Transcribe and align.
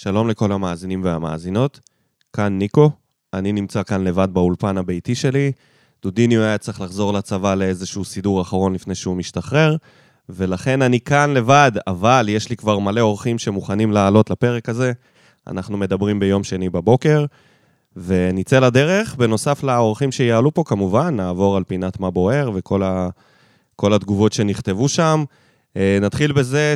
שלום 0.00 0.28
לכל 0.28 0.52
המאזינים 0.52 1.04
והמאזינות. 1.04 1.80
כאן 2.32 2.58
ניקו, 2.58 2.90
אני 3.34 3.52
נמצא 3.52 3.82
כאן 3.82 4.04
לבד 4.04 4.28
באולפן 4.32 4.78
הביתי 4.78 5.14
שלי. 5.14 5.52
דודיניו 6.02 6.42
היה 6.42 6.58
צריך 6.58 6.80
לחזור 6.80 7.12
לצבא 7.12 7.54
לאיזשהו 7.54 8.04
סידור 8.04 8.42
אחרון 8.42 8.74
לפני 8.74 8.94
שהוא 8.94 9.16
משתחרר, 9.16 9.76
ולכן 10.28 10.82
אני 10.82 11.00
כאן 11.00 11.34
לבד, 11.34 11.72
אבל 11.86 12.26
יש 12.28 12.50
לי 12.50 12.56
כבר 12.56 12.78
מלא 12.78 13.00
אורחים 13.00 13.38
שמוכנים 13.38 13.92
לעלות 13.92 14.30
לפרק 14.30 14.68
הזה. 14.68 14.92
אנחנו 15.46 15.76
מדברים 15.76 16.20
ביום 16.20 16.44
שני 16.44 16.68
בבוקר, 16.68 17.24
ונצא 17.96 18.58
לדרך. 18.58 19.14
בנוסף 19.14 19.62
לאורחים 19.62 20.12
שיעלו 20.12 20.54
פה, 20.54 20.62
כמובן, 20.66 21.16
נעבור 21.16 21.56
על 21.56 21.64
פינת 21.64 22.00
מה 22.00 22.10
בוער 22.10 22.50
וכל 22.54 22.82
ה... 22.82 23.08
כל 23.76 23.94
התגובות 23.94 24.32
שנכתבו 24.32 24.88
שם. 24.88 25.24
אה, 25.76 25.98
נתחיל 26.00 26.32
בזה 26.32 26.74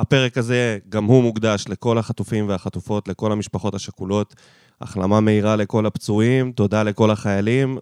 שהפרק 0.00 0.38
הזה, 0.38 0.78
גם 0.88 1.04
הוא 1.04 1.22
מוקדש 1.22 1.64
לכל 1.68 1.98
החטופים 1.98 2.48
והחטופות, 2.48 3.08
לכל 3.08 3.32
המשפחות 3.32 3.74
השכולות. 3.74 4.34
החלמה 4.80 5.20
מהירה 5.20 5.56
לכל 5.56 5.86
הפצועים, 5.86 6.52
תודה 6.52 6.82
לכל 6.82 7.10
החיילים, 7.10 7.78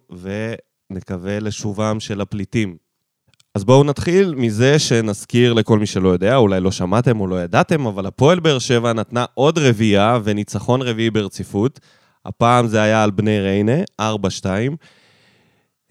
ונקווה 0.91 1.39
לשובם 1.39 1.99
של 1.99 2.21
הפליטים. 2.21 2.77
אז 3.55 3.63
בואו 3.63 3.83
נתחיל 3.83 4.35
מזה 4.35 4.79
שנזכיר 4.79 5.53
לכל 5.53 5.79
מי 5.79 5.85
שלא 5.85 6.09
יודע, 6.09 6.35
אולי 6.35 6.59
לא 6.59 6.71
שמעתם 6.71 7.19
או 7.19 7.27
לא 7.27 7.43
ידעתם, 7.43 7.85
אבל 7.85 8.05
הפועל 8.05 8.39
באר 8.39 8.59
שבע 8.59 8.93
נתנה 8.93 9.25
עוד 9.33 9.57
רביעייה 9.57 10.19
וניצחון 10.23 10.81
רביעי 10.81 11.09
ברציפות. 11.09 11.79
הפעם 12.25 12.67
זה 12.67 12.81
היה 12.81 13.03
על 13.03 13.11
בני 13.11 13.39
ריינה, 13.39 13.81
4-2. 14.01 14.03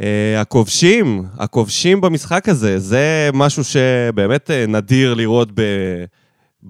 Uh, 0.03 0.05
הכובשים, 0.41 1.25
הכובשים 1.39 2.01
במשחק 2.01 2.49
הזה, 2.49 2.79
זה 2.79 3.31
משהו 3.33 3.65
שבאמת 3.65 4.51
uh, 4.51 4.71
נדיר 4.71 5.15
לראות 5.15 5.49
ב, 5.55 5.63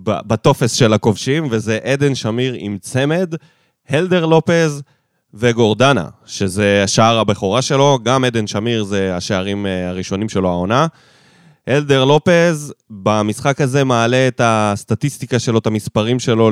בטופס 0.03 0.73
של 0.73 0.93
הכובשים, 0.93 1.47
וזה 1.51 1.79
עדן 1.85 2.15
שמיר 2.15 2.55
עם 2.59 2.79
צמד, 2.81 3.35
הלדר 3.89 4.27
לופז 4.27 4.83
וגורדנה, 5.35 6.09
שזה 6.27 6.85
שער 6.87 7.19
הבכורה 7.19 7.63
שלו, 7.63 7.99
גם 8.03 8.25
עדן 8.25 8.47
שמיר 8.47 8.85
זה 8.85 9.17
השערים 9.17 9.67
uh, 9.67 9.91
הראשונים 9.91 10.29
שלו 10.29 10.49
העונה. 10.49 10.87
אלדר 11.69 12.05
לופז 12.05 12.75
במשחק 12.91 13.61
הזה 13.61 13.85
מעלה 13.85 14.29
את 14.29 14.41
הסטטיסטיקה 14.45 15.39
שלו, 15.39 15.59
את 15.59 15.67
המספרים 15.67 16.19
שלו 16.19 16.51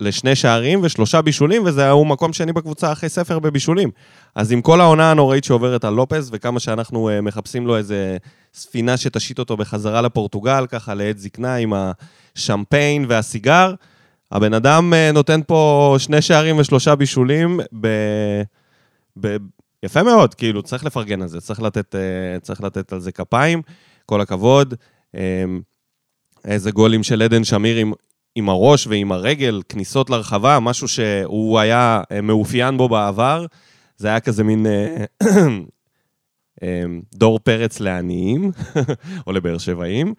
לשני 0.00 0.34
שערים 0.34 0.80
ושלושה 0.82 1.22
בישולים, 1.22 1.62
וזה 1.64 1.90
הוא 1.90 2.06
מקום 2.06 2.32
שני 2.32 2.52
בקבוצה 2.52 2.92
אחרי 2.92 3.08
ספר 3.08 3.38
בבישולים. 3.38 3.90
אז 4.34 4.52
עם 4.52 4.62
כל 4.62 4.80
העונה 4.80 5.10
הנוראית 5.10 5.44
שעוברת 5.44 5.84
על 5.84 5.94
לופז, 5.94 6.30
וכמה 6.32 6.60
שאנחנו 6.60 7.10
uh, 7.10 7.22
מחפשים 7.22 7.66
לו 7.66 7.76
איזה 7.76 8.16
ספינה 8.54 8.96
שתשית 8.96 9.38
אותו 9.38 9.56
בחזרה 9.56 10.02
לפורטוגל, 10.02 10.66
ככה 10.66 10.94
לעת 10.94 11.18
זקנה 11.18 11.54
עם 11.54 11.72
השמפיין 12.36 13.06
והסיגר, 13.08 13.74
הבן 14.32 14.54
אדם 14.54 14.92
uh, 14.92 15.14
נותן 15.14 15.40
פה 15.46 15.94
שני 15.98 16.22
שערים 16.22 16.58
ושלושה 16.58 16.94
בישולים 16.94 17.60
ב... 17.80 17.88
ב... 19.20 19.36
יפה 19.82 20.02
מאוד, 20.02 20.34
כאילו, 20.34 20.62
צריך 20.62 20.84
לפרגן 20.84 21.22
על 21.22 21.28
זה, 21.28 21.40
צריך 21.40 21.62
לתת, 21.62 21.94
uh, 21.94 22.40
צריך 22.40 22.62
לתת 22.62 22.92
על 22.92 23.00
זה 23.00 23.12
כפיים. 23.12 23.62
כל 24.06 24.20
הכבוד. 24.20 24.74
אמ, 25.14 25.60
איזה 26.44 26.70
גולים 26.70 27.02
של 27.02 27.22
עדן 27.22 27.44
שמיר 27.44 27.76
עם, 27.76 27.92
עם 28.34 28.48
הראש 28.48 28.86
ועם 28.86 29.12
הרגל, 29.12 29.62
כניסות 29.68 30.10
לרחבה, 30.10 30.60
משהו 30.60 30.88
שהוא 30.88 31.58
היה 31.58 32.02
אה, 32.12 32.20
מאופיין 32.20 32.76
בו 32.76 32.88
בעבר. 32.88 33.46
זה 33.96 34.08
היה 34.08 34.20
כזה 34.20 34.44
מין 34.44 34.66
אה, 34.66 35.04
אמ, 36.62 37.00
דור 37.14 37.38
פרץ 37.38 37.80
לעניים, 37.80 38.50
או 39.26 39.32
לבאר 39.32 39.58
שבעים, 39.58 40.14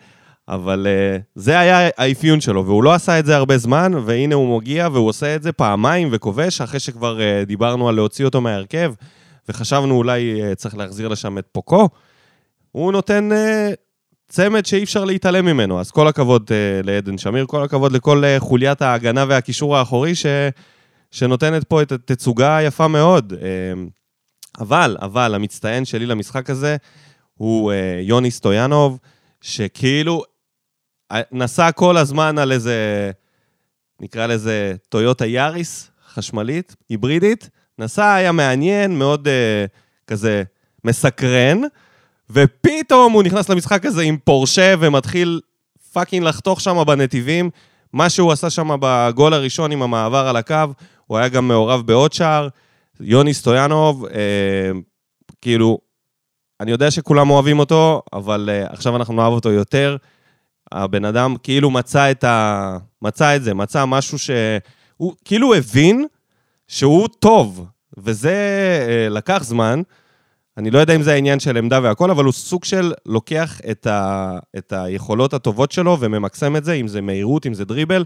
אבל 0.47 0.87
uh, 0.87 1.21
זה 1.35 1.59
היה 1.59 1.89
האפיון 1.97 2.41
שלו, 2.41 2.65
והוא 2.65 2.83
לא 2.83 2.93
עשה 2.93 3.19
את 3.19 3.25
זה 3.25 3.35
הרבה 3.35 3.57
זמן, 3.57 3.91
והנה 4.05 4.35
הוא 4.35 4.57
מגיע 4.57 4.87
והוא 4.93 5.09
עושה 5.09 5.35
את 5.35 5.43
זה 5.43 5.51
פעמיים 5.51 6.09
וכובש, 6.11 6.61
אחרי 6.61 6.79
שכבר 6.79 7.19
דיברנו 7.43 7.89
על 7.89 7.95
להוציא 7.95 8.25
אותו 8.25 8.41
מההרכב, 8.41 8.93
וחשבנו 9.49 9.97
אולי 9.97 10.41
צריך 10.55 10.77
להחזיר 10.77 11.07
לשם 11.07 11.37
את 11.37 11.45
פוקו. 11.51 11.89
הוא 12.77 12.91
נותן 12.91 13.29
uh, 13.31 13.75
צמד 14.29 14.65
שאי 14.65 14.83
אפשר 14.83 15.05
להתעלם 15.05 15.45
ממנו. 15.45 15.79
אז 15.79 15.91
כל 15.91 16.07
הכבוד 16.07 16.43
uh, 16.49 16.85
לעדן 16.85 17.17
שמיר, 17.17 17.45
כל 17.45 17.63
הכבוד 17.63 17.91
לכל 17.91 18.23
uh, 18.23 18.39
חוליית 18.39 18.81
ההגנה 18.81 19.25
והקישור 19.27 19.77
האחורי 19.77 20.15
ש, 20.15 20.25
שנותנת 21.11 21.63
פה 21.63 21.81
את 21.81 21.91
התצוגה 21.91 22.57
היפה 22.57 22.87
מאוד. 22.87 23.33
אה, 23.33 24.59
אבל, 24.59 24.97
אבל, 25.01 25.35
המצטיין 25.35 25.85
שלי 25.85 26.05
למשחק 26.05 26.49
הזה 26.49 26.77
הוא 27.33 27.71
אה, 27.71 27.75
יוני 28.01 28.31
סטויאנוב, 28.31 28.99
שכאילו 29.41 30.23
נסע 31.31 31.71
כל 31.71 31.97
הזמן 31.97 32.37
על 32.37 32.51
איזה, 32.51 33.11
נקרא 34.01 34.27
לזה 34.27 34.75
טויוטה 34.89 35.25
יאריס, 35.25 35.91
חשמלית, 36.09 36.75
היברידית. 36.89 37.49
נסע, 37.79 38.13
היה 38.13 38.31
מעניין, 38.31 38.99
מאוד 38.99 39.27
אה, 39.27 39.31
כזה 40.07 40.43
מסקרן. 40.83 41.61
ופתאום 42.29 43.13
הוא 43.13 43.23
נכנס 43.23 43.49
למשחק 43.49 43.85
הזה 43.85 44.01
עם 44.01 44.17
פורשה 44.23 44.73
ומתחיל 44.79 45.41
fucking 45.93 46.25
לחתוך 46.25 46.61
שם 46.61 46.83
בנתיבים. 46.87 47.49
מה 47.93 48.09
שהוא 48.09 48.31
עשה 48.31 48.49
שם 48.49 48.69
בגול 48.79 49.33
הראשון 49.33 49.71
עם 49.71 49.81
המעבר 49.81 50.27
על 50.27 50.35
הקו, 50.35 50.65
הוא 51.05 51.17
היה 51.17 51.27
גם 51.29 51.47
מעורב 51.47 51.81
בעוד 51.87 52.13
שער. 52.13 52.47
יוני 52.99 53.33
סטויאנוב, 53.33 54.05
אה, 54.05 54.71
כאילו, 55.41 55.79
אני 56.59 56.71
יודע 56.71 56.91
שכולם 56.91 57.29
אוהבים 57.29 57.59
אותו, 57.59 58.01
אבל 58.13 58.49
אה, 58.51 58.65
עכשיו 58.69 58.95
אנחנו 58.95 59.13
נאהב 59.13 59.33
אותו 59.33 59.51
יותר. 59.51 59.97
הבן 60.71 61.05
אדם 61.05 61.35
כאילו 61.43 61.69
מצא 61.69 62.11
את, 62.11 62.23
ה... 62.23 62.77
מצא 63.01 63.35
את 63.35 63.43
זה, 63.43 63.53
מצא 63.53 63.85
משהו 63.85 64.19
שהוא 64.19 65.13
כאילו 65.25 65.55
הבין 65.55 66.05
שהוא 66.67 67.07
טוב, 67.19 67.65
וזה 67.97 68.35
אה, 68.87 69.09
לקח 69.09 69.43
זמן. 69.43 69.81
אני 70.57 70.71
לא 70.71 70.79
יודע 70.79 70.95
אם 70.95 71.01
זה 71.01 71.13
העניין 71.13 71.39
של 71.39 71.57
עמדה 71.57 71.79
והכל, 71.83 72.11
אבל 72.11 72.23
הוא 72.23 72.33
סוג 72.33 72.65
של 72.65 72.93
לוקח 73.05 73.61
את, 73.71 73.87
ה, 73.87 74.37
את 74.57 74.73
היכולות 74.73 75.33
הטובות 75.33 75.71
שלו 75.71 75.97
וממקסם 75.99 76.55
את 76.55 76.63
זה, 76.63 76.73
אם 76.73 76.87
זה 76.87 77.01
מהירות, 77.01 77.45
אם 77.45 77.53
זה 77.53 77.65
דריבל. 77.65 78.05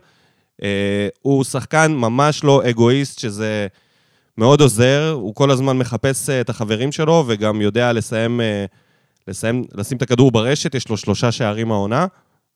אה, 0.63 1.07
הוא 1.21 1.43
שחקן 1.43 1.91
ממש 1.91 2.43
לא 2.43 2.69
אגואיסט, 2.69 3.19
שזה 3.19 3.67
מאוד 4.37 4.61
עוזר, 4.61 5.11
הוא 5.15 5.35
כל 5.35 5.51
הזמן 5.51 5.77
מחפש 5.77 6.29
אה, 6.29 6.41
את 6.41 6.49
החברים 6.49 6.91
שלו 6.91 7.23
וגם 7.27 7.61
יודע 7.61 7.93
לסיים, 7.93 8.41
אה, 8.41 8.65
לסיים, 9.27 9.63
לשים 9.73 9.97
את 9.97 10.01
הכדור 10.01 10.31
ברשת, 10.31 10.75
יש 10.75 10.89
לו 10.89 10.97
שלושה 10.97 11.31
שערים 11.31 11.71
העונה, 11.71 12.05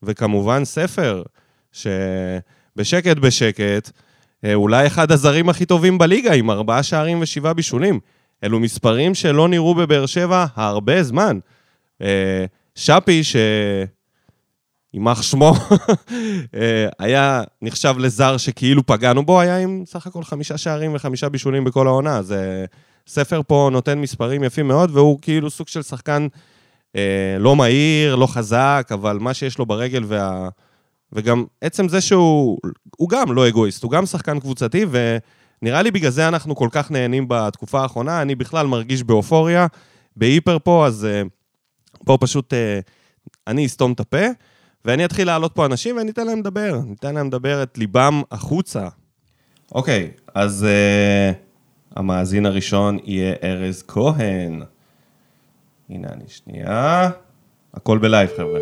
וכמובן 0.03 0.65
ספר, 0.65 1.23
שבשקט 1.71 3.17
בשקט, 3.17 3.91
אה, 4.45 4.53
אולי 4.53 4.87
אחד 4.87 5.11
הזרים 5.11 5.49
הכי 5.49 5.65
טובים 5.65 5.97
בליגה, 5.97 6.33
עם 6.33 6.51
ארבעה 6.51 6.83
שערים 6.83 7.21
ושבעה 7.21 7.53
בישולים. 7.53 7.99
אלו 8.43 8.59
מספרים 8.59 9.15
שלא 9.15 9.47
נראו 9.47 9.75
בבאר 9.75 10.05
שבע 10.05 10.45
הרבה 10.55 11.03
זמן. 11.03 11.39
אה, 12.01 12.45
שפי, 12.75 13.21
יימח 14.93 15.21
שמו, 15.21 15.53
אה, 16.55 16.87
היה 16.99 17.43
נחשב 17.61 17.95
לזר 17.97 18.37
שכאילו 18.37 18.85
פגענו 18.85 19.25
בו, 19.25 19.39
היה 19.39 19.57
עם 19.57 19.83
סך 19.85 20.07
הכל 20.07 20.23
חמישה 20.23 20.57
שערים 20.57 20.95
וחמישה 20.95 21.29
בישולים 21.29 21.63
בכל 21.63 21.87
העונה. 21.87 22.17
אז 22.17 22.31
אה, 22.31 22.65
ספר 23.07 23.41
פה 23.47 23.69
נותן 23.71 23.99
מספרים 23.99 24.43
יפים 24.43 24.67
מאוד, 24.67 24.91
והוא 24.93 25.19
כאילו 25.21 25.49
סוג 25.49 25.67
של 25.67 25.81
שחקן 25.81 26.27
לא 27.39 27.55
מהיר, 27.55 28.15
לא 28.15 28.27
חזק, 28.27 28.89
אבל 28.93 29.17
מה 29.19 29.33
שיש 29.33 29.57
לו 29.57 29.65
ברגל 29.65 30.03
וה... 30.07 30.49
וגם 31.13 31.45
עצם 31.61 31.87
זה 31.87 32.01
שהוא 32.01 32.57
הוא 32.97 33.09
גם 33.09 33.33
לא 33.33 33.47
אגואיסט, 33.47 33.83
הוא 33.83 33.91
גם 33.91 34.05
שחקן 34.05 34.39
קבוצתי, 34.39 34.85
ו... 34.89 35.17
נראה 35.61 35.81
לי 35.81 35.91
בגלל 35.91 36.11
זה 36.11 36.27
אנחנו 36.27 36.55
כל 36.55 36.69
כך 36.71 36.91
נהנים 36.91 37.25
בתקופה 37.27 37.81
האחרונה, 37.81 38.21
אני 38.21 38.35
בכלל 38.35 38.67
מרגיש 38.67 39.03
באופוריה, 39.03 39.67
בהיפר 40.15 40.57
פה, 40.63 40.85
אז 40.87 41.07
uh, 41.07 41.29
פה 42.05 42.17
פשוט 42.21 42.53
uh, 42.53 42.57
אני 43.47 43.65
אסתום 43.65 43.91
את 43.91 43.99
הפה, 43.99 44.25
ואני 44.85 45.05
אתחיל 45.05 45.27
להעלות 45.27 45.55
פה 45.55 45.65
אנשים 45.65 45.97
ואני 45.97 46.11
אתן 46.11 46.27
להם 46.27 46.39
לדבר, 46.39 46.79
אני 46.83 46.93
אתן 46.93 47.15
להם 47.15 47.27
לדבר 47.27 47.63
את 47.63 47.77
ליבם 47.77 48.21
החוצה. 48.31 48.87
אוקיי, 49.71 50.11
okay, 50.15 50.21
אז 50.35 50.65
uh, 50.65 51.35
המאזין 51.95 52.45
הראשון 52.45 52.97
יהיה 53.03 53.33
ארז 53.43 53.83
כהן. 53.87 54.63
הנה 55.89 56.07
אני 56.11 56.23
שנייה, 56.27 57.09
הכל 57.73 57.97
בלייב 57.97 58.29
חבר'ה. 58.37 58.59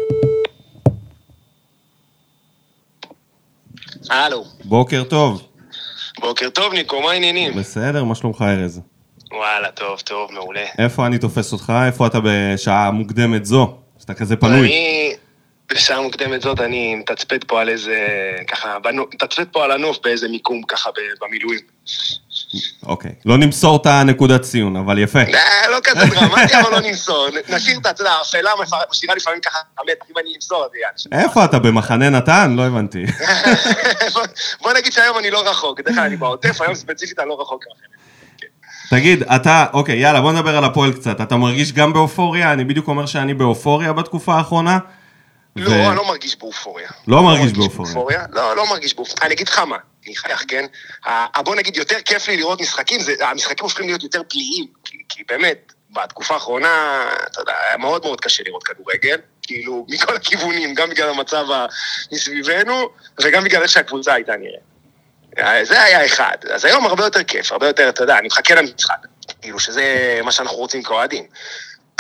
הלו. 4.10 4.44
בוקר 4.66 5.04
טוב. 5.04 5.53
בוקר 6.19 6.50
טוב, 6.50 6.74
ניקו, 6.74 7.01
מה 7.01 7.12
העניינים? 7.12 7.54
בסדר, 7.56 8.04
מה 8.04 8.15
שלומך 8.15 8.42
ארז? 8.42 8.81
וואלה, 9.31 9.71
טוב, 9.71 10.00
טוב, 10.00 10.31
מעולה. 10.31 10.65
איפה 10.77 11.06
אני 11.06 11.18
תופס 11.18 11.54
אותך? 11.54 11.74
איפה 11.88 12.07
אתה 12.07 12.19
בשעה 12.24 12.92
מוקדמת 12.92 13.45
זו? 13.45 13.77
שאתה 14.00 14.13
כזה 14.13 14.36
פנוי. 14.36 14.68
אני... 14.68 15.13
בשעה 15.74 16.01
מוקדמת 16.01 16.42
זאת 16.42 16.60
אני 16.60 16.95
מתצפת 16.95 17.44
פה 17.44 17.62
על 17.62 17.69
איזה, 17.69 18.07
ככה, 18.48 18.77
מתצפת 19.13 19.48
פה 19.51 19.63
על 19.63 19.71
הנוף 19.71 20.00
באיזה 20.04 20.27
מיקום 20.27 20.63
ככה 20.63 20.89
במילואים. 21.21 21.60
אוקיי. 22.84 23.12
לא 23.26 23.38
נמסור 23.38 23.76
את 23.76 23.86
הנקודת 23.86 24.42
ציון, 24.42 24.76
אבל 24.76 25.00
יפה. 25.00 25.20
אה, 25.20 25.70
לא 25.72 25.78
כזה 25.84 26.06
דרמטי, 26.06 26.60
אבל 26.62 26.72
לא 26.72 26.80
נמסור. 26.80 27.28
נשאיר 27.50 27.78
את, 27.78 27.88
אתה 27.88 28.02
יודע, 28.02 28.12
האפלה 28.12 28.52
משאירה 28.92 29.16
לפעמים 29.16 29.40
ככה, 29.42 29.60
באמת, 29.78 29.98
אם 30.12 30.16
אני 30.22 30.36
אמסור, 30.36 30.66
זה 30.72 30.78
יאללה. 30.78 31.24
איפה 31.26 31.46
אתה, 31.46 31.60
במחנה 31.60 32.10
נתן? 32.10 32.56
לא 32.58 32.64
הבנתי. 32.64 33.06
בוא 34.62 34.74
נגיד 34.74 34.94
שהיום 34.94 35.18
אני 35.18 35.32
לא 35.32 35.50
רחוק, 35.50 35.80
בדרך 35.80 35.96
כלל 35.96 36.04
אני 36.04 36.16
בעוטף, 36.16 36.62
היום 36.62 36.76
ספציפית 36.76 37.20
אני 37.20 37.30
לא 37.30 37.42
רחוק. 37.42 37.64
תגיד, 38.90 39.24
אתה, 39.24 39.66
אוקיי, 39.74 40.00
יאללה, 40.00 40.22
בוא 40.22 40.32
נדבר 40.32 40.58
על 40.58 40.64
הפועל 40.64 40.94
קצת. 40.94 41.22
אתה 41.22 41.36
מרגיש 41.36 41.72
גם 41.72 41.94
באופוריה? 41.94 42.54
אני 42.54 42.64
בדיוק 42.64 42.88
אומר 42.88 43.06
שאני 43.06 43.34
באופוריה 43.34 43.94
בתקופה 43.94 44.36
האחרונה. 44.36 44.80
לא. 45.56 45.88
אני 45.88 45.96
לא 45.96 46.08
מרגיש 46.08 46.40
באופוריה. 46.40 46.90
לא, 47.08 47.18
לא 47.18 47.24
מרגיש 47.24 47.54
באופוריה. 47.54 48.26
לא, 48.32 48.56
לא 48.56 48.70
מרגיש 48.70 48.96
באופוריה. 48.96 49.26
אני 49.26 49.34
אגיד 49.34 49.48
לך 49.48 49.60
מה, 49.60 49.78
אני 50.06 50.14
אחייך, 50.16 50.44
כן? 50.48 50.66
בוא 51.38 51.56
נגיד, 51.56 51.78
יותר 51.78 52.02
כיף 52.06 52.28
לי 52.28 52.38
לראות 52.38 52.62
משחקים, 52.62 53.02
זה, 53.02 53.14
המשחקים 53.20 53.64
הופכים 53.64 53.86
להיות 53.86 54.04
יותר 54.04 54.22
פליליים, 54.30 54.68
כי, 54.84 54.98
כי 55.10 55.24
באמת, 55.28 55.74
בתקופה 55.90 56.34
האחרונה, 56.34 57.06
אתה 57.32 57.42
יודע, 57.42 57.54
היה 57.68 57.78
מאוד 57.78 58.06
מאוד 58.06 58.22
קשה 58.22 58.44
לראות 58.46 58.64
כדורגל, 58.64 59.18
כאילו, 59.42 59.86
מכל 59.90 60.16
הכיוונים, 60.16 60.74
גם 60.74 60.90
בגלל 60.90 61.10
המצב 61.10 61.46
מסביבנו, 62.12 62.90
וגם 63.24 63.44
בגלל 63.44 63.62
איך 63.62 63.72
שהקבוצה 63.72 64.14
הייתה 64.14 64.34
נראית. 64.36 64.74
זה 65.64 65.84
היה 65.84 66.06
אחד. 66.06 66.38
אז 66.54 66.66
היום 66.66 66.86
הרבה 66.86 67.04
יותר 67.04 67.24
כיף, 67.24 67.52
הרבה 67.52 67.68
יותר, 67.68 67.90
אתה 67.90 68.04
יודע, 68.04 68.18
אני 68.18 68.28
מחכה 68.28 68.56
למשחק. 68.56 68.98
כאילו 69.42 69.60
שזה 69.60 70.20
מה 70.24 70.32
שאנחנו 70.32 70.58
רוצים 70.58 70.84
כאוהדים. 70.84 71.28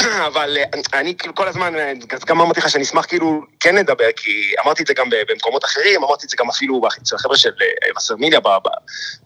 אבל 0.27 0.57
אה, 0.57 0.99
אני 0.99 1.17
כאילו 1.17 1.35
כל 1.35 1.47
הזמן, 1.47 1.75
אה, 1.75 1.93
גם 2.25 2.41
אמרתי 2.41 2.59
לך 2.59 2.69
שאני 2.69 2.83
אשמח 2.83 3.05
כאילו 3.05 3.41
כן 3.59 3.75
לדבר, 3.75 4.11
כי 4.15 4.53
אמרתי 4.65 4.81
את 4.81 4.87
זה 4.87 4.93
גם 4.93 5.09
במקומות 5.29 5.65
אחרים, 5.65 6.03
אמרתי 6.03 6.25
את 6.25 6.29
זה 6.29 6.35
גם 6.39 6.49
אפילו 6.49 6.81
אצל 7.01 7.15
החבר'ה 7.15 7.37
של 7.37 7.51
אה, 7.61 7.91
וסרמיליה 7.97 8.39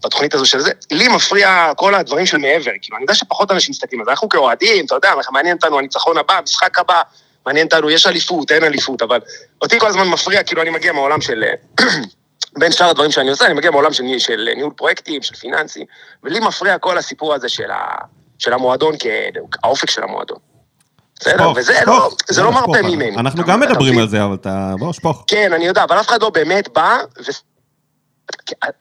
בתוכנית 0.03 0.33
הזו 0.33 0.45
של 0.45 0.59
זה. 0.59 0.71
לי 0.91 1.07
מפריע 1.07 1.71
כל 1.77 1.95
הדברים 1.95 2.25
של 2.25 2.37
מעבר, 2.37 2.71
כאילו, 2.81 2.97
אני 2.97 3.03
יודע 3.03 3.13
שפחות 3.13 3.51
אנשים 3.51 3.71
מסתכלים 3.71 4.01
על 4.01 4.05
זה, 4.05 4.11
אנחנו 4.11 4.29
כאוהדים, 4.29 4.85
אתה 4.85 4.95
יודע, 4.95 5.13
מעניין 5.31 5.55
אותנו 5.55 5.79
הניצחון 5.79 6.17
הבא, 6.17 6.33
המשחק 6.37 6.79
הבא, 6.79 7.01
מעניין 7.45 7.65
אותנו, 7.65 7.89
יש 7.89 8.07
אליפות, 8.07 8.51
אין 8.51 8.63
אליפות, 8.63 9.01
אבל 9.01 9.19
אותי 9.61 9.79
כל 9.79 9.87
הזמן 9.87 10.07
מפריע, 10.07 10.43
כאילו 10.43 10.61
אני 10.61 10.69
מגיע 10.69 10.93
מהעולם 10.93 11.21
של... 11.21 11.43
בין 12.59 12.71
שאר 12.71 12.89
הדברים 12.89 13.11
שאני 13.11 13.29
עושה, 13.29 13.45
אני 13.45 13.53
מגיע 13.53 13.71
מעולם 13.71 13.93
של, 13.93 14.03
של 14.17 14.49
ניהול 14.55 14.73
פרויקטים, 14.77 15.21
של 15.21 15.35
פיננסים, 15.35 15.85
ולי 16.23 16.39
מפריע 16.39 16.77
כל 16.77 16.97
הסיפור 16.97 17.33
הזה 17.33 17.49
של, 17.49 17.71
ה, 17.71 17.95
של 18.39 18.53
המועדון, 18.53 18.95
האופק 19.63 19.89
של 19.89 20.03
המועדון. 20.03 20.37
בסדר, 21.19 21.51
וזה 21.55 21.79
לא, 21.87 22.09
זה 22.27 22.43
לא 22.43 22.51
מרפה 22.51 22.81
ממני. 22.81 23.15
אנחנו 23.15 23.43
גם 23.43 23.59
מדברים 23.59 23.99
על 23.99 24.07
זה, 24.07 24.23
אבל 24.23 24.33
אתה... 24.33 24.73
בוא, 24.79 24.93
שפוך. 24.93 25.23
כן, 25.27 25.53
אני 25.53 25.65
יודע, 25.65 25.83
אבל 25.83 25.99
אף 25.99 26.07
אחד 26.07 26.21
לא 26.21 26.29
באמת 26.29 26.67
בא, 26.73 26.97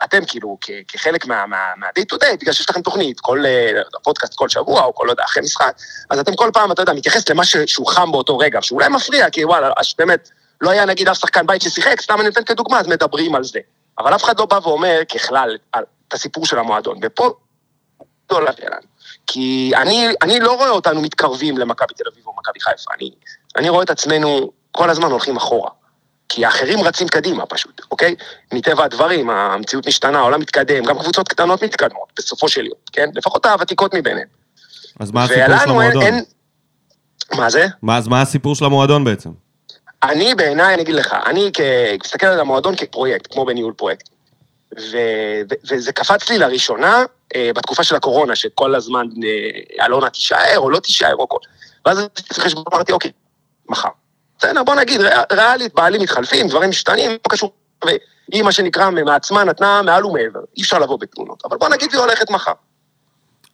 אתם 0.04 0.24
כאילו, 0.26 0.58
כחלק 0.88 1.26
מה-day 1.26 2.14
to 2.14 2.16
day, 2.16 2.36
בגלל 2.40 2.52
שיש 2.52 2.70
לכם 2.70 2.82
תוכנית, 2.82 3.20
כל 3.20 3.42
פודקאסט 4.02 4.34
כל 4.34 4.48
שבוע, 4.48 4.84
או 4.84 4.94
כל, 4.94 5.04
לא 5.06 5.10
יודע, 5.10 5.24
אחרי 5.24 5.42
משחק, 5.42 5.76
אז 6.10 6.18
אתם 6.18 6.36
כל 6.36 6.50
פעם, 6.52 6.72
אתה 6.72 6.82
יודע, 6.82 6.92
מתייחס 6.92 7.28
למה 7.28 7.44
שהוא 7.44 7.86
חם 7.86 8.12
באותו 8.12 8.38
רגע, 8.38 8.62
שאולי 8.62 8.88
מפריע, 8.88 9.30
כי 9.30 9.44
וואלה, 9.44 9.70
באמת, 9.98 10.30
לא 10.60 10.70
היה 10.70 10.84
נגיד 10.84 11.08
אף 11.08 11.18
שחקן 11.18 11.46
בית 11.46 11.62
ששיחק, 11.62 12.00
סתם 12.00 12.20
אני 12.20 12.28
נותן 12.28 12.44
כדוגמה, 12.44 12.80
אז 12.80 12.86
מדברים 12.86 13.34
על 13.34 13.44
זה. 13.44 13.58
אבל 13.98 14.14
אף 14.14 14.24
אחד 14.24 14.38
לא 14.38 14.46
בא 14.46 14.58
ואומר 14.62 15.00
ככלל 15.14 15.56
את 16.08 16.12
הסיפור 16.12 16.46
של 16.46 16.58
המועדון. 16.58 16.98
ופה 17.02 17.34
לא 18.30 18.44
להגיע 18.44 18.66
לנו. 18.70 18.95
כי 19.26 19.72
אני, 19.76 20.08
אני 20.22 20.40
לא 20.40 20.52
רואה 20.52 20.70
אותנו 20.70 21.02
מתקרבים 21.02 21.58
למכבי 21.58 21.94
תל 21.94 22.04
אביב 22.12 22.26
או 22.26 22.32
מכבי 22.38 22.60
חיפה. 22.60 22.90
אני, 22.98 23.10
אני 23.56 23.68
רואה 23.68 23.84
את 23.84 23.90
עצמנו 23.90 24.50
כל 24.72 24.90
הזמן 24.90 25.10
הולכים 25.10 25.36
אחורה. 25.36 25.70
כי 26.28 26.44
האחרים 26.44 26.80
רצים 26.80 27.08
קדימה 27.08 27.46
פשוט, 27.46 27.80
אוקיי? 27.90 28.14
מטבע 28.52 28.84
הדברים, 28.84 29.30
המציאות 29.30 29.86
משתנה, 29.86 30.18
העולם 30.18 30.40
מתקדם, 30.40 30.84
גם 30.84 30.98
קבוצות 30.98 31.28
קטנות 31.28 31.64
מתקדמות, 31.64 32.12
בסופו 32.18 32.48
של 32.48 32.66
יום, 32.66 32.78
כן? 32.92 33.10
לפחות 33.14 33.46
הוותיקות 33.46 33.94
מביניהן. 33.94 34.26
אז 35.00 35.10
מה 35.10 35.24
הסיפור 35.24 35.58
של 35.58 35.70
המועדון? 35.70 36.02
אין, 36.02 36.14
אין... 36.14 36.24
מה 37.38 37.50
זה? 37.50 37.66
מה, 37.82 37.96
אז 37.96 38.08
מה 38.08 38.22
הסיפור 38.22 38.54
של 38.54 38.64
המועדון 38.64 39.04
בעצם? 39.04 39.30
אני 40.02 40.34
בעיניי, 40.34 40.74
אני 40.74 40.82
אגיד 40.82 40.94
לך, 40.94 41.16
אני 41.26 41.50
מסתכל 42.04 42.26
על 42.26 42.40
המועדון 42.40 42.76
כפרויקט, 42.76 43.32
כמו 43.32 43.44
בניהול 43.44 43.72
פרויקט. 43.72 44.08
ו- 44.78 45.42
ו- 45.50 45.54
וזה 45.70 45.92
קפץ 45.92 46.30
לי 46.30 46.38
לראשונה 46.38 47.04
בתקופה 47.36 47.84
של 47.84 47.96
הקורונה, 47.96 48.36
שכל 48.36 48.74
הזמן 48.74 49.06
אה, 49.24 49.84
אלונה 49.86 50.10
תישאר 50.10 50.58
או 50.58 50.70
לא 50.70 50.80
תישאר 50.80 51.14
או 51.14 51.28
כל. 51.28 51.38
ואז 51.86 51.98
עשיתי 51.98 52.40
חשבון, 52.40 52.64
אמרתי, 52.72 52.92
אוקיי, 52.92 53.10
מחר. 53.68 53.88
בסדר, 54.38 54.62
בוא 54.64 54.74
נגיד, 54.74 55.00
ריאלית, 55.32 55.74
בעלים 55.74 56.02
מתחלפים, 56.02 56.48
דברים 56.48 56.70
משתנים, 56.70 57.10
לא 57.10 57.28
קשור. 57.28 57.52
והיא, 57.84 58.42
מה 58.42 58.52
שנקרא, 58.52 58.90
מעצמה 58.90 59.44
נתנה 59.44 59.82
מעל 59.82 60.06
ומעבר, 60.06 60.40
אי 60.56 60.62
אפשר 60.62 60.78
לבוא 60.78 60.98
בתלונות. 60.98 61.42
אבל 61.44 61.56
בוא 61.56 61.68
נגיד, 61.68 61.92
היא 61.92 62.00
הולכת 62.00 62.30
מחר. 62.30 62.52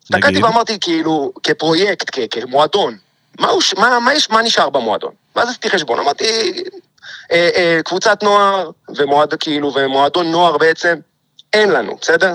הסתכלתי 0.05 0.43
ואמרתי, 0.43 0.79
כאילו, 0.81 1.33
כפרויקט, 1.43 2.11
כ- 2.13 2.27
כמועדון, 2.31 2.97
מה, 3.41 3.49
מה, 3.79 4.01
מה, 4.01 4.15
יש, 4.15 4.31
מה 4.31 4.43
נשאר 4.43 4.71
במועדון? 4.71 5.13
ואז 5.37 5.49
עשיתי 5.49 5.71
חשבון, 5.71 5.99
אמרתי, 5.99 6.25
אה, 7.33 7.51
אה, 7.57 7.81
קבוצת 7.85 8.23
נוער 8.23 8.71
ומועד, 8.97 9.35
כאילו, 9.35 9.73
ומועדון 9.75 10.31
נוער 10.31 10.59
בעצם, 10.59 10.99
אין 11.53 11.71
לנו, 11.71 11.97
בסדר? 12.01 12.35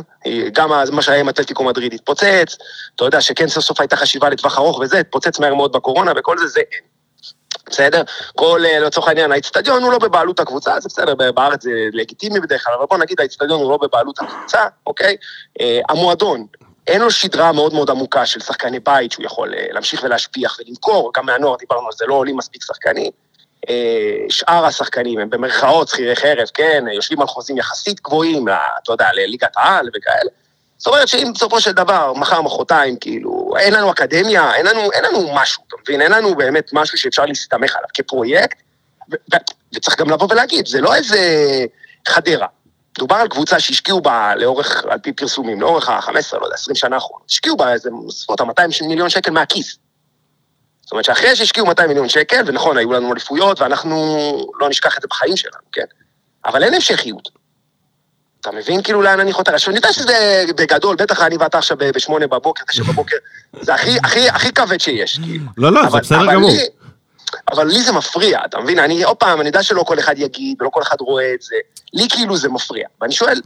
גם 0.52 0.70
מה 0.92 1.02
שהיה 1.02 1.20
עם 1.20 1.30
אתלטיקו 1.30 1.64
מדריד 1.64 1.94
התפוצץ, 1.94 2.58
אתה 2.96 3.06
יודע 3.06 3.22
שכן 3.22 3.48
סוף 3.48 3.64
סוף 3.64 3.80
הייתה 3.80 3.96
חשיבה 3.96 4.30
לטווח 4.30 4.58
ארוך 4.58 4.80
וזה, 4.80 5.00
התפוצץ 5.00 5.40
מהר 5.40 5.56
מאוד 5.56 5.72
בקורונה 5.72 6.12
וכל 6.16 6.38
זה, 6.38 6.48
זה 6.48 6.60
אין. 6.60 6.98
בסדר? 7.70 8.04
כל, 8.36 8.62
אה, 8.66 8.80
לצורך 8.80 9.08
העניין, 9.08 9.32
האיצטדיון 9.32 9.84
הוא 9.84 9.92
לא 9.92 9.98
בבעלות 9.98 10.40
הקבוצה, 10.40 10.80
זה 10.80 10.90
בסדר, 10.90 11.16
בארץ 11.16 11.64
זה 11.64 11.72
לגיטימי 11.94 12.40
בדרך 12.40 12.64
כלל, 12.64 12.74
אבל 12.74 12.86
בוא 12.90 12.98
נגיד 12.98 13.20
האיצטדיון 13.20 13.62
הוא 13.62 13.72
לא 13.72 13.78
בבעלות 13.78 14.20
הקבוצה, 14.20 14.66
אוקיי? 14.88 15.18
אה, 15.62 15.80
המועדון, 15.90 16.46
אין 16.88 17.02
לו 17.02 17.12
שדרה 17.12 17.52
מאוד 17.52 17.74
מאוד 17.74 17.90
עמוקה 17.90 18.26
של 18.26 18.40
שחקני 18.40 18.80
בית 18.80 19.12
שהוא 19.12 19.26
יכול 19.26 19.54
אה, 19.54 19.68
להמשיך 19.72 20.04
ולהשפיח 20.04 20.58
ולמכור, 20.60 21.12
גם 21.16 21.26
מהנוער 21.26 21.56
דיברנו 21.56 21.86
על 21.86 21.94
זה, 21.98 22.06
לא 22.06 22.14
עולים 22.14 22.38
מספיק 22.38 22.64
שחקנים. 22.64 23.12
אה, 23.70 24.26
שאר 24.30 24.66
השחקנים 24.66 25.20
הם 25.20 25.30
במרכאות 25.30 25.88
שכירי 25.88 26.16
חרב, 26.16 26.48
כן, 26.54 26.86
יושבים 26.94 27.22
על 27.22 27.28
חוזים 27.28 27.58
יחסית 27.58 28.02
גבוהים, 28.02 28.46
אתה 28.84 28.92
יודע, 28.92 29.08
לליגת 29.14 29.52
העל 29.58 29.90
וכאלה. 29.96 30.30
זאת 30.78 30.88
אומרת 30.88 31.08
שאם 31.08 31.32
בסופו 31.36 31.62
של 31.62 31.72
דבר, 31.72 32.14
מחר, 32.14 32.42
מחרתיים, 32.42 32.98
כאילו, 32.98 33.54
אין 33.60 33.74
לנו 33.74 33.92
אקדמיה, 33.92 34.56
אין 34.56 34.66
לנו, 34.66 34.92
אין 34.92 35.04
לנו 35.04 35.36
משהו, 35.36 35.64
אתה 35.68 35.76
מבין? 35.82 36.02
אין 36.02 36.12
לנו 36.12 36.36
באמת 36.36 36.70
משהו 36.74 36.98
שאפשר 36.98 37.26
להסתמך 37.26 37.76
עליו 37.76 37.90
כפרויקט, 37.94 38.58
וצריך 39.76 40.00
גם 40.00 40.10
לבוא 40.10 40.28
ולהגיד, 40.32 40.68
זה 40.68 40.82
לא 40.82 40.96
איזה 40.96 41.20
חדרה. 42.08 42.48
דובר 42.98 43.16
על 43.16 43.28
קבוצה 43.28 43.60
שהשקיעו 43.60 44.02
בה 44.02 44.36
לאורך, 44.36 44.86
על 44.90 45.00
פי 45.00 45.14
פרסומים, 45.14 45.62
לאורך 45.62 45.90
ה-15, 45.90 46.12
לא 46.12 46.46
יודע, 46.46 46.56
20 46.56 46.76
שנה 46.76 46.96
האחרונות, 46.96 47.26
השקיעו 47.30 47.58
בה 47.58 47.74
איזה 47.74 47.90
בסביבות 48.08 48.42
ה-200 48.42 48.88
מיליון 48.88 49.10
שקל 49.10 49.32
מהכיס. 49.32 49.78
זאת 50.88 50.92
אומרת 50.92 51.06
שאחרי 51.06 51.36
שהשקיעו 51.36 51.66
200 51.66 51.88
מיליון 51.90 52.10
שקל, 52.10 52.42
ונכון, 52.46 52.78
היו 52.78 52.94
לנו 52.94 53.14
אליפויות, 53.14 53.62
ואנחנו 53.62 53.98
לא 54.60 54.70
נשכח 54.70 54.98
את 54.98 55.02
זה 55.02 55.08
בחיים 55.08 55.38
שלנו, 55.38 55.62
כן? 55.72 55.86
אבל 56.46 56.64
אין 56.64 56.74
המשכיות. 56.74 57.30
אתה 58.42 58.52
מבין 58.52 58.84
כאילו 58.84 59.02
לאן 59.02 59.20
אני 59.20 59.34
חותר? 59.34 59.54
עכשיו, 59.54 59.72
אני 59.72 59.78
יודע 59.78 59.94
שזה 59.94 60.44
בגדול, 60.58 60.96
בטח 60.96 61.22
אני 61.22 61.38
ואתה 61.38 61.58
עכשיו 61.58 61.78
בשמונה 61.78 62.28
בבוקר, 62.28 62.64
תשע 62.64 62.84
בבוקר, 62.84 63.16
זה 63.62 63.74
הכי, 63.74 63.98
הכי, 64.04 64.30
הכי 64.30 64.52
כבד 64.52 64.80
שיש, 64.80 65.20
כאילו. 65.20 65.46
לא, 65.58 65.72
לא, 65.72 65.90
זה 65.90 65.98
בסדר 65.98 66.34
גמור. 66.34 66.52
אבל 67.52 67.68
לי 67.68 67.82
זה 67.82 67.92
מפריע, 67.92 68.40
אתה 68.46 68.60
מבין? 68.60 68.80
אני, 68.80 69.04
עוד 69.04 69.18
פעם, 69.18 69.42
אני 69.42 69.50
יודע 69.50 69.64
שלא 69.64 69.84
כל 69.84 70.00
אחד 70.00 70.16
יגיד, 70.18 70.62
ולא 70.62 70.70
כל 70.70 70.82
אחד 70.82 70.98
רואה 71.00 71.34
את 71.34 71.42
זה. 71.42 71.56
לי 71.94 72.08
כאילו 72.10 72.38
זה 72.38 72.50
מפריע. 72.50 72.88
ואני 73.02 73.14
שואל, 73.14 73.42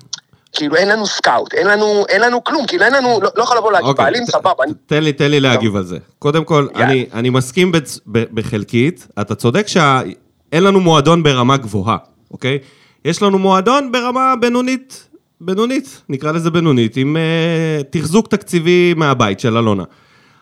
כאילו 0.52 0.76
אין 0.76 0.90
לנו 0.90 1.06
סקאוט, 1.06 1.54
אין 1.54 1.68
לנו, 1.68 2.06
אין 2.10 2.22
לנו 2.22 2.44
כלום, 2.44 2.68
כאילו 2.68 2.84
אין 2.84 2.94
לנו, 2.94 3.20
לא, 3.22 3.30
לא 3.36 3.44
יכול 3.44 3.58
לבוא 3.58 3.72
להגיד, 3.72 3.88
אוקיי, 3.88 4.06
בעלים 4.06 4.26
סבבה. 4.26 4.64
אני... 4.64 4.74
תן 4.86 5.04
לי, 5.04 5.14
תן 5.14 5.32
לי 5.32 5.40
להגיב 5.40 5.76
על 5.76 5.84
זה. 5.84 5.98
קודם 6.20 6.44
כל, 6.44 6.68
אני, 6.76 7.06
אני 7.14 7.30
מסכים 7.30 7.72
בצ... 7.72 8.00
בחלקית, 8.08 9.08
אתה 9.22 9.36
צודק 9.36 9.68
שאין 9.68 10.64
לנו 10.64 10.80
מועדון 10.80 11.24
ברמה 11.24 11.58
גבוהה, 11.58 11.98
אוקיי? 12.32 12.58
יש 13.06 13.22
לנו 13.22 13.40
מועדון 13.40 13.92
ברמה 13.92 14.34
בינונית, 14.40 15.08
בינונית, 15.42 16.02
נקרא 16.10 16.32
לזה 16.32 16.52
בינונית, 16.52 16.98
עם 16.98 17.18
uh, 17.18 17.84
תחזוק 17.90 18.28
תקציבי 18.28 18.94
מהבית 18.98 19.40
של 19.40 19.58
אלונה. 19.58 19.84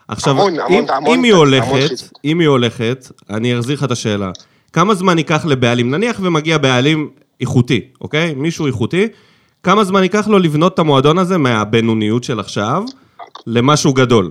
עכשיו, 0.07 0.33
המון, 0.33 0.53
אם, 0.53 0.59
המון, 0.59 0.83
אם, 0.83 0.89
המון, 0.89 1.23
היא 1.23 1.33
הולכת, 1.33 1.89
אם 2.25 2.39
היא 2.39 2.47
הולכת, 2.47 3.07
אני 3.29 3.59
אחזיר 3.59 3.75
לך 3.75 3.83
את 3.83 3.91
השאלה. 3.91 4.31
כמה 4.73 4.95
זמן 4.95 5.17
ייקח 5.17 5.45
לבעלים? 5.45 5.91
נניח 5.91 6.19
ומגיע 6.21 6.57
בעלים 6.57 7.09
איכותי, 7.41 7.81
אוקיי? 8.01 8.33
מישהו 8.33 8.67
איכותי, 8.67 9.07
כמה 9.63 9.83
זמן 9.83 10.03
ייקח 10.03 10.27
לו 10.27 10.39
לבנות 10.39 10.73
את 10.73 10.79
המועדון 10.79 11.17
הזה 11.17 11.37
מהבינוניות 11.37 12.23
של 12.23 12.39
עכשיו 12.39 12.83
למשהו 13.47 13.93
גדול? 13.93 14.29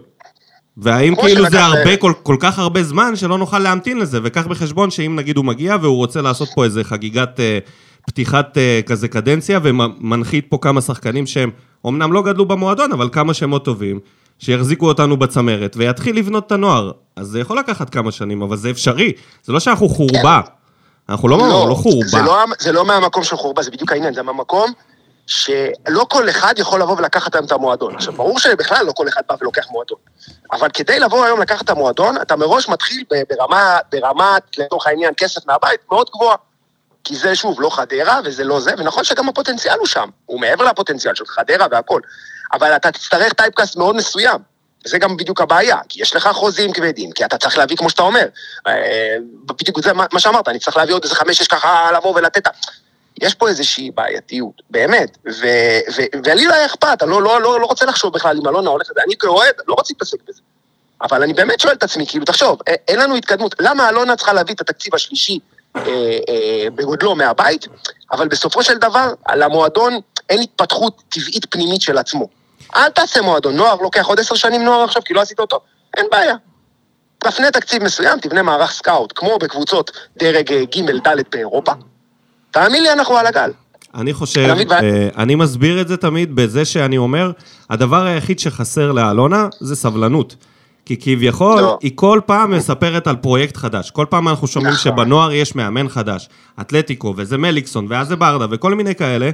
והאם 0.77 1.15
כאילו 1.17 1.51
זה 1.51 1.65
הרבה, 1.65 1.97
כל, 1.97 2.13
כל 2.23 2.37
כך 2.41 2.59
הרבה 2.59 2.83
זמן 2.83 3.17
שלא 3.17 3.39
נוכל 3.39 3.59
להמתין 3.59 3.99
לזה, 3.99 4.21
וקח 4.23 4.47
בחשבון 4.47 4.91
שאם 4.91 5.17
נגיד 5.17 5.37
הוא 5.37 5.45
מגיע 5.45 5.77
והוא 5.83 5.97
רוצה 5.97 6.23
לעשות 6.23 6.49
פה 6.55 6.65
איזה 6.65 6.85
חגיגת 6.85 7.41
אה, 7.41 7.59
פתיחת 8.07 8.59
אה, 8.59 8.81
כזה 8.87 9.09
קדנציה, 9.09 9.61
ומנחית 9.63 10.47
פה 10.49 10.59
כמה 10.61 10.81
שחקנים 10.81 11.27
שהם 11.27 11.51
אמנם 11.87 12.13
לא 12.13 12.23
גדלו 12.23 12.47
במועדון, 12.47 12.93
אבל 12.93 13.09
כמה 13.13 13.35
שמות 13.35 13.65
טובים, 13.65 14.01
שיחזיקו 14.39 14.89
אותנו 14.89 15.17
בצמרת, 15.17 15.75
ויתחיל 15.79 16.19
לבנות 16.19 16.47
את 16.47 16.53
הנוער. 16.53 16.91
אז 17.17 17.27
זה 17.27 17.41
יכול 17.41 17.59
לקחת 17.59 17.91
כמה 17.91 18.11
שנים, 18.11 18.43
אבל 18.43 18.57
זה 18.57 18.71
אפשרי. 18.71 19.13
זה 19.45 19.53
לא 19.53 19.61
שאנחנו 19.61 19.89
חורבה. 19.89 20.41
אנחנו 21.09 21.29
לא, 21.29 21.39
לא, 21.39 21.67
לא 21.69 21.75
חורבה. 21.75 22.09
זה 22.09 22.23
לא, 22.23 22.45
זה 22.59 22.73
לא 22.73 22.85
מהמקום 22.85 23.25
של 23.25 23.37
חורבה, 23.37 23.63
זה 23.63 23.71
בדיוק 23.71 23.93
העניין, 23.93 24.15
זה 24.15 24.23
מהמקום 24.23 24.73
שלא 25.29 26.07
כל 26.09 26.29
אחד 26.29 26.55
יכול 26.59 26.81
לבוא 26.81 26.97
ולקחת 26.99 27.35
היום 27.35 27.47
את 27.47 27.53
המועדון. 27.53 27.95
עכשיו, 27.95 28.13
ברור 28.13 28.39
שבכלל 28.39 28.87
לא 28.87 28.93
כל 28.93 29.09
אחד 29.09 29.23
בא 29.29 29.35
ולוקח 29.41 29.71
מועדון. 29.71 29.99
אבל 30.53 30.69
כדי 30.75 30.99
לבוא 30.99 31.25
היום 31.25 31.41
לקחת 31.41 31.65
את 31.65 31.71
המועדון, 31.71 32.17
אתה 32.23 32.37
מראש 32.37 32.69
מתחיל 32.69 33.05
ברמה, 33.29 33.79
ברמת, 33.93 34.59
לתוך 34.59 34.87
העניין, 34.87 35.15
כסף 35.17 35.47
מהבית 35.47 35.81
מאוד 35.91 36.11
גבוהה. 36.15 36.37
כי 37.05 37.17
זה, 37.17 37.35
שוב, 37.35 37.61
לא 37.61 37.71
חדרה 37.71 38.21
וזה 38.25 38.45
לא 38.45 38.61
זה, 38.61 38.71
ונכון 38.79 39.05
שגם 39.05 39.29
הפוטנציאל 39.29 39.79
הוא 39.79 39.87
שם, 39.87 40.09
הוא 40.27 40.41
מעבר 40.41 40.65
לפוטנציאל 40.65 41.15
של 41.15 41.27
חדרה 41.27 41.67
והכל. 41.71 42.01
אבל 42.53 42.77
אתה 42.77 42.93
תצטרך 42.93 43.33
טייפקאסט 43.33 43.77
מאוד 43.77 43.97
מסוים. 43.97 44.39
זה 44.85 44.99
גם 44.99 45.17
בדיוק 45.17 45.41
הבעיה, 45.41 45.79
כי 45.89 46.03
יש 46.03 46.17
לך 46.17 46.29
חוזים 46.29 46.73
כבדים, 46.73 47.13
כי 47.13 47.25
אתה 47.25 47.39
צריך 47.39 47.59
להביא, 47.59 47.77
כמו 47.77 47.91
שאתה 47.91 48.03
אומר, 48.03 48.27
אה, 48.67 49.17
בדיוק 49.45 49.81
זה 49.81 49.93
מה 49.93 50.21
שאמרת, 50.21 50.49
אני 50.49 50.59
צריך 50.59 50.77
להביא 50.77 50.95
עוד 50.95 51.05
איזה 51.05 51.15
חמש-שש 51.15 51.47
ככה 51.49 51.91
לבוא 51.93 52.15
ולתת... 52.15 52.49
יש 53.23 53.35
פה 53.35 53.49
איזושהי 53.49 53.91
בעייתיות, 53.91 54.63
באמת, 54.71 55.19
ולי 56.25 56.45
לא 56.45 56.55
היה 56.55 56.67
אכפת, 56.67 57.03
אני 57.03 57.11
לא, 57.11 57.23
לא, 57.23 57.41
לא, 57.41 57.61
לא 57.61 57.67
רוצה 57.67 57.87
לחשוב 57.87 58.13
בכלל 58.13 58.37
אם 58.43 58.49
אלונה 58.49 58.71
הולכת, 58.71 58.99
אני 59.07 59.17
כאוהד 59.17 59.55
לא 59.67 59.75
רוצה 59.75 59.93
להתעסק 59.95 60.19
בזה. 60.29 60.41
אבל 61.03 61.23
אני 61.23 61.35
באמת 61.35 61.61
שואל 61.61 61.73
את 61.73 61.83
עצמי, 61.83 62.07
כאילו, 62.07 62.25
תחשוב, 62.25 62.59
אין 62.89 62.99
לנו 62.99 63.17
התקדמות, 63.17 63.55
למה 63.61 63.89
אלונה 63.89 64.17
צריכה 64.17 64.33
להביא 64.33 64.55
את 64.55 64.61
התקציב 64.61 64.95
השלישי 64.95 65.39
אה, 65.77 65.83
אה, 66.29 66.71
בגודלו 66.75 67.15
מהבית, 67.15 67.67
אבל 68.13 68.29
בסופו 68.29 68.63
של 68.63 68.79
דבר, 68.79 69.13
למועדון 69.37 70.01
אין 70.29 70.41
התפתחות 70.41 71.03
טבעית 71.09 71.47
פנימית 71.51 71.81
של 71.81 71.99
עצמו. 71.99 72.29
אל 72.77 72.91
תעשה 72.91 73.23
מועדון, 73.23 73.57
נוער 73.57 73.75
לוקח 73.75 74.07
עוד 74.07 74.21
עשר 74.21 74.35
שנים 74.35 74.65
נוער 74.65 74.85
עכשיו, 74.85 75.03
כי 75.05 75.15
לא 75.15 75.21
עשית 75.21 75.41
אותו, 75.41 75.61
אין 75.97 76.07
בעיה. 76.11 76.35
תפנה 77.19 77.51
תקציב 77.51 77.83
מסוים, 77.83 78.19
תבנה 78.21 78.43
מערך 78.43 78.73
סקאוט, 78.73 79.13
כמו 79.15 79.39
בקבוצות 79.39 79.91
דרג 80.17 80.53
אה, 80.53 80.65
ג' 80.65 81.09
ד' 81.09 81.23
באירופה. 81.33 81.73
תאמין 82.51 82.83
לי, 82.83 82.93
אנחנו 82.93 83.17
על 83.17 83.27
הגל. 83.27 83.51
אני 83.95 84.13
חושב, 84.13 84.55
אה, 84.71 85.09
אני 85.17 85.35
מסביר 85.35 85.81
את 85.81 85.89
זה 85.89 85.97
תמיד 85.97 86.37
בזה 86.37 86.65
שאני 86.65 86.99
אומר, 86.99 87.33
הדבר 87.71 88.05
היחיד 88.05 88.39
שחסר 88.39 88.93
לאלונה 88.93 89.49
זה 89.61 89.77
סבלנות. 89.77 90.37
כי 90.85 90.97
כביכול, 91.01 91.61
לא. 91.61 91.79
היא 91.83 91.93
כל 91.95 92.21
פעם 92.27 92.51
מספרת 92.51 93.07
על 93.07 93.17
פרויקט 93.17 93.57
חדש. 93.57 93.91
כל 93.91 94.07
פעם 94.11 94.29
אנחנו 94.29 94.47
שומעים 94.47 94.75
נכון. 94.75 94.93
שבנוער 94.93 95.33
יש 95.33 95.55
מאמן 95.55 95.89
חדש. 95.89 96.29
אתלטיקו, 96.61 97.15
וזה 97.17 97.39
מליקסון, 97.39 97.87
ואז 97.89 98.09
זה 98.09 98.17
ברדה, 98.17 98.47
וכל 98.51 98.75
מיני 98.75 98.95
כאלה. 98.95 99.31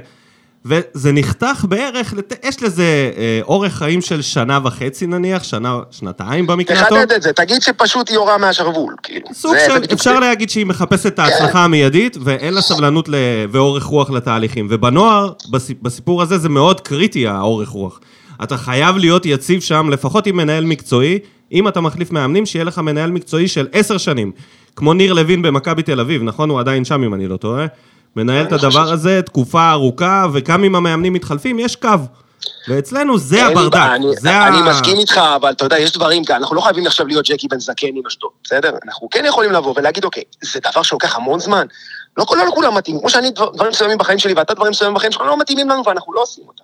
וזה 0.65 1.11
נחתך 1.11 1.65
בערך, 1.69 2.13
יש 2.43 2.63
לזה 2.63 3.11
אה, 3.17 3.39
אורך 3.43 3.73
חיים 3.73 4.01
של 4.01 4.21
שנה 4.21 4.59
וחצי 4.63 5.07
נניח, 5.07 5.43
שנה, 5.43 5.79
שנתיים 5.91 6.47
במקרה 6.47 6.81
הטוב. 6.81 6.97
תחדד 6.97 7.11
את 7.11 7.21
זה, 7.21 7.33
תגיד 7.33 7.61
שפשוט 7.61 8.09
היא 8.09 8.17
הורה 8.17 8.37
מהשרוול, 8.37 8.95
כאילו. 9.03 9.27
סוג 9.33 9.55
של, 9.67 9.93
אפשר 9.93 10.13
זה... 10.13 10.19
להגיד 10.19 10.49
שהיא 10.49 10.65
מחפשת 10.65 11.07
את 11.07 11.19
ההצלחה 11.19 11.51
כן. 11.51 11.57
המיידית, 11.57 12.17
ואין 12.21 12.53
לה 12.53 12.61
סבלנות 12.61 13.09
ל... 13.09 13.15
ואורך 13.51 13.83
רוח 13.83 14.09
לתהליכים. 14.09 14.67
ובנוער, 14.69 15.33
בסיפור 15.81 16.21
הזה 16.21 16.37
זה 16.37 16.49
מאוד 16.49 16.81
קריטי, 16.81 17.27
האורך 17.27 17.69
רוח. 17.69 17.99
אתה 18.43 18.57
חייב 18.57 18.97
להיות 18.97 19.25
יציב 19.25 19.61
שם, 19.61 19.89
לפחות 19.89 20.27
עם 20.27 20.37
מנהל 20.37 20.65
מקצועי, 20.65 21.19
אם 21.51 21.67
אתה 21.67 21.81
מחליף 21.81 22.11
מאמנים, 22.11 22.45
שיהיה 22.45 22.65
לך 22.65 22.79
מנהל 22.79 23.11
מקצועי 23.11 23.47
של 23.47 23.67
עשר 23.71 23.97
שנים. 23.97 24.31
כמו 24.75 24.93
ניר 24.93 25.13
לוין 25.13 25.41
במכבי 25.41 25.83
תל 25.83 25.99
אביב, 25.99 26.23
נכון? 26.23 26.49
הוא 26.49 26.59
עדיין 26.59 26.85
שם, 26.85 27.03
אם 27.03 27.13
אני 27.13 27.27
לא 27.27 27.37
טועה. 27.37 27.65
מנהל 28.15 28.45
את 28.45 28.51
הדבר 28.51 28.91
הזה 28.91 29.21
תקופה 29.21 29.71
ארוכה, 29.71 30.25
וגם 30.33 30.63
אם 30.63 30.75
המאמנים 30.75 31.13
מתחלפים, 31.13 31.59
יש 31.59 31.75
קו. 31.75 31.89
ואצלנו 32.67 33.17
זה 33.17 33.45
הברדק, 33.45 33.79
זה 34.19 34.31
ה... 34.31 34.47
אני 34.47 34.69
מסכים 34.69 34.97
איתך, 34.97 35.17
אבל 35.17 35.51
אתה 35.51 35.65
יודע, 35.65 35.79
יש 35.79 35.91
דברים 35.91 36.25
כאן, 36.25 36.35
אנחנו 36.35 36.55
לא 36.55 36.61
חייבים 36.61 36.87
עכשיו 36.87 37.07
להיות 37.07 37.25
ג'קי 37.25 37.47
בן 37.47 37.59
זקן 37.59 37.87
עם 37.87 38.05
אשדוד, 38.07 38.31
בסדר? 38.43 38.71
אנחנו 38.85 39.09
כן 39.09 39.25
יכולים 39.27 39.51
לבוא 39.51 39.73
ולהגיד, 39.77 40.05
אוקיי, 40.05 40.23
זה 40.41 40.59
דבר 40.71 40.81
שלוקח 40.81 41.15
המון 41.15 41.39
זמן, 41.39 41.65
לא, 42.17 42.25
לא 42.31 42.45
לכולם 42.45 42.75
מתאים, 42.75 42.99
כמו 42.99 43.09
שאני 43.09 43.31
דברים 43.31 43.71
מסוימים 43.71 43.97
בחיים 43.97 44.19
שלי 44.19 44.33
ואתה 44.33 44.53
דברים 44.53 44.71
מסוימים 44.71 44.95
בחיים 44.95 45.11
שלך 45.11 45.21
לא 45.21 45.37
מתאימים 45.39 45.69
לנו 45.69 45.83
ואנחנו 45.85 46.13
לא 46.13 46.21
עושים 46.21 46.43
אותם. 46.47 46.63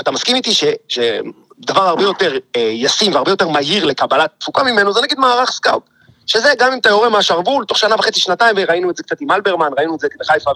אתה 0.00 0.10
מסכים 0.10 0.36
איתי 0.36 0.50
שדבר 0.88 1.82
הרבה 1.88 2.02
יותר 2.02 2.32
אה, 2.56 2.60
ישים 2.60 3.14
והרבה 3.14 3.30
יותר 3.30 3.48
מהיר 3.48 3.84
לקבלת 3.84 4.30
תפוקה 4.38 4.62
ממנו, 4.62 4.92
זה 4.92 5.00
נגיד 5.02 5.18
מערך 5.18 5.50
scout. 5.50 5.82
שזה 6.28 6.48
גם 6.58 6.72
אם 6.72 6.78
אתה 6.78 6.88
יורה 6.88 7.08
מהשרוול, 7.08 7.64
תוך 7.64 7.78
שנה 7.78 7.94
וחצי, 7.94 8.20
שנתיים, 8.20 8.56
וראינו 8.58 8.90
את 8.90 8.96
זה 8.96 9.02
קצת 9.02 9.20
עם 9.20 9.30
אלברמן, 9.30 9.70
ראינו 9.78 9.94
את 9.94 10.00
זה 10.00 10.08
בחיפה, 10.20 10.50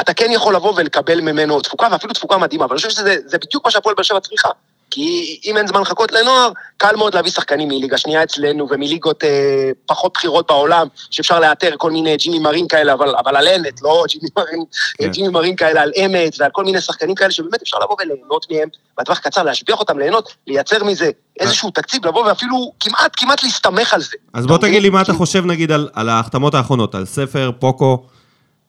אתה 0.00 0.14
כן 0.14 0.30
יכול 0.30 0.54
לבוא 0.54 0.72
ולקבל 0.76 1.20
ממנו 1.20 1.60
תפוקה, 1.60 1.88
ואפילו 1.92 2.12
תפוקה 2.12 2.38
מדהימה, 2.38 2.64
אבל 2.64 2.72
אני 2.72 2.76
חושב 2.76 2.90
שזה 2.90 3.38
בדיוק 3.38 3.64
מה 3.64 3.70
שהפועל 3.70 3.94
באר 3.94 4.02
שבע 4.02 4.20
צריכה. 4.20 4.48
כי 4.94 5.40
אם 5.44 5.56
אין 5.56 5.66
זמן 5.66 5.80
לחכות 5.80 6.12
לנוער, 6.12 6.52
קל 6.76 6.96
מאוד 6.96 7.14
להביא 7.14 7.30
שחקנים 7.30 7.68
מליגה 7.68 7.98
שנייה 7.98 8.22
אצלנו 8.22 8.66
ומליגות 8.70 9.24
אה, 9.24 9.70
פחות 9.86 10.12
בכירות 10.14 10.46
בעולם, 10.46 10.86
שאפשר 11.10 11.40
לאתר 11.40 11.74
כל 11.78 11.90
מיני 11.90 12.16
ג'ימי 12.16 12.38
מרין 12.38 12.68
כאלה, 12.68 12.92
אבל, 12.92 13.14
אבל 13.16 13.36
על 13.36 13.48
אמת, 13.48 13.82
לא 13.82 14.04
ג'ימי 14.08 14.28
מרין, 14.36 14.64
כן. 14.98 15.10
ג'ימי 15.10 15.28
מרין 15.28 15.56
כאלה 15.56 15.82
על 15.82 15.92
אמת, 16.04 16.36
ועל 16.38 16.50
כל 16.52 16.64
מיני 16.64 16.80
שחקנים 16.80 17.14
כאלה 17.14 17.30
שבאמת 17.30 17.62
אפשר 17.62 17.76
לבוא 17.78 17.96
וליהנות 18.00 18.46
מהם, 18.50 18.68
בטווח 18.98 19.18
קצר, 19.18 19.42
להשביח 19.42 19.80
אותם, 19.80 19.98
ליהנות, 19.98 20.34
לייצר 20.46 20.84
מזה 20.84 21.10
איזשהו 21.40 21.70
תקציב, 21.70 22.06
לבוא 22.06 22.26
ואפילו 22.26 22.72
כמעט, 22.80 23.12
כמעט 23.16 23.42
להסתמך 23.42 23.94
על 23.94 24.00
זה. 24.00 24.16
אז 24.34 24.46
בוא 24.46 24.58
תגיד 24.58 24.82
לי 24.82 24.90
מה 24.90 25.02
אתה 25.02 25.12
חושב 25.12 25.46
נגיד 25.46 25.72
על, 25.72 25.88
על 25.94 26.08
ההחתמות 26.08 26.54
האחרונות, 26.54 26.94
על 26.94 27.04
ספר, 27.04 27.50
פוקו. 27.58 28.06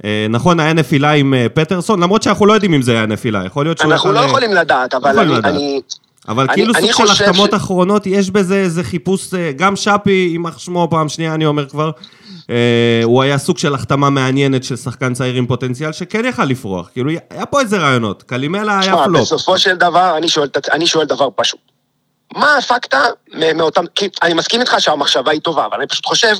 אה, 0.05 0.27
נכון, 0.29 0.59
היה 0.59 0.73
נפילה 0.73 1.11
עם 1.11 1.33
אה, 1.33 1.47
פטרסון, 1.53 2.03
למרות 2.03 2.23
שאנחנו 2.23 2.45
לא 2.45 2.53
יודעים 2.53 2.73
אם 2.73 2.81
זה 2.81 2.91
היה 2.91 3.05
נפילה, 3.05 3.45
יכול 3.45 3.65
להיות 3.65 3.77
שהוא... 3.77 3.91
אנחנו 3.91 4.11
לא 4.11 4.19
יכולים 4.19 4.53
לדעת, 4.53 4.93
אבל 4.93 5.19
אני, 5.19 5.81
אני, 6.27 6.33
אבל 6.33 6.47
כאילו 6.53 6.73
סוג 6.73 6.91
של 6.91 7.11
החתמות 7.11 7.51
ש... 7.51 7.53
אחרונות, 7.53 8.07
יש 8.07 8.29
בזה 8.29 8.55
איזה 8.55 8.83
חיפוש, 8.83 9.33
אה, 9.33 9.51
גם 9.51 9.75
שפי, 9.75 10.29
יימח 10.31 10.59
שמו 10.59 10.87
פעם 10.91 11.09
שנייה, 11.09 11.33
אני 11.33 11.45
אומר 11.45 11.69
כבר, 11.69 11.91
אה, 12.49 13.01
הוא 13.03 13.23
היה 13.23 13.37
סוג 13.37 13.57
של 13.57 13.73
החתמה 13.73 14.09
מעניינת 14.09 14.63
של 14.63 14.75
שחקן 14.75 15.13
צעיר 15.13 15.35
עם 15.35 15.47
פוטנציאל 15.47 15.91
שכן 15.91 16.25
יכל 16.25 16.45
לפרוח. 16.45 16.89
כאילו, 16.93 17.11
היה 17.29 17.45
פה 17.45 17.61
איזה 17.61 17.77
רעיונות, 17.77 18.23
קלימלה 18.23 18.79
היה 18.79 19.03
פלופ. 19.05 19.21
בסופו 19.21 19.57
של 19.57 19.75
דבר, 19.75 20.17
אני 20.17 20.27
שואל, 20.27 20.49
אני 20.71 20.87
שואל 20.87 21.05
דבר 21.05 21.29
פשוט. 21.35 21.59
מה 22.35 22.57
הפקטה 22.57 23.03
מאותם... 23.55 23.83
כי 23.95 24.09
אני 24.23 24.33
מסכים 24.33 24.61
איתך 24.61 24.75
שהמחשבה 24.79 25.31
היא 25.31 25.41
טובה, 25.41 25.65
אבל 25.65 25.77
אני 25.77 25.87
פשוט 25.87 26.05
חושב 26.05 26.35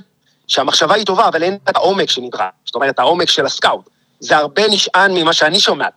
שהמחשבה 0.48 0.96
היא 0.96 1.06
טובה, 1.06 1.28
אבל 1.28 1.44
אין 1.44 1.58
את 1.70 1.76
העומק 1.76 2.10
שנדרש. 2.10 2.50
זאת 2.66 2.76
אומרת, 2.76 3.00
העומק 3.00 3.30
של 3.30 3.46
הסקאוט. 3.46 3.90
זה 4.20 4.38
הרבה 4.38 4.68
נשען 4.68 5.12
ממה 5.14 5.34
שאני 5.34 5.60
שומע. 5.60 5.88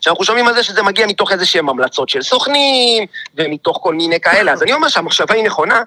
שאנחנו 0.00 0.24
שומעים 0.24 0.48
על 0.48 0.54
זה 0.54 0.62
שזה 0.62 0.82
מגיע 0.82 1.06
מתוך 1.06 1.32
איזה 1.32 1.46
שהן 1.46 1.68
המלצות 1.68 2.08
של 2.08 2.22
סוכנים, 2.22 3.06
ומתוך 3.34 3.78
כל 3.82 3.94
מיני 3.94 4.20
כאלה. 4.20 4.52
אז 4.52 4.62
אני 4.62 4.72
אומר 4.72 4.88
שהמחשבה 4.88 5.34
היא 5.34 5.44
נכונה, 5.44 5.82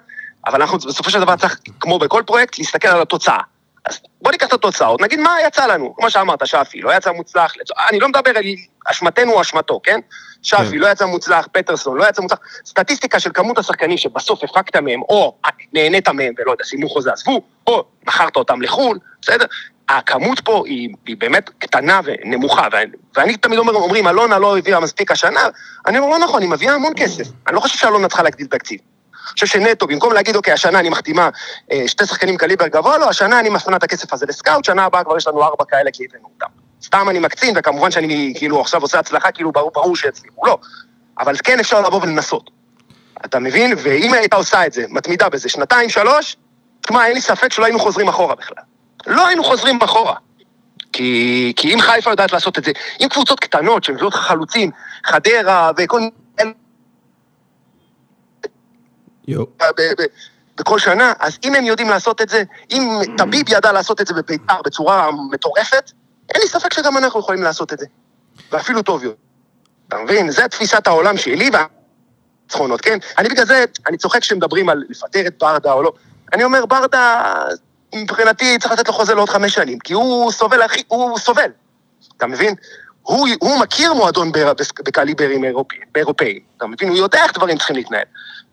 אבל 0.46 0.62
אנחנו 0.62 0.78
בסופו 0.78 1.10
של 1.10 1.20
דבר 1.20 1.36
צריך, 1.36 1.60
כמו 1.80 1.98
בכל 1.98 2.22
פרויקט, 2.26 2.58
להסתכל 2.58 2.88
על 2.88 3.02
התוצאה. 3.02 3.38
אז 3.84 4.00
בוא 4.22 4.30
ניקח 4.30 4.46
את 4.46 4.52
התוצאות, 4.52 5.00
נגיד 5.00 5.20
מה 5.20 5.36
יצא 5.46 5.66
לנו, 5.66 5.94
כמו 5.96 6.10
שאמרת, 6.10 6.46
שפי, 6.46 6.80
לא 6.80 6.96
יצא 6.96 7.10
מוצלח, 7.12 7.52
לצ... 7.56 7.68
אני 7.88 8.00
לא 8.00 8.08
מדבר 8.08 8.30
על 8.30 8.44
אשמתנו 8.86 9.32
או 9.32 9.40
אשמתו, 9.40 9.80
כן? 9.82 10.00
שפי, 10.42 10.70
כן. 10.70 10.78
לא 10.78 10.86
יצא 10.86 11.06
מוצלח, 11.06 11.48
פטרסון, 11.52 11.98
לא 11.98 12.08
יצא 12.08 12.22
מוצלח, 12.22 12.38
סטטיסטיקה 12.66 13.20
של 13.20 13.30
כמות 13.34 13.58
השחקנים 13.58 13.98
שבסוף 13.98 14.44
הפקת 14.44 14.76
מהם, 14.76 15.02
או 15.02 15.36
נהנית 15.72 16.08
מהם, 16.08 16.34
ולא 16.38 16.52
יודע, 16.52 16.64
סיימו 16.64 16.88
חוזה 16.88 17.12
עזבו, 17.12 17.42
או 17.66 17.84
מכרת 18.06 18.36
אותם 18.36 18.62
לחו"ל, 18.62 18.98
בסדר? 19.22 19.44
הכמות 19.98 20.40
פה 20.40 20.62
היא, 20.66 20.88
היא 21.06 21.16
באמת 21.18 21.50
קטנה 21.58 22.00
ונמוכה, 22.04 22.66
ואני, 22.72 22.90
ואני 23.16 23.36
תמיד 23.36 23.58
אומר, 23.58 23.72
אומרים, 23.72 24.08
אלונה 24.08 24.38
לא 24.38 24.58
הביאה 24.58 24.80
מספיק 24.80 25.10
השנה, 25.10 25.40
אני 25.86 25.98
אומר, 25.98 26.18
לא 26.18 26.24
נכון, 26.24 26.42
היא 26.42 26.50
מביאה 26.50 26.74
המון 26.74 26.92
כסף. 26.96 27.24
אני 27.46 27.54
לא 27.54 27.60
חושב 27.60 27.78
שאלונה 27.78 28.08
צריכה 28.08 28.22
להגדיל 28.22 28.46
תקציב. 28.46 28.80
אני 29.12 29.32
חושב 29.32 29.46
שנטו, 29.46 29.86
במקום 29.86 30.12
להגיד, 30.12 30.36
אוקיי, 30.36 30.52
השנה 30.52 30.78
אני 30.78 30.88
מחתימה 30.88 31.28
אה, 31.72 31.88
שתי 31.88 32.06
שחקנים 32.06 32.36
קליבר 32.36 32.66
גבוה, 32.66 32.98
לא, 32.98 33.08
השנה 33.08 33.40
אני 33.40 33.48
מפנה 33.48 33.76
את 33.76 33.82
הכסף 33.82 34.12
הזה 34.12 34.26
לסקאוט, 34.28 34.64
שנה 34.64 34.84
הבאה 34.84 35.04
כבר 35.04 35.16
יש 35.16 35.26
לנו 35.26 35.42
ארבע 35.42 35.64
כאלה 35.68 35.90
כי 35.92 36.04
הבאנו 36.10 36.28
אותם. 36.34 36.52
סתם 36.82 37.06
אני 37.10 37.18
מקצין, 37.18 37.54
וכמובן 37.56 37.90
שאני 37.90 38.32
כאילו 38.36 38.60
עכשיו 38.60 38.82
עושה 38.82 38.98
הצלחה, 38.98 39.32
כאילו 39.32 39.52
ברור, 39.52 39.70
ברור 39.74 39.96
שיצליחו, 39.96 40.46
לא. 40.46 40.58
אבל 41.18 41.34
כן 41.44 41.60
אפשר 41.60 41.80
לבוא 41.80 42.00
ולנסות. 42.02 42.50
אתה 43.24 43.38
מבין? 43.38 43.74
ואם 43.76 44.14
הייתה 44.14 44.36
עושה 44.36 44.66
את 44.66 44.72
זה, 44.72 44.84
מתמידה 44.88 45.28
בזה, 45.28 45.48
שנתיים, 45.48 45.88
שלוש, 45.88 46.36
תשמע, 46.80 47.06
אין 47.06 47.14
לי 47.14 47.20
ספק 47.20 47.52
שלא 47.52 47.64
היינו 47.64 47.78
חוזרים 47.78 48.08
אחורה 48.08 48.34
בכלל. 48.34 48.62
לא 49.06 49.26
היינו 49.26 49.44
חוזרים 49.44 49.78
אחורה. 49.82 50.14
כי, 50.92 51.52
כי 51.56 51.74
אם 51.74 51.80
חיפה 51.80 52.10
יודעת 52.10 52.32
לעשות 52.32 52.58
את 52.58 52.64
זה, 52.64 52.72
אם 53.00 53.08
קבוצות 53.08 53.40
קטנות 53.40 53.84
שמביאות 53.84 54.14
חלוצים, 54.14 54.70
חדרה 55.04 55.70
וכל... 55.78 56.00
בכל 60.56 60.78
שנה, 60.78 61.12
אז 61.18 61.38
אם 61.44 61.54
הם 61.54 61.64
יודעים 61.64 61.88
לעשות 61.88 62.20
את 62.20 62.28
זה, 62.28 62.42
אם 62.70 63.00
טביב 63.18 63.46
ידע 63.48 63.72
לעשות 63.72 64.00
את 64.00 64.06
זה 64.06 64.14
בבית"ר 64.14 64.62
בצורה 64.64 65.10
מטורפת, 65.30 65.92
אין 66.34 66.42
לי 66.42 66.48
ספק 66.48 66.72
שגם 66.72 66.96
אנחנו 66.96 67.20
יכולים 67.20 67.42
לעשות 67.42 67.72
את 67.72 67.78
זה. 67.78 67.86
ואפילו 68.52 68.82
טוב 68.82 69.04
יותר. 69.04 69.16
אתה 69.88 69.98
מבין? 69.98 70.30
זה 70.30 70.48
תפיסת 70.48 70.86
העולם 70.86 71.16
שלי 71.16 71.50
והניצחונות, 71.52 72.80
כן? 72.80 72.98
אני 73.18 73.28
בגלל 73.28 73.46
זה, 73.46 73.64
אני 73.88 73.96
צוחק 73.96 74.20
כשמדברים 74.20 74.68
על 74.68 74.84
לפטר 74.88 75.26
את 75.26 75.38
ברדה 75.38 75.72
או 75.72 75.82
לא. 75.82 75.92
אני 76.32 76.44
אומר, 76.44 76.66
ברדה, 76.66 77.34
מבחינתי 77.94 78.58
צריך 78.58 78.72
לתת 78.72 78.88
לו 78.88 78.94
חוזה 78.94 79.14
לעוד 79.14 79.28
חמש 79.28 79.54
שנים, 79.54 79.78
כי 79.78 79.92
הוא 79.92 80.32
סובל, 80.32 80.60
הוא 80.88 81.18
סובל. 81.18 81.50
אתה 82.16 82.26
מבין? 82.26 82.54
הוא, 83.02 83.28
הוא 83.40 83.60
מכיר 83.60 83.94
מועדון 83.94 84.32
בקליברים 84.84 85.44
אירופאי, 85.96 86.40
אתה 86.56 86.66
מבין? 86.66 86.88
הוא 86.88 86.96
יודע 86.96 87.22
איך 87.24 87.32
דברים 87.34 87.58
צריכים 87.58 87.76
להתנהל. 87.76 88.04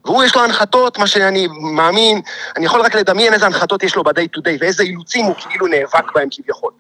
והוא 0.06 0.24
יש 0.24 0.36
לו 0.36 0.44
הנחתות, 0.44 0.98
מה 0.98 1.08
שאני 1.08 1.48
מאמין, 1.48 2.22
אני 2.58 2.66
יכול 2.66 2.82
רק 2.82 2.96
לדמיין 2.96 3.34
איזה 3.34 3.46
הנחתות 3.46 3.84
יש 3.84 3.96
לו 3.96 4.04
ב-day 4.04 4.38
to 4.38 4.42
day 4.42 4.58
ואיזה 4.60 4.84
אילוצים 4.84 5.26
הוא 5.26 5.36
כאילו 5.40 5.68
נאבק 5.68 6.16
בהם 6.16 6.28
כביכול. 6.32 6.72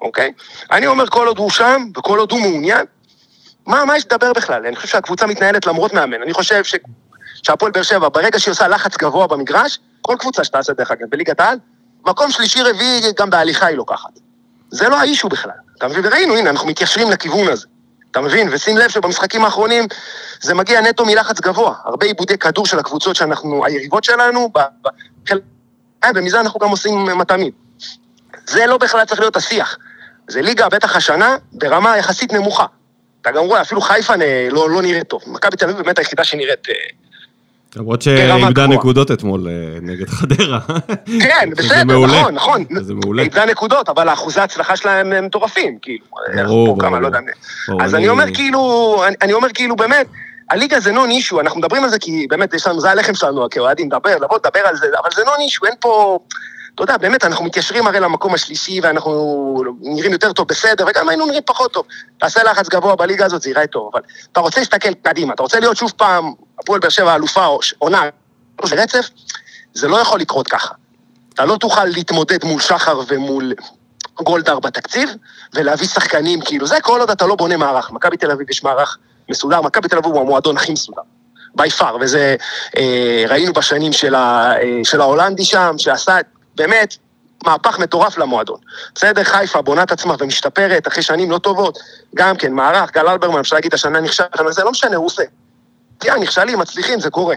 אוקיי? 0.00 0.32
אני 0.72 0.86
אומר, 0.86 1.06
כל 1.06 1.26
עוד 1.26 1.38
הוא 1.38 1.50
שם, 1.50 1.82
וכל 1.96 2.18
עוד 2.18 2.32
הוא 2.32 2.40
מעוניין, 2.40 2.86
מה, 3.66 3.84
מה 3.84 3.96
יש 3.96 4.06
לדבר 4.06 4.32
בכלל? 4.32 4.66
אני 4.66 4.76
חושב 4.76 4.88
שהקבוצה 4.88 5.26
מתנהלת 5.26 5.66
למרות 5.66 5.92
מאמן. 5.94 6.22
אני 6.22 6.32
חושב. 6.32 6.62
שהפועל 7.46 7.72
באר 7.72 7.82
שבע, 7.82 8.08
ברגע 8.08 8.38
שהיא 8.38 8.52
עושה 8.52 8.68
לחץ 8.68 8.96
גבוה 8.96 9.26
במגרש, 9.26 9.78
כל 10.02 10.16
קבוצה 10.18 10.44
שתעשה 10.44 10.72
דרך 10.72 10.90
אגב, 10.90 11.06
בליגת 11.10 11.40
העל, 11.40 11.58
מקום 12.06 12.30
שלישי 12.30 12.62
רביעי 12.62 13.12
גם 13.18 13.30
בהליכה 13.30 13.66
היא 13.66 13.76
לוקחת. 13.76 14.10
זה 14.70 14.88
לא 14.88 15.00
האישו 15.00 15.28
בכלל. 15.28 15.52
אתה 15.78 15.88
מבין? 15.88 16.06
וראינו, 16.06 16.36
הנה, 16.36 16.50
אנחנו 16.50 16.68
מתיישרים 16.68 17.10
לכיוון 17.10 17.48
הזה. 17.48 17.66
אתה 18.10 18.20
מבין? 18.20 18.48
ושים 18.52 18.76
לב 18.76 18.90
שבמשחקים 18.90 19.44
האחרונים 19.44 19.84
זה 20.40 20.54
מגיע 20.54 20.80
נטו 20.80 21.06
מלחץ 21.06 21.40
גבוה. 21.40 21.74
הרבה 21.84 22.06
עיבודי 22.06 22.38
כדור 22.38 22.66
של 22.66 22.78
הקבוצות 22.78 23.16
שאנחנו, 23.16 23.64
היריבות 23.64 24.04
שלנו, 24.04 24.52
ומזה 26.14 26.40
אנחנו 26.40 26.60
גם 26.60 26.68
עושים 26.68 27.04
מטעמים. 27.04 27.50
זה 28.46 28.66
לא 28.66 28.78
בכלל 28.78 29.04
צריך 29.04 29.20
להיות 29.20 29.36
השיח. 29.36 29.76
זה 30.28 30.42
ליגה, 30.42 30.68
בטח 30.68 30.96
השנה, 30.96 31.36
ברמה 31.52 31.98
יחסית 31.98 32.32
נמוכה. 32.32 32.66
אתה 33.20 33.30
גם 33.30 33.44
רואה, 33.44 33.60
אפילו 33.60 33.80
חיפה 33.80 34.14
לא, 34.50 34.70
לא 34.70 34.82
נראית 34.82 35.08
טוב. 35.08 35.22
מכבי 35.26 35.56
תל 35.56 35.64
אביב 35.64 35.82
באמת 35.82 35.98
היחידה 35.98 36.24
שנראית... 36.24 36.68
אה, 37.76 37.82
למרות 37.82 38.02
שאיבדה 38.02 38.66
נקודות 38.66 39.10
אתמול 39.10 39.48
אה, 39.48 39.78
נגד 39.82 40.08
חדרה. 40.08 40.60
כן, 41.20 41.50
בסדר, 41.56 42.06
נכון, 42.06 42.34
נכון. 42.34 42.64
זה 42.80 42.94
מעולה. 42.94 43.22
איבדה 43.22 43.46
נקודות, 43.46 43.88
אבל 43.88 44.08
אחוזי 44.08 44.40
ההצלחה 44.40 44.76
שלהם 44.76 45.12
הם 45.12 45.24
מטורפים, 45.26 45.78
כאילו. 45.82 46.04
ברור, 46.36 46.76
ברור. 46.76 46.98
לא 46.98 47.08
אז 47.80 47.94
אני 47.94 48.08
אומר 48.08 48.34
כאילו, 48.34 49.02
אני 49.22 49.32
אומר 49.32 49.48
כאילו 49.54 49.76
באמת, 49.76 50.06
הליגה 50.50 50.80
זה 50.80 50.92
נון 50.92 51.10
אישו, 51.10 51.40
אנחנו 51.40 51.60
מדברים 51.60 51.84
על 51.84 51.90
זה 51.90 51.98
כי 51.98 52.26
באמת 52.30 52.54
יש 52.54 52.66
לנו, 52.66 52.80
זה 52.80 52.90
הלחם 52.90 53.14
שלנו 53.14 53.46
כאוהדים, 53.50 53.88
דבר, 53.88 54.16
לבוא 54.20 54.38
לדבר 54.44 54.60
על 54.60 54.76
זה, 54.76 54.86
אבל 55.02 55.10
זה 55.16 55.22
נון 55.24 55.40
אישו, 55.40 55.66
אין 55.66 55.74
פה... 55.80 56.18
אתה 56.74 56.82
יודע, 56.82 56.96
באמת, 56.96 57.24
אנחנו 57.24 57.44
מתיישרים 57.44 57.86
הרי 57.86 58.00
למקום 58.00 58.34
השלישי, 58.34 58.80
ואנחנו 58.82 59.62
נראים 59.80 60.12
יותר 60.12 60.32
טוב, 60.32 60.48
בסדר, 60.48 60.84
וגם 60.88 61.08
היינו 61.08 61.26
נראים 61.26 61.42
פחות 61.46 61.72
טוב. 61.72 61.84
תעשה 62.18 62.42
לחץ 62.42 62.68
גבוה 62.68 62.96
בליגה 62.96 63.26
הזאת, 63.26 63.42
זה 63.42 63.50
ייראה 63.50 63.66
טוב, 63.66 63.90
אבל 63.92 64.00
אתה 64.32 64.40
רוצה 64.40 64.60
להסתכל 64.60 64.94
קדימה, 65.02 65.34
אתה 65.34 65.42
רוצה 65.42 65.60
להיות 65.60 65.76
שוב 65.76 65.92
פעם 65.96 66.32
הפועל 66.58 66.80
באר 66.80 66.90
שבע 66.90 67.14
אלופה 67.14 67.58
עונה 67.78 68.02
רצף, 68.62 69.08
זה 69.74 69.88
לא 69.88 69.96
יכול 69.96 70.20
לקרות 70.20 70.48
ככה. 70.48 70.74
אתה 71.34 71.44
לא 71.44 71.56
תוכל 71.56 71.84
להתמודד 71.84 72.44
מול 72.44 72.60
שחר 72.60 73.00
ומול 73.08 73.54
גולדהר 74.22 74.60
בתקציב, 74.60 75.10
ולהביא 75.54 75.86
שחקנים 75.86 76.40
כאילו, 76.40 76.66
זה 76.66 76.76
כל 76.82 77.00
עוד 77.00 77.10
אתה 77.10 77.26
לא 77.26 77.34
בונה 77.34 77.56
מערך. 77.56 77.90
מכבי 77.90 78.16
תל 78.16 78.30
אביב 78.30 78.50
יש 78.50 78.64
מערך 78.64 78.98
מסודר, 79.30 79.62
מכבי 79.62 79.88
תל 79.88 79.98
אביב 79.98 80.12
הוא 80.12 80.20
המועדון 80.20 80.56
הכי 80.56 80.72
מסודר. 80.72 81.02
בי 81.54 81.70
פאר, 81.70 81.96
וזה 82.00 82.36
אה, 82.76 83.24
ראינו 83.28 83.52
בשנים 83.52 83.92
של, 83.92 84.14
ה, 84.14 84.52
אה, 84.62 84.80
של 84.84 85.00
ההולנדי 85.00 85.44
שם, 85.44 85.74
שעשה 85.78 86.18
באמת 86.54 86.96
מהפך 87.44 87.78
מטורף 87.78 88.18
למועדון. 88.18 88.58
בסדר, 88.94 89.24
חיפה 89.24 89.62
בונה 89.62 89.82
את 89.82 89.92
עצמה 89.92 90.14
ומשתפרת 90.18 90.88
אחרי 90.88 91.02
שנים 91.02 91.30
לא 91.30 91.38
טובות. 91.38 91.78
גם 92.14 92.36
כן, 92.36 92.52
מערך, 92.52 92.90
גל 92.92 93.08
אלברמן, 93.08 93.40
אפשר 93.40 93.56
להגיד, 93.56 93.74
השנה 93.74 94.00
נכשל, 94.00 94.24
זה 94.50 94.64
לא 94.64 94.70
משנה, 94.70 94.96
הוא 94.96 95.06
עושה. 95.06 95.22
תראה, 96.04 96.18
נכשלים, 96.18 96.58
מצליחים, 96.58 97.00
זה 97.00 97.10
קורה. 97.10 97.34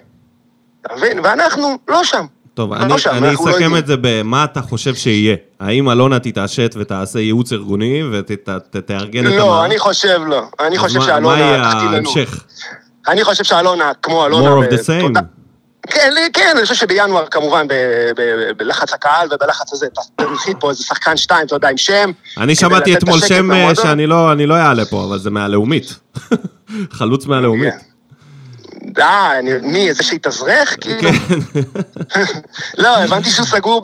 אתה 0.82 0.96
מבין? 0.96 1.20
ואנחנו 1.24 1.78
לא 1.88 2.04
שם. 2.04 2.26
טוב, 2.54 2.74
אני, 2.74 2.90
לא 2.90 2.98
שם, 2.98 3.10
אני 3.10 3.22
לא 3.22 3.30
אסכם 3.34 3.74
לא 3.74 3.78
את 3.78 3.88
זה 3.88 3.96
במה 4.02 4.44
אתה 4.44 4.62
חושב 4.62 4.96
שיהיה. 4.96 5.36
האם 5.60 5.90
אלונה 5.90 6.20
תתעשת 6.20 6.76
ותעשה 6.78 7.20
ייעוץ 7.20 7.54
ארגוני 7.54 8.04
ותארגן 8.12 9.24
לא, 9.24 9.30
את 9.30 9.34
המערכת? 9.34 9.48
לא, 9.48 9.66
אני 9.66 9.80
חושב 9.80 10.22
לא. 10.28 10.44
אני 10.60 10.78
חושב 10.78 11.02
שאלונה 11.02 11.64
תחתים 11.64 11.88
לנו. 11.88 11.88
מה 11.88 11.90
יהיה 11.90 11.96
ההמשך? 11.96 12.44
אני 13.08 13.24
חושב 13.24 13.44
שאלונה, 13.44 13.92
כמו 14.02 14.26
אלונה... 14.26 14.50
more 14.50 14.70
of 14.70 14.74
the 14.74 14.84
same. 14.84 15.20
כן, 15.90 16.14
כן, 16.34 16.52
אני 16.56 16.62
חושב 16.62 16.76
שבינואר 16.76 17.26
כמובן 17.32 17.68
בלחץ 18.58 18.94
הקהל 18.94 19.28
ובלחץ 19.32 19.74
הזה, 19.74 19.88
תנחית 20.16 20.58
פה 20.60 20.70
איזה 20.70 20.84
שחקן 20.84 21.18
שתיים, 21.18 21.46
אתה 21.46 21.56
יודע, 21.56 21.70
עם 21.70 21.78
שם. 21.78 22.12
אני 22.38 22.56
שמעתי 22.56 22.94
אתמול 22.98 23.20
שם 23.20 23.52
אה, 23.52 23.76
שאני 23.76 24.08
לא, 24.08 24.34
לא 24.34 24.56
אעלה 24.56 24.86
פה, 24.86 25.04
אבל 25.04 25.20
זה 25.20 25.30
מהלאומית. 25.30 26.00
חלוץ 26.98 27.26
מהלאומית. 27.26 27.74
אה, 29.00 29.32
מי, 29.62 29.90
איזה 29.90 30.04
שהתאזרח? 30.04 30.76
כאילו? 30.82 31.02
כן. 31.02 31.40
לא, 32.84 32.98
הבנתי 32.98 33.30
שהוא 33.30 33.46
סגור 33.46 33.82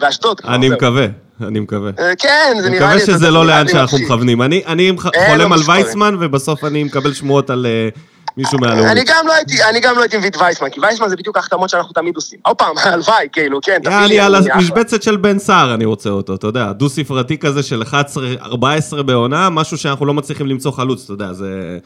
באשדוד. 0.00 0.40
אני 0.44 0.68
מקווה. 0.68 1.06
אני 1.46 1.60
מקווה. 1.60 1.90
אה, 1.98 2.16
כן, 2.18 2.52
זה 2.60 2.70
נראה 2.70 2.86
לי... 2.86 2.92
אני 2.92 3.02
מקווה 3.02 3.18
שזה 3.18 3.30
לא 3.30 3.46
לאן 3.46 3.68
שאנחנו 3.68 3.98
מכוונים. 3.98 4.42
אני 4.42 4.92
חולם 5.28 5.52
על 5.52 5.60
וייסמן, 5.66 6.16
ובסוף 6.20 6.64
אני 6.64 6.84
מקבל 6.84 7.14
שמועות 7.14 7.50
על 7.50 7.66
אה, 7.66 7.88
מישהו 8.36 8.58
מהלאומית. 8.58 8.86
אני 8.86 9.04
גם 9.06 9.26
לא 9.26 9.34
הייתי, 9.34 9.64
אני 9.64 9.80
גם 9.80 9.96
לא 9.96 10.02
הייתי 10.02 10.18
מביא 10.18 10.28
את 10.28 10.36
וייסמן, 10.36 10.70
כי 10.70 10.80
וייסמן 10.80 11.08
זה 11.08 11.16
בדיוק 11.16 11.36
ההחתמות 11.36 11.70
שאנחנו 11.70 11.92
תמיד 11.92 12.16
עושים. 12.16 12.38
עוד 12.42 12.56
פעם, 12.56 12.78
הלוואי, 12.84 13.28
כאילו, 13.32 13.60
כן, 13.62 13.78
תביא 13.84 13.96
לי... 13.96 14.20
על 14.20 14.34
המשבצת 14.34 15.02
של 15.02 15.16
בן 15.16 15.38
סער 15.38 15.74
אני 15.74 15.84
רוצה 15.84 16.10
אותו, 16.10 16.34
אתה 16.34 16.46
יודע, 16.46 16.72
דו-ספרתי 16.72 17.38
כזה 17.38 17.62
של 17.62 17.82
11-14 17.82 19.02
בעונה, 19.02 19.50
משהו 19.50 19.78
שאנחנו 19.78 20.06
לא 20.06 20.14
מצליחים 20.14 20.46
למצוא 20.46 20.70
חלוץ, 20.72 21.04
אתה 21.04 21.12
יודע, 21.12 21.32
זה... 21.32 21.78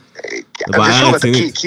זה 0.67 0.79
בעיה 0.79 1.03
רצינית. 1.03 1.59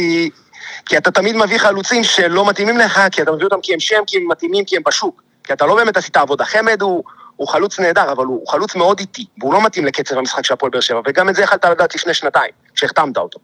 כי 0.85 0.97
אתה 0.97 1.11
תמיד 1.11 1.35
מביא 1.35 1.57
חלוצים 1.57 2.03
שלא 2.03 2.49
מתאימים 2.49 2.77
לך, 2.77 3.01
כי 3.11 3.21
אתה 3.21 3.31
מביא 3.31 3.45
אותם 3.45 3.61
כי 3.61 3.73
הם 3.73 3.79
שם, 3.79 4.01
כי 4.07 4.17
הם 4.17 4.27
מתאימים, 4.27 4.65
כי 4.65 4.77
הם 4.77 4.81
בשוק. 4.85 5.21
כי 5.43 5.53
אתה 5.53 5.65
לא 5.65 5.75
באמת 5.75 5.97
עשית 5.97 6.17
עבודה. 6.17 6.45
חמד 6.45 6.81
הוא, 6.81 7.03
הוא 7.35 7.47
חלוץ 7.47 7.79
נהדר, 7.79 8.11
אבל 8.11 8.25
הוא 8.25 8.47
חלוץ 8.47 8.75
מאוד 8.75 8.99
איטי, 8.99 9.25
והוא 9.39 9.53
לא 9.53 9.63
מתאים 9.63 9.85
לקצב 9.85 10.17
המשחק 10.17 10.45
של 10.45 10.53
הפועל 10.53 10.71
באר 10.71 10.81
שבע, 10.81 11.01
וגם 11.07 11.29
את 11.29 11.35
זה 11.35 11.43
יכלת 11.43 11.65
לדעת 11.65 11.95
לפני 11.95 12.13
שנתיים, 12.13 12.51
כשהחתמת 12.75 13.17
אותו. 13.17 13.39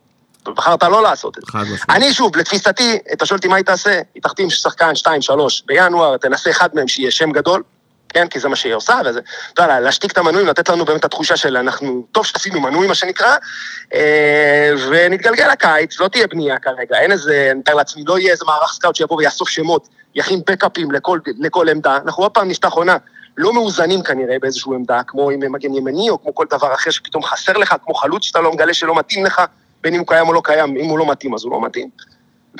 ובחרת 0.48 0.84
לא 0.84 1.04
לעשות 1.04 1.38
את 1.38 1.44
זה. 1.44 1.52
אני 1.90 2.14
שוב, 2.14 2.38
לתפיסתי, 2.38 3.00
אתה 3.14 3.26
שואל 3.26 3.38
אותי 3.38 3.48
מה 3.48 3.56
היא 3.56 3.66
תעשה, 3.66 4.02
היא 4.16 4.24
תחתים 4.24 4.50
שחקן 4.50 4.92
2-3 5.06 5.08
בינואר, 5.66 6.18
תנסה 6.18 6.50
אחד 6.50 6.70
מהם 6.74 6.88
שיהיה 6.88 7.12
שם 7.12 7.32
גדול, 7.32 7.64
כן, 8.16 8.28
כי 8.28 8.40
זה 8.40 8.50
מה 8.50 8.56
שהיא 8.56 8.74
עושה, 8.74 9.00
וזה, 9.06 9.20
אתה 9.54 9.64
יודע, 9.64 9.80
להשתיק 9.80 10.12
את 10.12 10.18
המנויים, 10.18 10.48
לתת 10.48 10.70
לנו 10.70 10.86
באמת 10.86 11.00
את 11.00 11.06
התחושה 11.06 11.38
של 11.38 11.58
אנחנו, 11.58 12.06
טוב 12.12 12.26
שתשימו 12.26 12.60
מנוי, 12.60 12.88
מה 12.88 12.96
שנקרא, 12.96 13.36
אה, 13.94 14.72
ונתגלגל 14.90 15.52
לקיץ, 15.52 16.00
לא 16.00 16.08
תהיה 16.08 16.28
בנייה 16.28 16.60
כרגע, 16.60 17.00
אין 17.00 17.12
איזה, 17.12 17.48
אני 17.52 17.60
מתאר 17.60 17.74
לעצמי, 17.74 18.04
לא 18.08 18.20
יהיה 18.20 18.32
איזה 18.32 18.46
מערך 18.46 18.74
סקאוט 18.74 18.96
שיבוא 18.96 19.18
ויאסוף 19.18 19.50
שמות, 19.50 19.88
יכין 20.16 20.42
בקאפים 20.48 20.92
לכל, 20.92 21.20
לכל 21.40 21.70
עמדה, 21.70 21.98
אנחנו 22.06 22.24
עוד 22.24 22.32
פעם 22.32 22.48
נפתח 22.48 22.72
עונה. 22.74 22.98
לא 23.38 23.54
מאוזנים 23.54 24.04
כנראה 24.04 24.36
באיזושהי 24.42 24.76
עמדה, 24.76 25.02
כמו 25.08 25.30
עם 25.30 25.52
מגן 25.52 25.74
ימני 25.74 26.10
או 26.10 26.22
כמו 26.22 26.36
כל 26.36 26.46
דבר 26.50 26.74
אחר 26.74 26.92
שפתאום 26.92 27.24
חסר 27.24 27.54
לך, 27.54 27.76
כמו 27.86 27.94
חלוץ 27.94 28.24
שאתה 28.24 28.42
לא 28.42 28.52
מגלה 28.54 28.74
שלא 28.74 28.96
מתאים 28.96 29.26
לך, 29.26 29.42
בין 29.84 29.94
אם 29.94 30.00
הוא 30.00 30.08
קיים 30.08 30.28
או 30.28 30.34
לא 30.34 30.42
קיים, 30.44 30.78
אם 30.78 30.86
הוא 30.86 31.00
לא 31.00 31.12
מתאים 31.12 31.34
אז 31.34 31.44
הוא 31.44 31.52
לא 31.52 31.62
מתאים. 31.62 31.90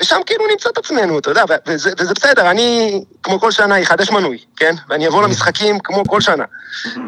ושם 0.00 0.20
כאילו 0.26 0.44
נמצא 0.50 0.68
את 0.68 0.78
עצמנו, 0.78 1.18
אתה 1.18 1.30
יודע, 1.30 1.44
וזה, 1.66 1.90
וזה 1.98 2.14
בסדר, 2.14 2.50
אני, 2.50 3.00
כמו 3.22 3.40
כל 3.40 3.50
שנה, 3.50 3.82
אחדש 3.82 4.10
מנוי, 4.10 4.38
כן? 4.56 4.74
ואני 4.88 5.08
אבוא 5.08 5.22
למשחקים 5.22 5.78
כמו 5.78 6.04
כל 6.04 6.20
שנה. 6.20 6.44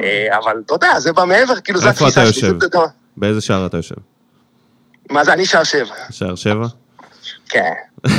אה, 0.03 0.39
אבל 0.39 0.63
אתה 0.67 0.75
יודע, 0.75 1.01
זה 1.01 1.13
בא 1.13 1.25
מעבר, 1.25 1.61
כאילו, 1.61 1.81
זו 1.81 1.89
התפיסה 1.89 2.11
שלי. 2.11 2.49
איפה 2.49 2.67
אתה 2.67 2.77
יושב? 2.77 2.89
באיזה 3.17 3.41
שער 3.41 3.67
אתה 3.67 3.77
יושב? 3.77 3.95
מה 5.11 5.25
זה, 5.25 5.33
אני 5.33 5.47
שער 5.47 5.65
שבע. 5.65 5.95
שער 6.11 6.35
שבע? 6.35 6.67
כן. 7.49 7.73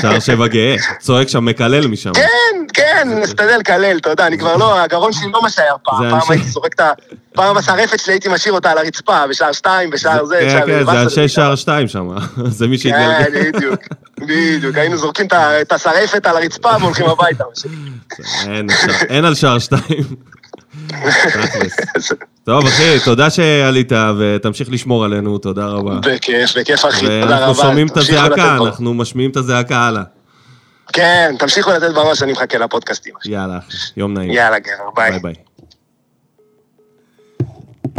שער 0.00 0.20
שבע 0.20 0.46
גאה, 0.46 0.76
צועק 0.98 1.28
שם, 1.28 1.44
מקלל 1.44 1.86
משם. 1.86 2.12
כן, 2.14 2.64
כן, 2.74 3.08
נסתדל 3.22 3.56
לקלל, 3.58 3.96
אתה 3.96 4.10
יודע, 4.10 4.26
אני 4.26 4.38
כבר 4.38 4.56
לא, 4.56 4.80
הגרון 4.80 5.12
שלי 5.12 5.32
לא 5.32 5.42
מה 5.42 5.50
שהיה 5.50 5.72
פעם, 5.84 6.10
פעם 6.10 6.30
הייתי 6.30 6.48
זורק 6.48 6.74
את 6.74 6.80
ה... 6.80 6.92
פעם 7.32 7.56
השרפת 7.56 8.00
שלי 8.00 8.12
הייתי 8.12 8.28
משאיר 8.28 8.54
אותה 8.54 8.70
על 8.70 8.78
הרצפה, 8.78 9.26
בשער 9.26 9.52
שתיים, 9.52 9.90
בשער 9.90 10.24
זה, 10.24 10.38
כן, 10.40 10.60
כן, 10.66 10.84
זה 10.84 11.02
אנשי 11.02 11.28
שער 11.28 11.56
שתיים 11.56 11.88
שם, 11.88 12.08
זה 12.58 12.68
מי 12.68 12.78
שהתגלגל. 12.78 13.24
כן, 13.24 13.52
בדיוק, 13.52 13.80
בדיוק, 14.18 14.76
היינו 14.76 14.96
זורקים 14.96 15.26
את 15.60 15.72
השרפת 15.72 16.26
על 16.26 16.36
הרצפה 16.36 16.70
והולכים 16.80 17.06
הביתה. 17.06 17.44
אין 19.08 19.24
על 19.24 19.34
שער 19.34 19.58
שתיים. 19.58 20.04
טוב, 22.44 22.66
אחי, 22.66 22.96
תודה 23.04 23.30
שעלית, 23.30 23.92
ותמשיך 24.18 24.70
לשמור 24.70 25.04
עלינו, 25.04 25.38
תודה 25.38 25.66
רבה. 25.66 25.94
בכיף, 25.94 26.56
בכיף, 26.56 26.84
אחי, 26.84 27.06
תודה 27.06 27.24
רבה. 27.24 27.34
ואנחנו 27.34 27.54
שומעים 27.54 27.86
את 27.86 27.96
הזעקה, 27.96 28.56
אנחנו 28.56 28.94
משמיעים 28.94 29.30
את 29.30 29.36
הזעקה 29.36 29.78
הלאה. 29.78 30.02
כן, 30.92 31.34
תמשיכו 31.38 31.70
לתת 31.70 31.94
בראש, 31.94 32.22
אני 32.22 32.32
מחכה 32.32 32.58
לפודקאסטים. 32.58 33.14
יאללה, 33.24 33.58
יום 33.96 34.14
נעים. 34.14 34.30
יאללה, 34.30 34.58
גבר, 34.58 34.90
ביי. 34.96 35.10
ביי 35.10 35.20
ביי. 35.20 35.34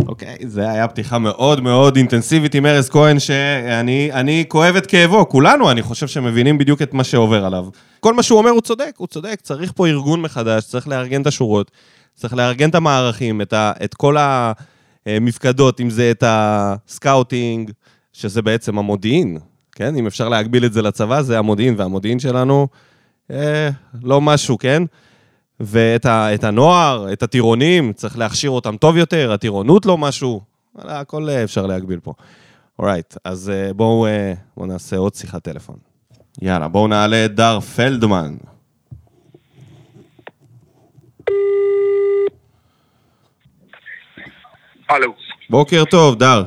אוקיי, 0.07 0.35
אוקיי, 0.41 0.47
זה 0.47 0.69
היה 0.69 0.87
פתיחה 0.87 1.17
מאוד 1.17 1.61
מאוד 1.61 1.95
אינטנסיבית 1.95 2.55
עם 2.55 2.65
ארז 2.65 2.89
כהן, 2.89 3.19
שאני 3.19 4.45
כואב 4.47 4.75
את 4.75 4.85
כאבו, 4.85 5.29
כולנו, 5.29 5.71
אני 5.71 5.81
חושב 5.81 6.07
שמבינים 6.07 6.57
בדיוק 6.57 6.81
את 6.81 6.93
מה 6.93 7.03
שעובר 7.03 7.45
עליו. 7.45 7.65
כל 7.99 8.13
מה 8.13 8.23
שהוא 8.23 8.39
אומר 8.39 8.49
הוא 8.49 8.61
צודק, 8.61 8.91
הוא 8.97 9.07
צודק, 9.07 9.39
צריך 9.41 9.71
פה 9.75 9.87
ארגון 9.87 10.21
מחדש, 10.21 10.63
צריך 10.63 10.87
לארגן 10.87 11.21
את 11.21 11.27
השורות. 11.27 11.71
צריך 12.15 12.33
לארגן 12.33 12.69
את 12.69 12.75
המערכים, 12.75 13.41
את, 13.41 13.53
ה, 13.53 13.71
את 13.83 13.93
כל 13.93 14.17
המפקדות, 15.05 15.81
אם 15.81 15.89
זה 15.89 16.11
את 16.11 16.23
ה 16.27 16.42
scouting, 16.42 17.71
שזה 18.13 18.41
בעצם 18.41 18.77
המודיעין, 18.77 19.37
כן? 19.71 19.95
אם 19.95 20.07
אפשר 20.07 20.29
להקביל 20.29 20.65
את 20.65 20.73
זה 20.73 20.81
לצבא, 20.81 21.21
זה 21.21 21.39
המודיעין, 21.39 21.75
והמודיעין 21.77 22.19
שלנו 22.19 22.67
אה, 23.31 23.69
לא 24.03 24.21
משהו, 24.21 24.57
כן? 24.57 24.83
ואת 25.59 26.05
ה, 26.05 26.33
את 26.33 26.43
הנוער, 26.43 27.13
את 27.13 27.23
הטירונים, 27.23 27.93
צריך 27.93 28.17
להכשיר 28.17 28.49
אותם 28.49 28.77
טוב 28.77 28.97
יותר, 28.97 29.31
הטירונות 29.31 29.85
לא 29.85 29.97
משהו, 29.97 30.41
הכל 30.77 31.29
אפשר 31.29 31.65
להגביל 31.65 31.99
פה. 31.99 32.13
אורייט, 32.79 33.13
right, 33.13 33.17
אז 33.23 33.49
אה, 33.49 33.73
בואו 33.73 34.05
אה, 34.05 34.33
בוא 34.57 34.67
נעשה 34.67 34.97
עוד 34.97 35.15
שיחת 35.15 35.43
טלפון. 35.43 35.75
יאללה, 36.41 36.67
בואו 36.67 36.87
נעלה 36.87 37.25
את 37.25 37.35
דר 37.35 37.59
פלדמן. 37.59 38.35
הלו. 44.89 45.13
בוקר 45.49 45.85
טוב, 45.85 46.19
דר. 46.19 46.43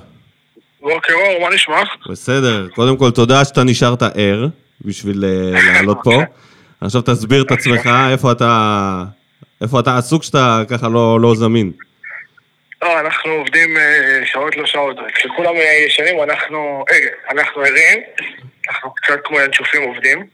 בוקר 0.81 1.15
אור, 1.15 1.49
מה 1.49 1.55
נשמע? 1.55 1.83
בסדר. 2.11 2.69
קודם 2.75 2.97
כל, 2.97 3.11
תודה 3.11 3.45
שאתה 3.45 3.65
נשארת 3.65 4.03
ער 4.03 4.47
בשביל 4.81 5.25
אה, 5.25 5.73
לעלות 5.73 5.99
פה. 6.05 6.23
עכשיו 6.81 7.03
תסביר 7.03 7.43
את 7.43 7.51
עצמך, 7.51 7.91
איפה 8.13 8.33
אתה... 8.33 9.05
איפה 9.61 9.81
אתה 9.81 9.99
עסוק 9.99 10.23
שאתה 10.23 10.63
ככה 10.69 10.89
לא, 10.89 11.21
לא 11.21 11.35
זמין. 11.35 11.73
לא, 12.83 13.01
אנחנו 13.01 13.33
עובדים 13.33 13.77
אה, 13.77 14.21
שעות 14.25 14.57
לא 14.57 14.67
שעות. 14.67 14.97
כשכולם 15.15 15.55
אה, 15.57 15.87
ישנים, 15.87 16.23
אנחנו... 16.23 16.85
אה, 16.91 16.97
אנחנו 17.31 17.63
ערים. 17.63 18.01
אנחנו 18.69 18.95
קצת 18.95 19.19
כמו 19.25 19.41
ינשופים 19.41 19.83
עובדים. 19.83 20.27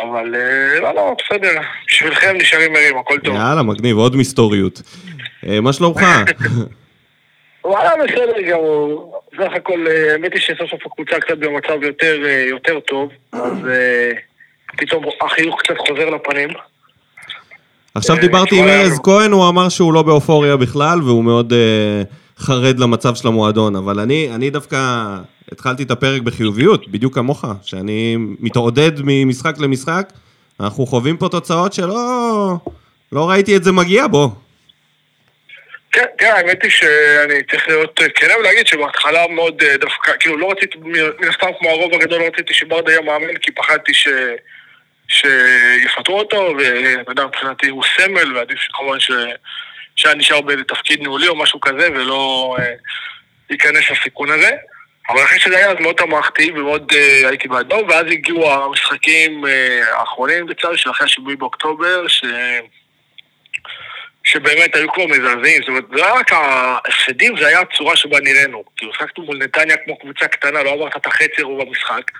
אבל 0.00 0.34
לא, 0.80 0.94
לא, 0.94 1.16
בסדר. 1.18 1.60
בשבילכם 1.88 2.36
נשארים 2.36 2.76
ערים, 2.76 2.98
הכל 2.98 3.18
טוב. 3.24 3.34
יאללה, 3.36 3.62
מגניב, 3.62 3.96
עוד 3.96 4.16
מסתוריות. 4.16 4.82
אה, 5.48 5.60
מה 5.60 5.72
שלומך? 5.72 6.00
וואלה, 7.64 7.90
בסדר 8.04 8.42
גמור. 8.50 9.20
בסך 9.32 9.52
הכל, 9.56 9.86
אה, 9.90 10.12
האמת 10.12 10.32
היא 10.32 10.40
שסוף 10.40 10.70
סוף 10.70 10.80
הקבוצה 10.86 11.20
קצת 11.20 11.38
במצב 11.38 11.82
יותר, 11.82 12.16
אה, 12.24 12.44
יותר 12.48 12.80
טוב, 12.80 13.10
אז 13.32 13.52
פתאום 14.78 15.04
החיוך 15.26 15.60
קצת 15.60 15.74
חוזר 15.78 16.10
לפנים. 16.10 16.48
עכשיו 17.94 18.16
דיברתי 18.20 18.58
עם 18.60 18.68
ארז 18.68 19.00
כהן, 19.02 19.32
הוא 19.32 19.48
אמר 19.48 19.68
שהוא 19.68 19.92
לא 19.92 20.02
באופוריה 20.02 20.56
בכלל, 20.56 21.02
והוא 21.02 21.24
מאוד 21.24 21.52
חרד 22.38 22.78
למצב 22.78 23.14
של 23.14 23.28
המועדון, 23.28 23.76
אבל 23.76 24.00
אני, 24.00 24.28
אני 24.34 24.50
דווקא 24.50 24.76
התחלתי 25.52 25.82
את 25.82 25.90
הפרק 25.90 26.22
בחיוביות, 26.22 26.88
בדיוק 26.88 27.14
כמוך, 27.14 27.44
שאני 27.62 28.16
מתעודד 28.18 28.92
ממשחק 29.04 29.58
למשחק, 29.58 30.12
אנחנו 30.60 30.86
חווים 30.86 31.16
פה 31.16 31.28
תוצאות 31.28 31.72
שלא 31.72 32.56
לא 33.12 33.30
ראיתי 33.30 33.56
את 33.56 33.64
זה 33.64 33.72
מגיע 33.72 34.06
בו. 34.06 34.30
כן, 35.92 36.04
תראה, 36.18 36.36
האמת 36.38 36.62
היא 36.62 36.70
שאני 36.70 37.42
צריך 37.50 37.68
להיות 37.68 38.00
אה, 38.02 38.08
כן 38.08 38.28
ולהגיד 38.40 38.66
שבהתחלה 38.66 39.28
מאוד 39.28 39.62
אה, 39.62 39.76
דווקא, 39.76 40.12
כאילו 40.20 40.36
לא 40.36 40.50
רציתי, 40.50 40.78
מן 40.78 41.28
הסתם 41.28 41.46
כמו 41.58 41.68
הרוב 41.68 41.94
הגדול 41.94 42.20
לא 42.20 42.26
רציתי 42.26 42.54
שברדה 42.54 42.92
יהיה 42.92 43.00
מאמן, 43.02 43.36
כי 43.36 43.52
פחדתי 43.52 43.94
ש... 43.94 44.08
שיפטרו 45.08 46.18
אותו, 46.18 46.54
ואתה 46.58 47.10
יודע, 47.10 47.26
מבחינתי 47.26 47.68
הוא 47.68 47.82
סמל, 47.96 48.36
ועדיף 48.36 48.58
כמובן 48.72 49.00
ש... 49.00 49.10
שהיה 49.96 50.14
נשאר 50.14 50.40
באיזה 50.40 50.64
תפקיד 50.64 51.00
ניהולי 51.00 51.28
או 51.28 51.36
משהו 51.36 51.60
כזה, 51.60 51.88
ולא 51.90 52.56
אה, 52.58 52.72
ייכנס 53.50 53.90
לסיכון 53.90 54.30
הזה. 54.30 54.50
אבל 55.08 55.24
אחרי 55.24 55.38
שזה 55.38 55.56
היה, 55.56 55.70
אז 55.70 55.76
מאוד 55.80 55.94
תמכתי 55.94 56.50
ומאוד 56.50 56.92
אה, 56.94 57.28
הייתי 57.28 57.48
בעדו, 57.48 57.84
ואז 57.88 58.06
הגיעו 58.10 58.52
המשחקים 58.52 59.46
אה, 59.46 59.98
האחרונים 59.98 60.46
בצד 60.46 60.76
של 60.76 60.90
אחרי 60.90 61.04
השבועי 61.04 61.36
באוקטובר, 61.36 62.08
ש... 62.08 62.24
שבאמת 64.24 64.76
היו 64.76 64.92
כבר 64.92 65.06
מזעזעים, 65.06 65.60
זאת 65.60 65.68
אומרת, 65.68 65.84
זה 65.94 65.96
לא 65.96 66.14
רק 66.14 66.32
ההפסדים, 66.32 67.36
זה 67.38 67.46
היה 67.46 67.60
הצורה 67.60 67.96
שבה 67.96 68.20
נראינו. 68.20 68.64
כאילו, 68.76 68.94
שחקנו 68.94 69.24
מול 69.24 69.36
נתניה 69.36 69.76
כמו 69.76 69.98
קבוצה 69.98 70.28
קטנה, 70.28 70.62
לא 70.62 70.70
עברת 70.70 70.96
את 70.96 71.06
החצי 71.06 71.42
רוב 71.42 71.60
המשחק. 71.60 72.10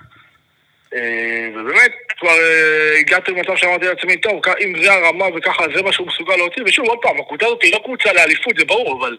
אה, 0.95 1.49
ובאמת, 1.55 1.93
כבר 2.19 2.29
אה, 2.29 2.99
הגעתי 2.99 3.31
למצב 3.31 3.57
שאמרתי 3.57 3.87
לעצמי, 3.87 4.17
טוב, 4.17 4.41
אם 4.65 4.83
זה 4.83 4.93
הרמה 4.93 5.25
וככה, 5.37 5.65
זה 5.75 5.83
מה 5.83 5.93
שהוא 5.93 6.07
מסוגל 6.07 6.37
להוציא, 6.37 6.62
ושוב, 6.67 6.87
עוד 6.87 6.99
פעם, 7.03 7.21
הקבוצה 7.21 7.47
הזאת 7.47 7.62
היא 7.62 7.73
לא 7.73 7.81
קבוצה 7.85 8.12
לאליפות, 8.12 8.57
זה 8.59 8.65
ברור, 8.65 9.01
אבל 9.01 9.17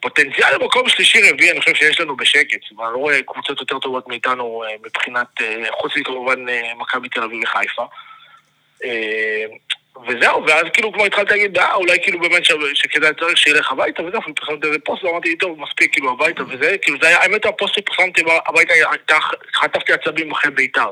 פוטנציאל 0.00 0.54
למקום 0.54 0.88
שלישי-רביעי, 0.88 1.50
אני 1.50 1.60
חושב 1.60 1.74
שיש 1.74 2.00
לנו 2.00 2.16
בשקט. 2.16 2.60
אני 2.70 2.78
לא 2.78 2.98
רואה 2.98 3.22
קבוצות 3.22 3.60
יותר 3.60 3.78
טובות 3.78 4.08
מאיתנו 4.08 4.64
אה, 4.64 4.74
מבחינת, 4.86 5.26
חוץ 5.70 5.96
מכמובן 5.96 6.46
מכבי 6.78 7.08
תל 7.08 7.22
אביב 7.22 7.42
וחיפה. 7.42 7.84
וזהו, 10.08 10.46
ואז 10.46 10.64
כאילו 10.72 10.92
כבר 10.92 11.04
התחלתי 11.04 11.30
להגיד, 11.30 11.58
אה, 11.58 11.74
אולי 11.74 11.98
כאילו 12.02 12.20
באמת 12.20 12.44
ש- 12.44 12.52
שכדאי 12.74 13.10
צריך 13.20 13.36
שילך 13.36 13.72
הביתה 13.72 14.02
וזהו, 14.02 14.20
פרסמתי 14.36 14.66
איזה 14.66 14.78
פוסט 14.84 15.04
ואמרתי, 15.04 15.36
טוב, 15.36 15.58
מספיק 15.60 15.92
כאילו 15.92 16.12
הביתה 16.12 16.42
וזה, 16.48 16.76
כאילו 16.82 16.98
זה 17.02 17.08
היה, 17.08 17.18
האמת 17.22 17.46
הפוסט 17.46 17.74
שפרסמתי 17.74 18.22
הביתה, 18.46 18.74
חטפתי 19.54 19.92
עצבים 19.92 20.32
אחרי 20.32 20.50
בית"ר. 20.50 20.90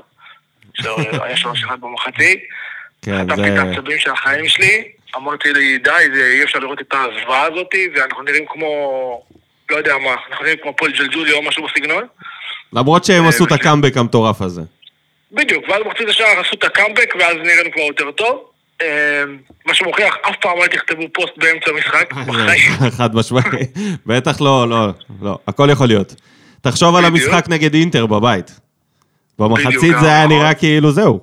שהיה 0.75 1.37
שלוש 1.37 1.65
אחד 1.65 1.81
במחצית, 1.81 2.41
כן, 3.03 3.19
חטפתי. 3.19 3.49
את 3.49 3.59
העצבים 3.59 3.99
של 3.99 4.11
החיים 4.11 4.49
שלי, 4.49 4.85
אמרתי 5.17 5.53
לי, 5.53 5.79
די, 5.79 5.91
אי 6.39 6.45
אפשר 6.45 6.59
לראות 6.59 6.81
את 6.81 6.95
הזוועה 6.95 7.43
הזאתי, 7.43 7.89
ואנחנו 7.95 8.23
נראים 8.23 8.45
כמו, 8.49 9.23
לא 9.71 9.77
יודע 9.77 9.99
מה, 9.99 10.15
אנחנו 10.31 10.45
נראים 10.45 10.59
כמו 10.63 10.77
פועל 10.77 10.93
ג'לג'ולי 10.93 11.33
או 11.33 11.43
משהו 11.43 11.67
בסגנון. 11.67 12.07
למרות 12.73 13.05
שהם 13.05 13.25
אה, 13.25 13.29
עשו 13.29 13.45
את. 13.45 13.53
הקאמבק 13.53 13.97
המטורף 13.97 14.41
הזה. 14.41 14.63
בדיוק, 15.33 15.69
ואז 15.69 15.83
במחצית 15.85 16.09
השער 16.09 16.41
עשו 16.41 16.55
את 16.57 16.65
הקאמבק, 16.65 17.15
ואז 17.19 17.37
נראינו 17.37 17.73
כבר 17.73 17.83
יותר 17.83 18.11
טוב. 18.11 18.50
אה, 18.83 19.25
מה 19.67 19.75
שמוכיח, 19.75 20.17
אף 20.23 20.37
פעם 20.41 20.59
אל 20.63 20.67
תכתבו 20.67 21.03
פוסט 21.15 21.33
באמצע 21.37 21.71
המשחק, 21.71 22.13
בחיים. 22.27 22.73
חד 22.99 23.15
משמעי. 23.15 23.67
בטח 24.07 24.41
לא, 24.41 24.69
לא, 24.69 24.89
לא, 25.23 25.39
הכל 25.49 25.69
יכול 25.73 25.87
להיות. 25.87 26.15
תחשוב 26.61 26.97
על. 26.97 27.05
המשחק 27.05 27.45
נגד 27.49 27.75
אינטר 27.75 28.07
בבית. 28.07 28.61
במחצית 29.39 29.95
זה 30.01 30.07
היה 30.07 30.25
נכון. 30.27 30.39
נראה 30.39 30.55
כאילו 30.55 30.91
זהו. 30.91 31.21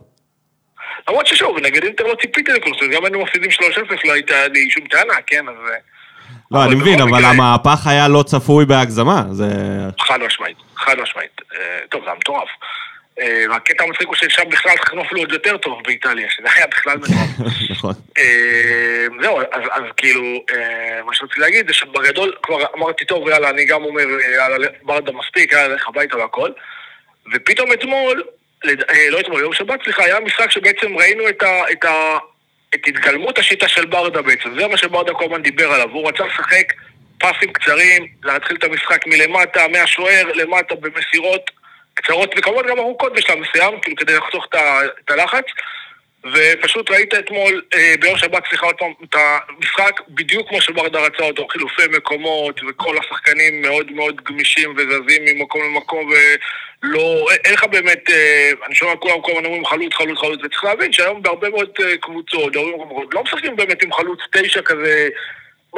למרות 1.09 1.27
ששוב, 1.27 1.57
נגד 1.59 1.83
אינטר 1.83 2.03
לא 2.03 2.15
ציפיתי 2.21 2.51
לכלום, 2.51 2.73
אומרת, 2.81 2.95
גם 2.95 3.05
היינו 3.05 3.23
מפסידים 3.23 3.49
3-0, 3.51 3.53
לא 4.05 4.13
הייתה 4.13 4.47
לי 4.47 4.69
שום 4.69 4.87
טענה, 4.87 5.13
כן, 5.27 5.45
אז... 5.49 5.55
אה, 5.71 5.77
לא, 6.51 6.65
אני 6.65 6.75
מבין, 6.75 7.01
אבל 7.01 7.25
המהפך 7.25 7.87
היה 7.87 8.07
לא 8.07 8.23
צפוי 8.23 8.65
בהגזמה. 8.65 9.23
זה... 9.31 9.45
חד 9.99 10.19
משמעית, 10.25 10.57
חד 10.75 10.95
משמעית. 11.01 11.41
אה, 11.55 11.79
טוב, 11.89 12.01
זה 12.01 12.07
היה 12.07 12.15
מטורף. 12.17 12.49
אה, 13.19 13.43
והקטע 13.49 13.83
המצחיק 13.83 14.07
הוא 14.07 14.15
ששם 14.15 14.49
בכלל 14.49 14.71
שחקנו 14.77 15.01
אפילו 15.01 15.21
עוד 15.21 15.31
יותר 15.31 15.57
טוב 15.57 15.83
באיטליה, 15.83 16.29
שזה 16.29 16.47
היה 16.55 16.67
בכלל 16.67 16.97
מטורף. 16.97 17.49
נכון. 17.71 17.93
אה, 18.17 19.07
זהו, 19.21 19.39
אז, 19.51 19.83
כאילו, 19.97 20.43
אה, 20.51 21.03
מה 21.05 21.13
שרציתי 21.13 21.39
להגיד 21.39 21.67
זה 21.67 21.73
שבגדול 21.73 22.33
כבר 22.43 22.65
אמרתי, 22.75 23.05
טוב, 23.05 23.27
יאללה, 23.27 23.49
אני 23.49 23.65
גם 23.65 23.83
אומר, 23.83 24.03
אה, 24.03 24.35
יאללה, 24.35 24.67
ברדה 24.81 25.11
מספיק, 25.11 25.51
יאללה, 25.51 25.75
לך 25.75 25.87
הביתה 25.87 26.17
והכל. 26.17 26.51
ופתאום 27.33 27.73
אתמול, 27.73 28.23
אה, 28.65 29.09
לא 29.09 29.19
אתמול, 29.19 29.41
יום 29.41 29.53
שבת, 29.53 29.83
סליחה, 29.83 30.03
היה 30.03 30.19
משחק 30.19 30.51
שבעצם 30.51 30.97
ראינו 30.97 31.29
את 31.29 31.43
ה... 31.43 31.71
את 31.71 31.85
ה 31.85 32.17
את 32.75 32.87
התגלמות 32.87 33.39
השיטה 33.39 33.67
של 33.67 33.85
ברדה 33.85 34.21
בעצם, 34.21 34.59
זה 34.59 34.67
מה 34.67 34.77
שברדה 34.77 35.13
כל 35.13 35.23
הזמן 35.23 35.41
דיבר 35.41 35.71
עליו, 35.71 35.89
הוא 35.89 36.09
רצה 36.09 36.25
לשחק 36.25 36.73
פסים 37.17 37.53
קצרים, 37.53 38.07
להתחיל 38.23 38.57
את 38.57 38.63
המשחק 38.63 39.07
מלמטה, 39.07 39.67
מהשוער, 39.67 40.23
למטה 40.33 40.75
במסירות 40.75 41.51
קצרות, 41.97 42.33
וכמובן 42.37 42.67
גם 42.69 42.79
ארוכות 42.79 43.13
בשלב 43.13 43.37
מסוים, 43.39 43.79
כאילו 43.81 43.97
כדי 43.97 44.13
לחסוך 44.17 44.47
את 45.03 45.11
הלחץ. 45.11 45.45
ופשוט 46.33 46.91
ראית 46.91 47.13
אתמול, 47.13 47.61
אה, 47.73 47.93
ביום 47.99 48.17
שבת, 48.17 48.43
סליחה 48.49 48.65
עוד 48.65 48.75
פעם, 48.75 48.91
את 49.09 49.15
המשחק 49.15 50.01
בדיוק 50.09 50.49
כמו 50.49 50.61
שברדה 50.61 50.99
רצה 50.99 51.23
אותו, 51.23 51.47
חילופי 51.47 51.81
מקומות, 51.97 52.59
וכל 52.69 52.97
השחקנים 52.97 53.61
מאוד 53.61 53.91
מאוד 53.91 54.21
גמישים 54.23 54.75
וזזים 54.77 55.25
ממקום 55.25 55.61
למקום, 55.63 56.09
ולא, 56.09 57.27
אין 57.45 57.53
לך 57.53 57.63
באמת, 57.63 58.09
אה, 58.09 58.49
אני 58.65 58.75
שומע 58.75 58.95
כולם 58.95 59.21
כל 59.21 59.31
הזמן 59.31 59.45
אומרים 59.45 59.65
חלוץ, 59.65 59.93
חלוץ, 59.93 60.19
חלוץ, 60.19 60.39
וצריך 60.43 60.63
להבין 60.63 60.93
שהיום 60.93 61.21
בהרבה 61.21 61.49
מאוד 61.49 61.69
אה, 61.79 61.97
קבוצות, 61.97 62.55
לא 63.13 63.23
משחקים 63.23 63.55
באמת 63.55 63.83
עם 63.83 63.93
חלוץ 63.93 64.19
תשע 64.31 64.61
כזה, 64.61 65.09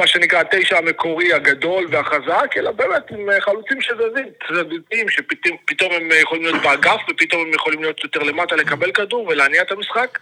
מה 0.00 0.06
שנקרא 0.06 0.40
התשע 0.40 0.78
המקורי 0.78 1.32
הגדול 1.32 1.86
והחזק, 1.90 2.56
אלא 2.56 2.70
באמת 2.70 3.10
עם 3.10 3.30
אה, 3.30 3.40
חלוצים 3.40 3.80
שזזים, 3.80 4.26
צדדים, 4.48 5.08
שפתאום 5.08 5.92
הם 5.92 6.12
אה, 6.12 6.16
יכולים 6.16 6.44
להיות 6.44 6.62
באגף, 6.62 7.00
ופתאום 7.10 7.42
הם 7.42 7.54
יכולים 7.54 7.82
להיות 7.82 8.04
יותר 8.04 8.22
למטה 8.22 8.56
לקבל 8.56 8.92
כדור 8.92 9.26
ולהניע 9.28 9.62
את 9.62 9.72
המשחק. 9.72 10.18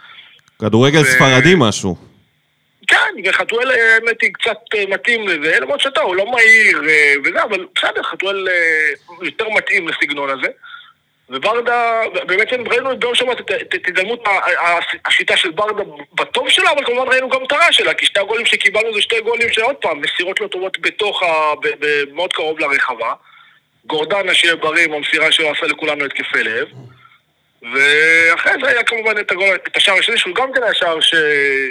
כדורגל 0.59 1.01
ו- 1.01 1.05
ספרדי 1.05 1.55
משהו. 1.57 1.97
כן, 2.89 3.15
וחתואל 3.25 3.71
האמת 3.71 4.23
היא 4.23 4.31
קצת 4.33 4.59
אה, 4.75 4.85
מתאים 4.89 5.29
לזה, 5.29 5.61
למרות 5.61 5.81
שאתה, 5.81 6.01
הוא 6.01 6.17
לא 6.17 6.31
מהיר 6.31 6.83
אה, 6.89 7.15
וזה, 7.25 7.43
אבל 7.43 7.67
בסדר, 7.77 8.03
חתואל 8.03 8.49
אה, 8.49 9.17
יותר 9.23 9.49
מתאים 9.49 9.89
לסגנון 9.89 10.31
הזה. 10.31 10.49
וברדה, 11.31 12.01
בעצם 12.27 12.69
ראינו 12.69 12.99
ביום 12.99 13.15
שבת 13.15 13.41
את- 13.41 13.51
את 13.51 13.63
את 13.63 13.75
התגלמות 13.75 14.27
ה- 14.27 14.31
ה- 14.31 14.79
השיטה 15.05 15.37
של 15.37 15.51
ברדה 15.51 15.83
בטוב 16.15 16.49
שלה, 16.49 16.71
אבל 16.71 16.85
כמובן 16.85 17.13
ראינו 17.13 17.29
גם 17.29 17.45
את 17.45 17.53
הרע 17.53 17.73
שלה, 17.73 17.95
כי 17.95 18.07
שתי 18.07 18.21
הגולים 18.21 18.47
שקיבלנו 18.47 18.95
זה 18.95 19.01
שתי 19.03 19.21
גולים 19.21 19.53
שעוד 19.53 19.77
פעם, 19.77 20.01
מסירות 20.01 20.41
לא 20.41 20.47
טובות 20.47 20.79
בתוך 20.81 21.23
ה... 21.23 21.55
ב- 21.55 21.67
ב- 21.85 22.05
מאוד 22.13 22.33
קרוב 22.33 22.59
לרחבה. 22.59 23.13
גורדנה 23.87 24.35
שיהיה 24.35 24.57
בריא 24.57 24.85
עם 24.85 24.93
המסירה 24.93 25.33
שלו 25.33 25.51
עשה 25.51 25.67
לכולנו 25.67 26.05
התקפי 26.05 26.43
לב. 26.43 26.69
ואחרי 27.63 28.53
זה 28.63 28.69
היה 28.69 28.83
כמובן 28.83 29.19
את, 29.21 29.31
הגול, 29.31 29.55
את 29.55 29.77
השער 29.77 29.99
השני, 29.99 30.19
שהוא 30.19 30.35
גם 30.35 30.53
כן 30.55 30.63
היה 30.63 30.75
שער. 30.75 31.01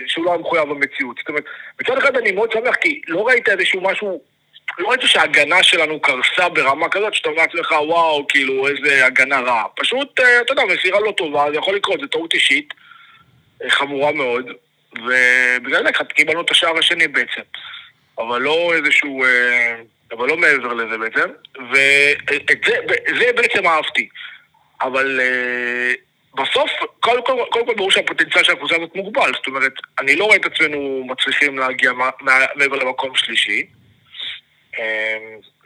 שהוא 0.08 0.26
לא 0.26 0.32
היה 0.32 0.40
מחויב 0.40 0.64
במציאות. 0.70 1.18
זאת 1.18 1.30
אומרת, 1.30 1.44
מצד 1.82 1.98
אחד 1.98 2.18
אני 2.18 2.32
מאוד 2.32 2.52
שמח, 2.52 2.76
כי 2.76 3.02
לא 3.08 3.28
ראית 3.28 3.50
איזשהו 3.50 3.82
משהו, 3.82 4.22
לא 4.80 4.90
ראית 4.90 5.02
שההגנה 5.02 5.64
שלנו 5.64 6.00
קרסה 6.00 6.50
ברמה 6.50 6.90
כזאת, 6.90 7.14
שאתה 7.14 7.30
אומר 7.30 7.42
לעצמך, 7.42 7.72
וואו, 7.72 8.28
כאילו, 8.28 8.68
איזה 8.68 9.06
הגנה 9.06 9.40
רעה. 9.40 9.66
פשוט, 9.76 10.20
אה, 10.20 10.42
אתה 10.42 10.52
יודע, 10.52 10.64
מסירה 10.66 11.00
לא 11.00 11.12
טובה, 11.12 11.46
זה 11.52 11.58
יכול 11.58 11.76
לקרות, 11.76 12.00
זו 12.00 12.08
טעות 12.08 12.34
אישית, 12.34 12.74
אה, 13.64 13.70
חמורה 13.70 14.12
מאוד, 14.12 14.46
ובגלל 14.94 15.84
זה 15.84 16.04
קיבלנו 16.16 16.42
את 16.42 16.52
השער 16.52 16.78
השני 16.78 17.08
בעצם. 17.08 17.42
אבל 18.18 18.42
לא 18.42 18.74
איזשהו... 18.74 19.24
אה, 19.24 19.76
אבל 20.12 20.28
לא 20.28 20.38
מעבר 20.38 20.74
לזה 20.74 20.98
בעצם. 20.98 21.30
ואת 21.72 22.66
זה, 22.66 22.78
זה 23.20 23.32
בעצם 23.36 23.68
אהבתי. 23.68 24.10
אבל 24.82 25.20
בסוף, 26.36 26.72
קודם 27.00 27.22
כל, 27.50 27.62
ברור 27.78 27.92
שהפוטנציאל 27.92 28.44
של 28.44 28.52
הקבוצה 28.52 28.76
הזאת 28.76 28.96
מוגבל. 28.96 29.32
זאת 29.34 29.48
אומרת, 29.48 29.74
אני 30.00 30.16
לא 30.16 30.26
רואה 30.26 30.36
את 30.36 30.46
עצמנו 30.46 31.06
מצליחים 31.08 31.60
להגיע 31.60 31.92
מעבר 32.56 32.76
למקום 32.76 33.16
שלישי. 33.16 33.66
Uh, 34.78 34.80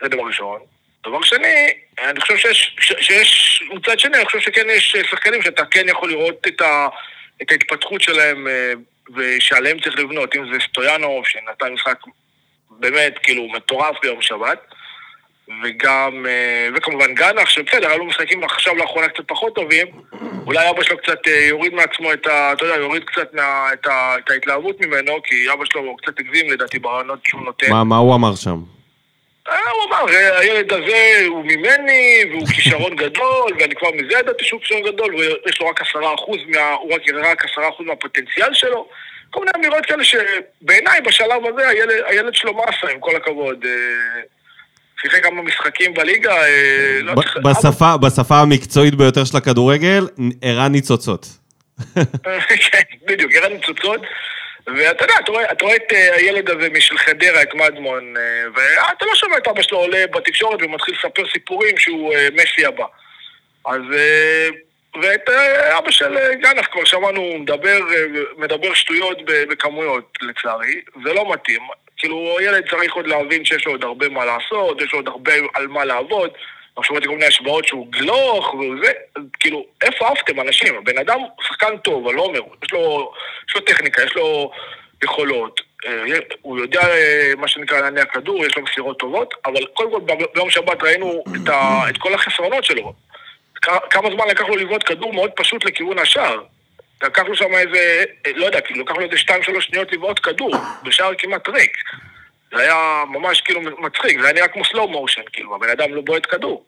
זה 0.02 0.08
דבר 0.08 0.22
ראשון. 0.22 0.60
דבר 1.06 1.22
שני, 1.22 1.72
אני 1.98 2.20
חושב 2.20 2.36
שיש, 2.36 2.76
שיש, 3.00 3.62
מצד 3.74 3.98
שני, 3.98 4.16
אני 4.16 4.24
חושב 4.24 4.40
שכן 4.40 4.66
יש 4.70 4.96
שחקנים 5.10 5.42
שאתה 5.42 5.64
כן 5.64 5.88
יכול 5.88 6.10
לראות 6.10 6.46
את, 6.46 6.60
ה, 6.60 6.88
את 7.42 7.50
ההתפתחות 7.50 8.00
שלהם 8.00 8.46
ושעליהם 9.16 9.80
צריך 9.80 9.98
לבנות, 9.98 10.36
אם 10.36 10.52
זה 10.52 10.58
סטויאנוב, 10.68 11.26
שנתן 11.26 11.72
משחק 11.72 11.98
באמת, 12.70 13.18
כאילו, 13.22 13.48
מטורף 13.48 13.96
ביום 14.02 14.22
שבת. 14.22 14.58
וגם, 15.64 16.26
אה, 16.28 16.68
וכמובן 16.76 17.14
גנח, 17.14 17.48
שבסדר, 17.48 17.88
היו 17.88 17.98
לו 17.98 18.04
משחקים 18.04 18.44
עכשיו 18.44 18.76
לאחרונה 18.76 19.08
קצת 19.08 19.24
פחות 19.28 19.54
טובים, 19.54 19.86
אולי 20.46 20.70
אבא 20.70 20.82
שלו 20.82 20.98
קצת 20.98 21.18
אה, 21.26 21.46
יוריד 21.48 21.74
מעצמו 21.74 22.12
את 22.12 22.26
ה... 22.26 22.52
אתה 22.52 22.64
יודע, 22.64 22.76
יוריד 22.76 23.04
קצת 23.04 23.34
מה, 23.34 23.72
את, 23.72 23.86
ה, 23.86 24.14
את 24.18 24.30
ההתלהבות 24.30 24.80
ממנו, 24.80 25.12
כי 25.24 25.52
אבא 25.52 25.64
שלו 25.64 25.96
קצת 25.96 26.18
הגזים 26.18 26.50
לדעתי 26.50 26.78
ברעיונות 26.78 27.18
שהוא 27.24 27.42
נותן. 27.44 27.70
מה, 27.70 27.84
מה 27.84 27.96
הוא 27.96 28.14
אמר 28.14 28.34
שם? 28.34 28.56
אה, 29.48 29.70
הוא 29.70 29.84
אמר, 29.88 30.06
הילד 30.38 30.72
הזה 30.72 31.24
הוא 31.28 31.44
ממני, 31.44 32.24
והוא 32.30 32.46
כישרון 32.46 32.96
גדול, 32.96 33.52
ואני 33.60 33.74
כבר 33.74 33.88
מזה 33.94 34.18
ידעתי 34.18 34.44
שהוא 34.44 34.60
כישרון 34.60 34.82
גדול, 34.82 35.14
ויש 35.14 35.60
לו 35.60 35.66
רק 35.66 35.80
עשרה 35.80 36.14
אחוז, 36.14 36.38
מה, 36.48 36.70
הוא 36.70 36.94
רק 36.94 37.06
יראה 37.06 37.30
רק 37.32 37.44
עשרה 37.44 37.68
אחוז 37.68 37.86
מהפוטנציאל 37.86 38.54
שלו. 38.54 38.88
כל 39.30 39.40
מיני 39.40 39.50
אמירות 39.56 39.86
כאלה 39.86 40.04
שבעיניי 40.04 41.00
בשלב 41.00 41.46
הזה 41.46 41.68
הילד, 41.68 41.94
הילד 42.06 42.34
שלו 42.34 42.54
מסה, 42.54 42.92
עם 42.92 43.00
כל 43.00 43.16
הכבוד. 43.16 43.64
שיחק 45.02 45.22
כמה 45.22 45.42
משחקים 45.42 45.94
בליגה. 45.94 46.32
אה, 46.32 46.98
לא 47.02 47.14
בשפה, 47.44 47.96
בשפה 47.96 48.40
המקצועית 48.40 48.94
ביותר 48.94 49.24
של 49.24 49.36
הכדורגל, 49.36 50.06
הראה 50.42 50.68
ניצוצות. 50.68 51.26
כן, 52.72 52.82
בדיוק, 53.06 53.32
הראה 53.34 53.48
ניצוצות. 53.48 54.00
ואתה 54.66 55.04
יודע, 55.04 55.14
אתה 55.24 55.32
רואה, 55.32 55.52
אתה 55.52 55.64
רואה 55.64 55.76
את 55.76 55.92
אה, 55.92 56.14
הילד 56.14 56.50
הזה 56.50 56.68
משל 56.70 56.98
חדרה, 56.98 57.42
את 57.42 57.54
מדמון, 57.54 58.14
אה, 58.16 58.44
ואתה 58.54 59.06
לא 59.06 59.14
שומע 59.14 59.36
את 59.36 59.48
אבא 59.48 59.62
שלו 59.62 59.78
עולה 59.78 60.06
בתקשורת 60.06 60.62
ומתחיל 60.62 60.94
לספר 60.94 61.22
סיפורים 61.32 61.78
שהוא 61.78 62.14
מסי 62.34 62.66
הבא. 62.66 62.84
אז... 63.66 63.82
ואת 65.02 65.28
אבא 65.78 65.90
של 65.90 66.16
גנף 66.34 66.66
כבר 66.66 66.84
שמענו 66.84 67.38
מדבר, 67.38 67.78
מדבר 68.36 68.74
שטויות 68.74 69.18
בכמויות, 69.26 70.18
לצערי. 70.22 70.80
זה 71.04 71.12
לא 71.12 71.32
מתאים. 71.32 71.62
כאילו, 71.96 72.36
ילד 72.40 72.70
צריך 72.70 72.94
עוד 72.94 73.06
להבין 73.06 73.44
שיש 73.44 73.66
עוד 73.66 73.84
הרבה 73.84 74.08
מה 74.08 74.24
לעשות, 74.24 74.80
יש 74.80 74.92
עוד 74.92 75.08
הרבה 75.08 75.32
על 75.54 75.66
מה 75.66 75.84
לעבוד. 75.84 76.30
אני 76.78 76.84
שמעתי 76.84 77.06
כל 77.06 77.12
מיני 77.12 77.26
השוואות 77.26 77.64
שהוא 77.68 77.86
גלוך, 77.90 78.54
וזה, 78.54 78.92
כאילו, 79.40 79.66
איפה 79.82 80.08
עפתם 80.08 80.40
אנשים? 80.40 80.74
הבן 80.76 80.98
אדם 80.98 81.18
שחקן 81.40 81.76
טוב, 81.76 82.08
אני 82.08 82.16
לא 82.16 82.22
אומר, 82.22 82.40
יש 82.64 82.72
לו, 82.72 83.12
יש 83.48 83.54
לו 83.54 83.60
טכניקה, 83.60 84.02
יש 84.02 84.14
לו 84.14 84.50
יכולות, 85.04 85.60
אה, 85.86 86.18
הוא 86.42 86.58
יודע 86.58 86.80
אה, 86.80 87.32
מה 87.36 87.48
שנקרא 87.48 87.80
להניע 87.80 88.04
כדור, 88.04 88.46
יש 88.46 88.56
לו 88.56 88.62
מסירות 88.62 88.98
טובות, 88.98 89.34
אבל 89.46 89.66
קודם 89.74 89.90
כל 89.90 90.00
ביום 90.34 90.50
שבת 90.50 90.82
ראינו 90.82 91.24
את, 91.36 91.48
ה, 91.48 91.82
את 91.90 91.98
כל 91.98 92.14
החסרונות 92.14 92.64
שלו. 92.64 92.92
כמה 93.90 94.10
זמן 94.10 94.28
לקח 94.28 94.48
לו 94.48 94.56
לבעוט 94.56 94.82
כדור 94.86 95.12
מאוד 95.12 95.30
פשוט 95.36 95.64
לכיוון 95.64 95.98
השער. 95.98 96.42
לקח 97.02 97.22
לו 97.22 97.36
שם 97.36 97.54
איזה, 97.54 98.04
לא 98.34 98.46
יודע, 98.46 98.60
כאילו, 98.60 98.84
לקח 98.84 98.94
לו 98.94 99.00
איזה 99.00 99.16
2-3 99.16 99.60
שניות 99.60 99.92
לבעוט 99.92 100.20
כדור, 100.22 100.54
בשער 100.84 101.12
כמעט 101.18 101.48
ריק. 101.48 101.76
זה 102.52 102.62
היה 102.62 103.02
ממש 103.08 103.40
כאילו 103.40 103.60
מצחיק, 103.60 104.20
זה 104.20 104.24
היה 104.26 104.34
נראה 104.34 104.48
כמו 104.48 104.64
סלואו 104.64 104.88
מושן, 104.88 105.22
כאילו, 105.32 105.54
הבן 105.54 105.68
אדם 105.68 105.94
לא 105.94 106.00
בועט 106.00 106.26
כדור. 106.30 106.64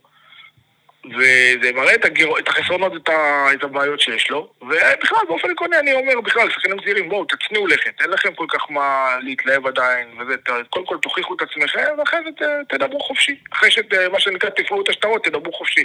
וזה 1.05 1.73
מראה 1.75 1.95
את, 1.95 2.05
הגיר... 2.05 2.29
את 2.39 2.49
החסרונות, 2.49 2.93
את, 2.97 3.09
ה... 3.09 3.47
את 3.53 3.65
הבעיות 3.65 4.01
שיש 4.01 4.31
לו. 4.31 4.49
ובכלל, 4.63 5.19
באופן 5.29 5.51
עקרוני 5.51 5.79
אני 5.79 5.93
אומר, 5.93 6.21
בכלל, 6.21 6.51
שחקנים 6.51 6.81
צעירים, 6.81 7.09
בואו, 7.09 7.25
תצניעו 7.25 7.67
לכת, 7.67 8.01
אין 8.01 8.11
לכם 8.11 8.35
כל 8.35 8.47
כך 8.49 8.71
מה 8.71 9.17
להתלהב 9.21 9.67
עדיין, 9.67 10.09
וזה, 10.21 10.35
קודם 10.71 10.87
כל 10.87 10.97
תוכיחו 11.03 11.35
את 11.35 11.43
עצמכם, 11.43 11.85
ואחרי 11.99 12.21
זה 12.41 12.47
תדברו 12.69 13.01
חופשי. 13.01 13.37
אחרי 13.53 13.71
שמה 13.71 14.21
שנקרא 14.21 14.51
תפרו 14.51 14.81
את 14.81 14.89
השטרות, 14.89 15.25
תדברו 15.25 15.53
חופשי. 15.53 15.85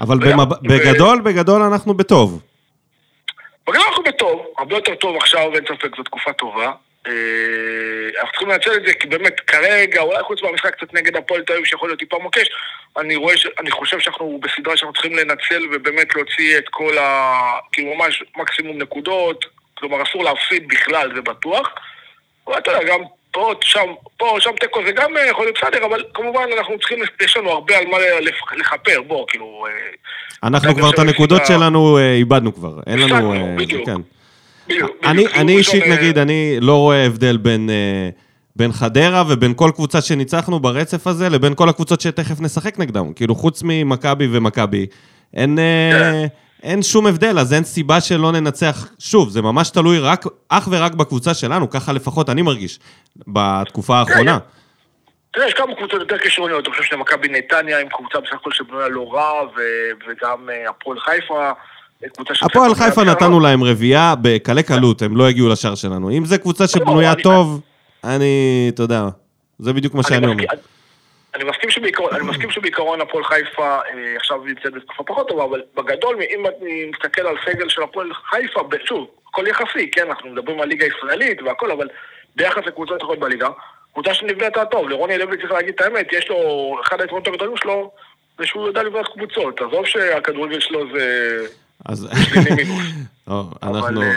אבל 0.00 0.18
בגדול, 0.62 1.20
בגדול 1.20 1.62
אנחנו 1.62 1.94
בטוב. 1.94 2.42
בגלל 3.68 3.82
אנחנו 3.88 4.02
בטוב, 4.02 4.46
הרבה 4.58 4.74
יותר 4.74 4.94
טוב 4.94 5.16
עכשיו, 5.16 5.54
אין 5.54 5.64
ספק, 5.64 5.96
זו 5.96 6.02
תקופה 6.02 6.32
טובה. 6.32 6.72
אה, 7.06 7.12
אנחנו 8.20 8.30
צריכים 8.30 8.48
לנצל 8.48 8.74
את 8.74 8.86
זה, 8.86 8.92
כי 8.92 9.06
באמת 9.06 9.40
כרגע, 9.40 10.00
אולי 10.00 10.22
חוץ 10.22 10.42
מהמשחק 10.42 10.74
קצת 10.74 10.94
נגד 10.94 11.16
הפועל 11.16 11.42
תל 11.42 11.52
אביב 11.52 11.64
שיכול 11.64 11.88
להיות 11.88 11.98
טיפה 11.98 12.18
מוקש, 12.18 12.48
אני 12.96 13.16
רואה, 13.16 13.36
ש... 13.36 13.46
אני 13.60 13.70
חושב 13.70 14.00
שאנחנו 14.00 14.40
בסדרה 14.42 14.76
שאנחנו 14.76 14.92
צריכים 14.92 15.16
לנצל 15.16 15.62
ובאמת 15.72 16.14
להוציא 16.14 16.58
את 16.58 16.68
כל 16.70 16.98
ה... 16.98 17.32
כאילו 17.72 17.94
ממש 17.94 18.22
מקסימום 18.36 18.82
נקודות, 18.82 19.44
כלומר 19.74 20.02
אסור 20.02 20.24
להפסיד 20.24 20.68
בכלל, 20.68 21.14
זה 21.14 21.22
בטוח. 21.22 21.68
אבל 22.46 22.58
אתה 22.58 22.70
יודע, 22.70 22.84
גם 22.84 23.00
פה, 23.30 23.52
שם, 23.60 23.86
פה, 24.16 24.36
שם 24.40 24.50
תיקו 24.60 24.80
זה 24.86 24.92
גם 24.92 25.16
אה, 25.16 25.26
יכול 25.26 25.44
להיות 25.44 25.58
בסדר, 25.62 25.86
אבל 25.86 26.04
כמובן 26.14 26.44
אנחנו 26.58 26.78
צריכים, 26.78 26.98
יש 27.22 27.36
לנו 27.36 27.50
הרבה 27.50 27.78
על 27.78 27.86
מה 27.86 27.96
לכפר, 28.56 29.02
בוא, 29.06 29.26
כאילו... 29.28 29.66
אה, 29.68 29.72
אנחנו 30.42 30.74
כבר 30.74 30.90
את 30.90 30.98
הנקודות 30.98 31.46
שלנו 31.46 31.98
איבדנו 31.98 32.54
כבר, 32.54 32.72
אין 32.86 32.98
לנו... 32.98 33.56
בדיוק. 33.58 33.88
כן. 34.70 35.08
אני 35.34 35.56
אישית, 35.56 35.86
נגיד, 35.86 36.18
אני 36.18 36.56
לא 36.60 36.76
רואה 36.76 37.06
הבדל 37.06 37.36
בין... 37.36 37.70
בין 38.56 38.72
חדרה 38.72 39.24
ובין 39.28 39.54
כל 39.56 39.70
קבוצה 39.74 40.00
שניצחנו 40.00 40.60
ברצף 40.60 41.06
הזה, 41.06 41.28
לבין 41.28 41.54
כל 41.54 41.68
הקבוצות 41.68 42.00
שתכף 42.00 42.40
נשחק 42.40 42.78
נגדם. 42.78 43.12
כאילו, 43.12 43.34
חוץ 43.34 43.62
ממכבי 43.64 44.28
ומכבי, 44.30 44.86
אין... 45.34 45.58
כן. 45.92 46.26
אין 46.62 46.82
שום 46.82 47.06
הבדל, 47.06 47.38
אז 47.38 47.52
אין 47.52 47.64
סיבה 47.64 48.00
שלא 48.00 48.32
ננצח. 48.32 48.88
שוב, 48.98 49.30
זה 49.30 49.42
ממש 49.42 49.70
תלוי 49.70 49.98
רק, 49.98 50.24
אך 50.48 50.68
ורק 50.70 50.94
בקבוצה 50.94 51.34
שלנו, 51.34 51.70
ככה 51.70 51.92
לפחות 51.92 52.30
אני 52.30 52.42
מרגיש, 52.42 52.78
בתקופה 53.26 53.96
האחרונה. 53.96 54.38
תראה, 55.32 55.46
יש 55.46 55.54
כמה 55.54 55.74
קבוצות 55.74 56.00
יותר 56.00 56.18
כישרוניות, 56.18 56.66
אני 56.66 56.74
חושב 56.74 56.84
שמכבי 56.84 57.28
נתניה 57.28 57.80
עם 57.80 57.88
קבוצה 57.88 58.20
בסך 58.20 58.34
הכל 58.34 58.52
שבנויה 58.52 58.88
לא 58.88 59.12
רע, 59.12 59.32
וגם 60.08 60.50
אה, 60.50 60.70
הפועל 60.70 61.00
חיפה. 61.00 61.50
הפועל 62.42 62.74
חיפה 62.74 63.04
נתנו 63.04 63.40
להם 63.40 63.64
רביעייה 63.64 64.14
בקלי 64.22 64.62
קלות, 64.62 65.02
הם 65.02 65.16
לא 65.16 65.28
הגיעו 65.28 65.48
לשער 65.48 65.74
שלנו. 65.74 66.10
אם 66.10 66.24
זו 66.24 66.36
קבוצה 66.40 66.68
שבנויה 66.68 67.14
טוב, 67.14 67.60
אני, 68.04 68.70
אתה 68.74 68.82
יודע, 68.82 69.02
זה 69.58 69.72
בדיוק 69.72 69.94
מה 69.94 70.02
שאני 70.02 70.26
אומר. 70.26 70.44
אני 71.34 71.44
מסכים 71.44 71.70
שבעיקרון, 71.70 72.14
אני 72.14 72.24
מסכים 72.24 72.50
שבעיקרון 72.50 73.00
הפועל 73.00 73.24
חיפה 73.24 73.78
אה, 73.78 74.16
עכשיו 74.16 74.44
נמצאת 74.44 74.72
בתקופה 74.72 75.04
פחות 75.04 75.28
טובה, 75.28 75.44
אבל 75.44 75.62
בגדול, 75.74 76.16
אם 76.34 76.46
אני 76.46 76.90
מסתכל 76.94 77.26
על 77.26 77.36
סגל 77.46 77.68
של 77.68 77.82
הפועל 77.82 78.12
חיפה, 78.30 78.60
שוב, 78.84 79.10
הכל 79.28 79.46
יחסי, 79.46 79.90
כן, 79.90 80.06
אנחנו 80.08 80.30
מדברים 80.30 80.60
על 80.60 80.68
ליגה 80.68 80.86
ישראלית 80.86 81.42
והכל, 81.42 81.70
אבל 81.70 81.88
ביחס 82.36 82.62
לקבוצות 82.66 83.02
אחרות 83.02 83.18
בליגה, 83.18 83.48
קבוצה 83.92 84.14
שנבנית 84.14 84.54
טוב, 84.70 84.88
לרוני 84.88 85.18
לוי 85.18 85.36
צריך 85.36 85.52
להגיד 85.52 85.74
את 85.74 85.80
האמת, 85.80 86.12
יש 86.12 86.28
לו, 86.28 86.36
אחד 86.82 87.00
היתרונות 87.00 87.28
הגדולים 87.28 87.56
שלו, 87.56 87.90
זה 88.38 88.46
שהוא 88.46 88.66
יודע 88.66 88.82
לבנות 88.82 89.08
קבוצות, 89.08 89.60
עזוב 89.60 89.86
שהכדורגל 89.86 90.60
שלו 90.60 90.84
זה... 90.92 91.46
אז... 91.86 92.08
אנחנו... 93.62 94.02
אה, 94.02 94.12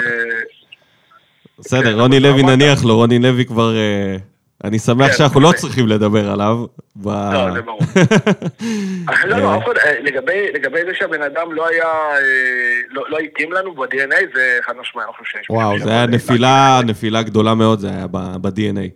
בסדר, 1.59 1.93
כן, 1.93 1.99
רוני 1.99 2.19
לוי 2.19 2.43
נניח 2.43 2.83
לו, 2.83 2.95
רוני 2.95 3.19
לוי 3.19 3.45
כבר... 3.45 3.75
אה, 3.75 4.17
אני 4.63 4.79
שמח 4.79 5.07
כן, 5.07 5.17
שאנחנו 5.17 5.39
לא 5.39 5.51
צריכים 5.55 5.87
לדבר 5.87 6.31
עליו. 6.31 6.65
לא, 7.05 7.53
זה 7.53 7.61
ברור. 7.61 7.79
לא, 9.25 9.37
לא, 9.37 9.61
אה, 9.85 9.99
לגבי 10.53 10.79
זה 10.85 10.91
שהבן 10.93 11.21
אדם 11.21 11.51
לא 11.51 11.67
היה, 11.67 11.83
אה, 11.83 12.19
לא, 12.89 13.03
לא 13.09 13.17
התאים 13.17 13.51
לנו 13.51 13.75
ב-DNA, 13.75 14.35
זה 14.35 14.57
חד 14.65 14.73
משמעי, 14.81 15.05
אני 15.05 15.13
חושב 15.13 15.37
שיש. 15.37 15.49
וואו, 15.49 15.79
זה 15.79 15.89
היה 15.89 16.05
נפילה, 16.05 16.81
נפילה 16.85 17.23
גדולה 17.23 17.53
מאוד, 17.55 17.79
זה 17.79 17.89
היה 17.89 18.07
ב-DNA. 18.11 18.89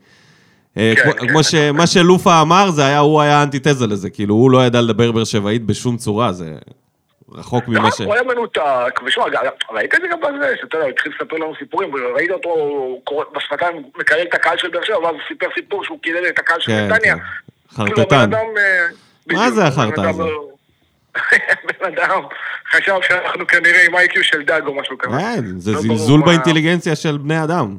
אה, 0.77 0.93
כן, 0.95 1.27
כמו 1.27 1.43
שמה 1.43 1.87
שלופה 1.87 2.41
אמר, 2.41 2.71
זה 2.71 2.85
היה, 2.85 2.99
הוא 2.99 3.21
היה 3.21 3.43
אנטיתזה 3.43 3.87
לזה, 3.87 4.09
כאילו, 4.09 4.35
הוא 4.35 4.51
לא 4.51 4.65
ידע 4.65 4.81
לדבר 4.81 5.11
באר 5.11 5.23
שבעית 5.23 5.65
בשום 5.65 5.97
צורה, 5.97 6.33
זה... 6.33 6.55
רחוק 7.31 7.67
ממה 7.67 7.91
ש... 7.91 8.01
הוא 8.01 8.13
היה 8.13 8.23
מנותק, 8.23 8.99
ושמע, 9.05 9.23
ראית 9.71 9.95
את 9.95 10.01
זה 10.01 10.07
גם 10.07 10.19
בזה, 10.19 10.55
שאתה 10.61 10.75
יודע, 10.75 10.85
הוא 10.85 10.93
התחיל 10.93 11.11
לספר 11.15 11.35
לנו 11.35 11.53
סיפורים, 11.59 11.93
וראית 11.93 12.31
אותו 12.31 13.01
בשפתיים 13.35 13.83
מקלל 13.99 14.21
את 14.29 14.35
הקהל 14.35 14.57
של 14.57 14.69
באר 14.69 14.83
שבע, 14.83 14.99
ואז 14.99 15.13
הוא 15.13 15.21
סיפר 15.27 15.47
סיפור 15.55 15.83
שהוא 15.83 15.99
קילל 16.01 16.27
את 16.29 16.39
הקהל 16.39 16.59
של 16.59 16.71
כן, 16.71 16.87
נתניה. 16.91 17.15
כן. 17.15 17.23
חרטטן. 17.69 18.33
אה, 18.33 18.85
מה 19.27 19.51
זה 19.51 19.65
החרטא 19.65 20.01
הזה? 20.01 20.23
בן 21.81 21.85
אדם 21.97 22.21
חשב 22.71 22.95
שאנחנו 23.01 23.47
כנראה 23.47 23.85
עם 23.85 23.95
איי-קיו 23.95 24.23
של 24.23 24.43
דג 24.43 24.61
או 24.65 24.73
משהו 24.73 24.97
כזה. 24.97 25.17
כן, 25.17 25.57
זה 25.57 25.71
לא 25.71 25.81
זלזול 25.81 26.21
באינטליגנציה 26.25 26.95
של 26.95 27.17
בני 27.17 27.43
אדם. 27.43 27.77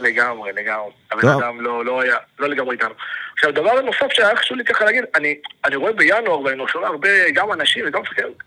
לגמרי, 0.00 0.52
לגמרי. 0.52 0.90
הבן 1.10 1.28
אדם 1.28 1.60
לא, 1.60 1.84
לא 1.84 2.00
היה, 2.00 2.16
לא 2.38 2.48
לגמרי 2.48 2.72
איתנו. 2.72 2.94
עכשיו, 3.34 3.52
דבר 3.52 3.80
נוסף 3.80 4.06
שהיה 4.12 4.36
חשוב 4.36 4.56
לי 4.56 4.64
ככה 4.64 4.84
להגיד, 4.84 5.04
אני, 5.14 5.34
אני 5.64 5.76
רואה 5.76 5.92
בינואר, 5.92 6.40
ואני 6.40 6.62
שומע 6.68 6.86
הרבה, 6.86 7.30
גם 7.34 7.52
אנשים 7.52 7.84
וגם 7.88 8.02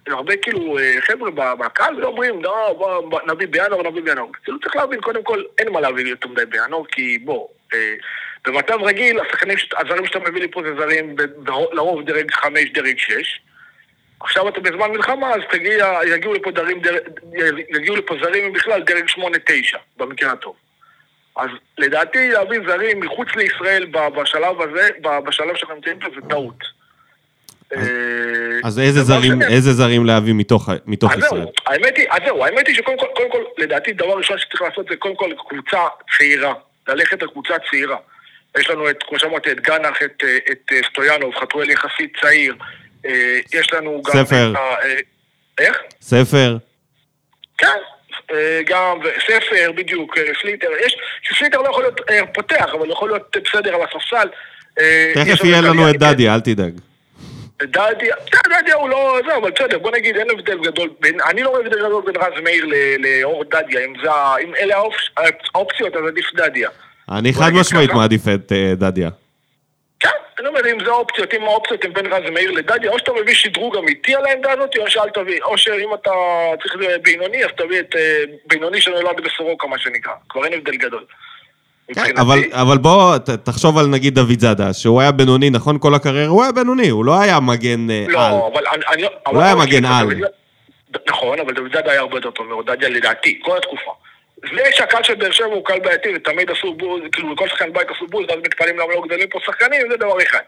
הרבה 0.07 0.37
כאילו 0.37 0.79
אה, 0.79 0.93
חבר'ה 1.01 1.55
בקהל, 1.55 2.03
ואומרים, 2.03 2.43
לא, 2.43 2.75
בוא, 2.77 3.09
בוא, 3.09 3.19
נביא 3.27 3.47
בינואר, 3.47 3.89
נביא 3.89 4.01
בינואר. 4.01 4.27
כאילו 4.43 4.59
צריך 4.59 4.75
להבין, 4.75 5.01
קודם 5.01 5.23
כל, 5.23 5.43
אין 5.59 5.71
מה 5.71 5.81
להביא 5.81 6.05
יותר 6.05 6.29
מדי 6.29 6.45
בינואר, 6.45 6.85
כי 6.85 7.17
בוא, 7.17 7.47
אה, 7.73 7.93
במצב 8.47 8.83
רגיל, 8.83 9.19
השחקנים, 9.19 9.57
הזרים 9.77 10.05
שאתה 10.05 10.19
מביא 10.19 10.41
לי 10.41 10.51
פה 10.51 10.61
זה 10.63 10.75
זרים 10.79 11.15
לרוב 11.71 12.05
דרג 12.05 12.31
5, 12.31 12.69
דרג 12.73 12.97
6. 12.97 13.41
עכשיו 14.19 14.47
אתה 14.47 14.59
בזמן 14.59 14.91
מלחמה, 14.91 15.29
אז 15.29 15.41
תגיע, 15.51 15.99
יגיעו 16.07 16.33
לפה, 16.33 16.51
דרים, 16.51 16.81
דרג, 16.81 17.01
יגיעו 17.75 17.95
לפה 17.95 18.15
זרים 18.23 18.53
בכלל 18.53 18.83
דרג 18.83 19.05
8-9, 19.09 19.19
במקרה 19.97 20.31
הטוב. 20.31 20.55
אז 21.35 21.49
לדעתי 21.77 22.29
להביא 22.29 22.59
זרים 22.67 22.99
מחוץ 22.99 23.27
לישראל 23.35 23.85
בשלב 24.21 24.61
הזה, 24.61 24.89
בשלב 25.27 25.55
שאנחנו 25.55 25.75
נמצאים 25.75 25.99
פה, 25.99 26.07
זה 26.15 26.21
טעות. 26.29 26.81
אז 28.63 28.79
איזה 28.79 29.03
זרים, 29.03 29.41
איזה 29.41 29.73
זרים 29.73 30.05
להביא 30.05 30.33
מתוך, 30.33 30.69
מתוך 30.85 31.11
ישראל? 31.17 31.45
האמת 31.65 31.97
היא, 31.97 32.05
אז 32.09 32.19
זהו, 32.25 32.45
האמת 32.45 32.67
היא 32.67 32.75
שקודם 32.75 32.97
כל, 32.99 33.07
קודם 33.15 33.31
כל, 33.31 33.43
לדעתי, 33.57 33.93
דבר 33.93 34.17
ראשון 34.17 34.37
שצריך 34.37 34.61
לעשות 34.61 34.85
זה 34.89 34.95
קודם 34.95 35.15
כל 35.15 35.29
קבוצה 35.49 35.79
צעירה. 36.17 36.53
ללכת 36.87 37.23
לקבוצה 37.23 37.53
צעירה. 37.69 37.97
יש 38.57 38.69
לנו 38.69 38.89
את, 38.89 39.03
כמו 39.03 39.19
שאמרתי, 39.19 39.51
את 39.51 39.59
גנח, 39.59 39.97
את, 40.05 40.23
את 40.51 40.71
סטויאנוב, 40.89 41.35
חתואל 41.35 41.69
יחסית 41.69 42.13
צעיר. 42.21 42.55
יש 43.53 43.73
לנו 43.73 44.01
גם... 44.05 44.25
ספר. 44.25 44.51
את 44.51 44.55
ה... 44.55 44.75
איך? 45.59 45.77
ספר. 46.01 46.57
כן, 47.57 47.77
גם 48.65 48.97
ספר, 49.27 49.71
בדיוק, 49.75 50.15
סליטר. 50.41 50.67
יש, 50.85 50.95
סליטר 51.37 51.61
לא 51.61 51.69
יכול 51.69 51.83
להיות 51.83 52.01
פותח, 52.33 52.65
אבל 52.79 52.91
יכול 52.91 53.09
להיות 53.09 53.37
בסדר 53.43 53.75
על 53.75 53.81
הספסל. 53.81 54.27
תכף 55.13 55.43
יהיה 55.43 55.61
לנו 55.61 55.89
את 55.89 55.95
דדיה, 55.95 56.35
אל 56.35 56.39
תדאג. 56.39 56.73
דדיה, 57.63 58.15
דדיה 58.45 58.75
הוא 58.75 58.89
לא, 58.89 59.19
זה, 59.27 59.37
אבל 59.37 59.51
בסדר, 59.51 59.79
בוא 59.79 59.91
נגיד, 59.91 60.15
אין 60.17 60.29
הבדל 60.29 60.57
גדול, 60.63 60.89
בין, 60.99 61.17
אני 61.29 61.43
לא 61.43 61.49
רואה 61.49 61.61
הבדל 61.61 61.79
גדול 61.79 62.03
בין 62.05 62.15
רז 62.15 62.43
מאיר 62.43 62.65
לאור 62.99 63.43
דדיה, 63.43 63.85
אם, 63.85 63.93
זה, 64.03 64.09
אם 64.43 64.55
אלה 64.59 64.75
האופציות, 65.55 65.95
אז 65.95 66.01
עדיף 66.07 66.25
דדיה. 66.35 66.69
אני 67.11 67.33
חד 67.33 67.51
משמעית 67.53 67.91
מעדיף 67.91 68.21
את 68.27 68.51
דדיה. 68.77 69.09
כן, 70.01 70.09
אני 70.39 70.47
אומר, 70.47 70.59
אם 70.71 70.77
זה 70.85 70.91
האופציות, 70.91 71.33
אם 71.33 71.43
האופציות 71.43 71.85
הן 71.85 71.93
בין 71.93 72.13
רז 72.13 72.29
מאיר 72.31 72.51
לדדיה, 72.51 72.91
או 72.91 72.99
שאתה 72.99 73.11
מביא 73.21 73.33
שדרוג 73.33 73.77
אמיתי 73.77 74.15
על 74.15 74.25
העמדה 74.25 74.51
הזאת, 74.51 74.77
או 74.77 74.89
שאל 74.89 75.09
תביא, 75.09 75.41
או 75.43 75.57
שאם 75.57 75.93
אתה 75.93 76.11
צריך 76.61 76.75
בינוני, 77.01 77.45
אז 77.45 77.51
תביא 77.57 77.79
את 77.79 77.95
בינוני 78.47 78.81
שנולד 78.81 79.21
בסורוקה, 79.25 79.67
מה 79.67 79.79
שנקרא. 79.79 80.13
כבר 80.29 80.45
אין 80.45 80.53
הבדל 80.53 80.75
גדול. 80.75 81.05
כן, 81.95 82.17
אבל, 82.17 82.39
אבל 82.51 82.77
בוא, 82.77 83.17
תחשוב 83.17 83.77
על 83.77 83.87
נגיד 83.87 84.15
דוד 84.15 84.39
זאדה, 84.39 84.73
שהוא 84.73 85.01
היה 85.01 85.11
בינוני, 85.11 85.49
נכון 85.49 85.79
כל 85.79 85.95
הקריירה? 85.95 86.29
הוא 86.29 86.43
היה 86.43 86.51
בינוני, 86.51 86.89
הוא 86.89 87.05
לא 87.05 87.21
היה 87.21 87.39
מגן 87.39 87.87
לא, 88.07 88.27
על. 88.27 88.33
אבל 88.53 88.63
אני... 88.93 89.03
הוא 89.27 89.35
לא 89.35 89.41
היה 89.41 89.55
מגן 89.55 89.85
על. 89.85 90.07
נכון, 91.09 91.39
אבל 91.39 91.53
דוד 91.53 91.73
זאדה 91.73 91.91
היה 91.91 91.99
הרבה 91.99 92.17
יותר 92.17 92.31
טוב 92.31 92.47
מעודדיה 92.47 92.89
לדעתי, 92.89 93.39
כל 93.43 93.57
התקופה. 93.57 93.91
זה 94.49 94.61
שהקהל 94.71 95.03
של 95.03 95.15
באר 95.15 95.31
שבע 95.31 95.47
הוא 95.47 95.65
קהל 95.65 95.79
בעייתי, 95.79 96.09
ותמיד 96.15 96.51
עשו 96.51 96.73
בוז, 96.73 97.01
כאילו 97.11 97.35
כל 97.35 97.47
שחקן 97.47 97.73
בית 97.73 97.87
עשו 97.95 98.07
בוז, 98.07 98.25
ואז 98.29 98.39
מתפעלים 98.45 98.75
למה 98.79 98.93
לא 98.95 99.01
גדלים 99.07 99.27
פה 99.31 99.39
שחקנים, 99.45 99.81
זה 99.91 99.97
דבר 99.97 100.21
אחד. 100.23 100.39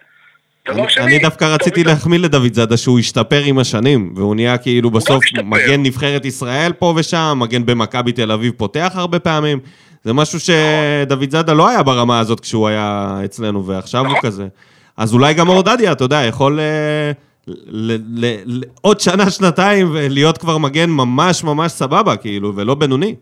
אני, 0.68 0.90
שני, 0.90 1.04
אני 1.04 1.20
דווקא 1.20 1.46
רציתי 1.46 1.84
להחמיא 1.84 2.20
לדוד 2.20 2.54
זאדה 2.54 2.78
שהוא 2.78 3.00
השתפר 3.00 3.42
עם 3.46 3.60
השנים, 3.60 4.14
והוא 4.16 4.36
נהיה 4.36 4.58
כאילו 4.58 4.92
בסוף 4.92 5.24
מגן 5.44 5.84
נבחרת 5.84 6.26
ישראל 6.26 6.74
פה 6.74 6.94
ושם, 6.96 7.38
מגן 7.40 7.66
במכבי 7.66 8.12
תל 8.12 8.32
אביב 8.32 8.54
פותח 8.58 8.92
הרבה 8.96 9.20
פעמים. 9.20 9.60
זה 10.04 10.14
משהו 10.14 10.40
שדוד 10.40 11.32
זאדה 11.32 11.54
לא 11.54 11.70
היה 11.70 11.84
ברמה 11.84 12.20
הזאת 12.20 12.40
כשהוא 12.40 12.68
היה 12.68 13.18
אצלנו, 13.26 13.66
ועכשיו 13.66 14.06
הוא 14.06 14.18
כזה. 14.22 14.48
אז 14.98 15.14
אולי 15.14 15.34
גם 15.34 15.50
אורדדיה, 15.50 15.92
אתה 15.92 16.04
יודע, 16.04 16.24
יכול 16.28 16.60
עוד 18.82 19.00
שנה, 19.00 19.30
שנתיים, 19.30 19.90
ולהיות 19.94 20.38
כבר 20.38 20.58
מגן 20.58 20.90
ממש 20.90 21.44
ממש 21.44 21.72
סבבה, 21.72 22.16
כאילו, 22.16 22.56
ולא 22.56 22.76
בינוני. 22.76 23.16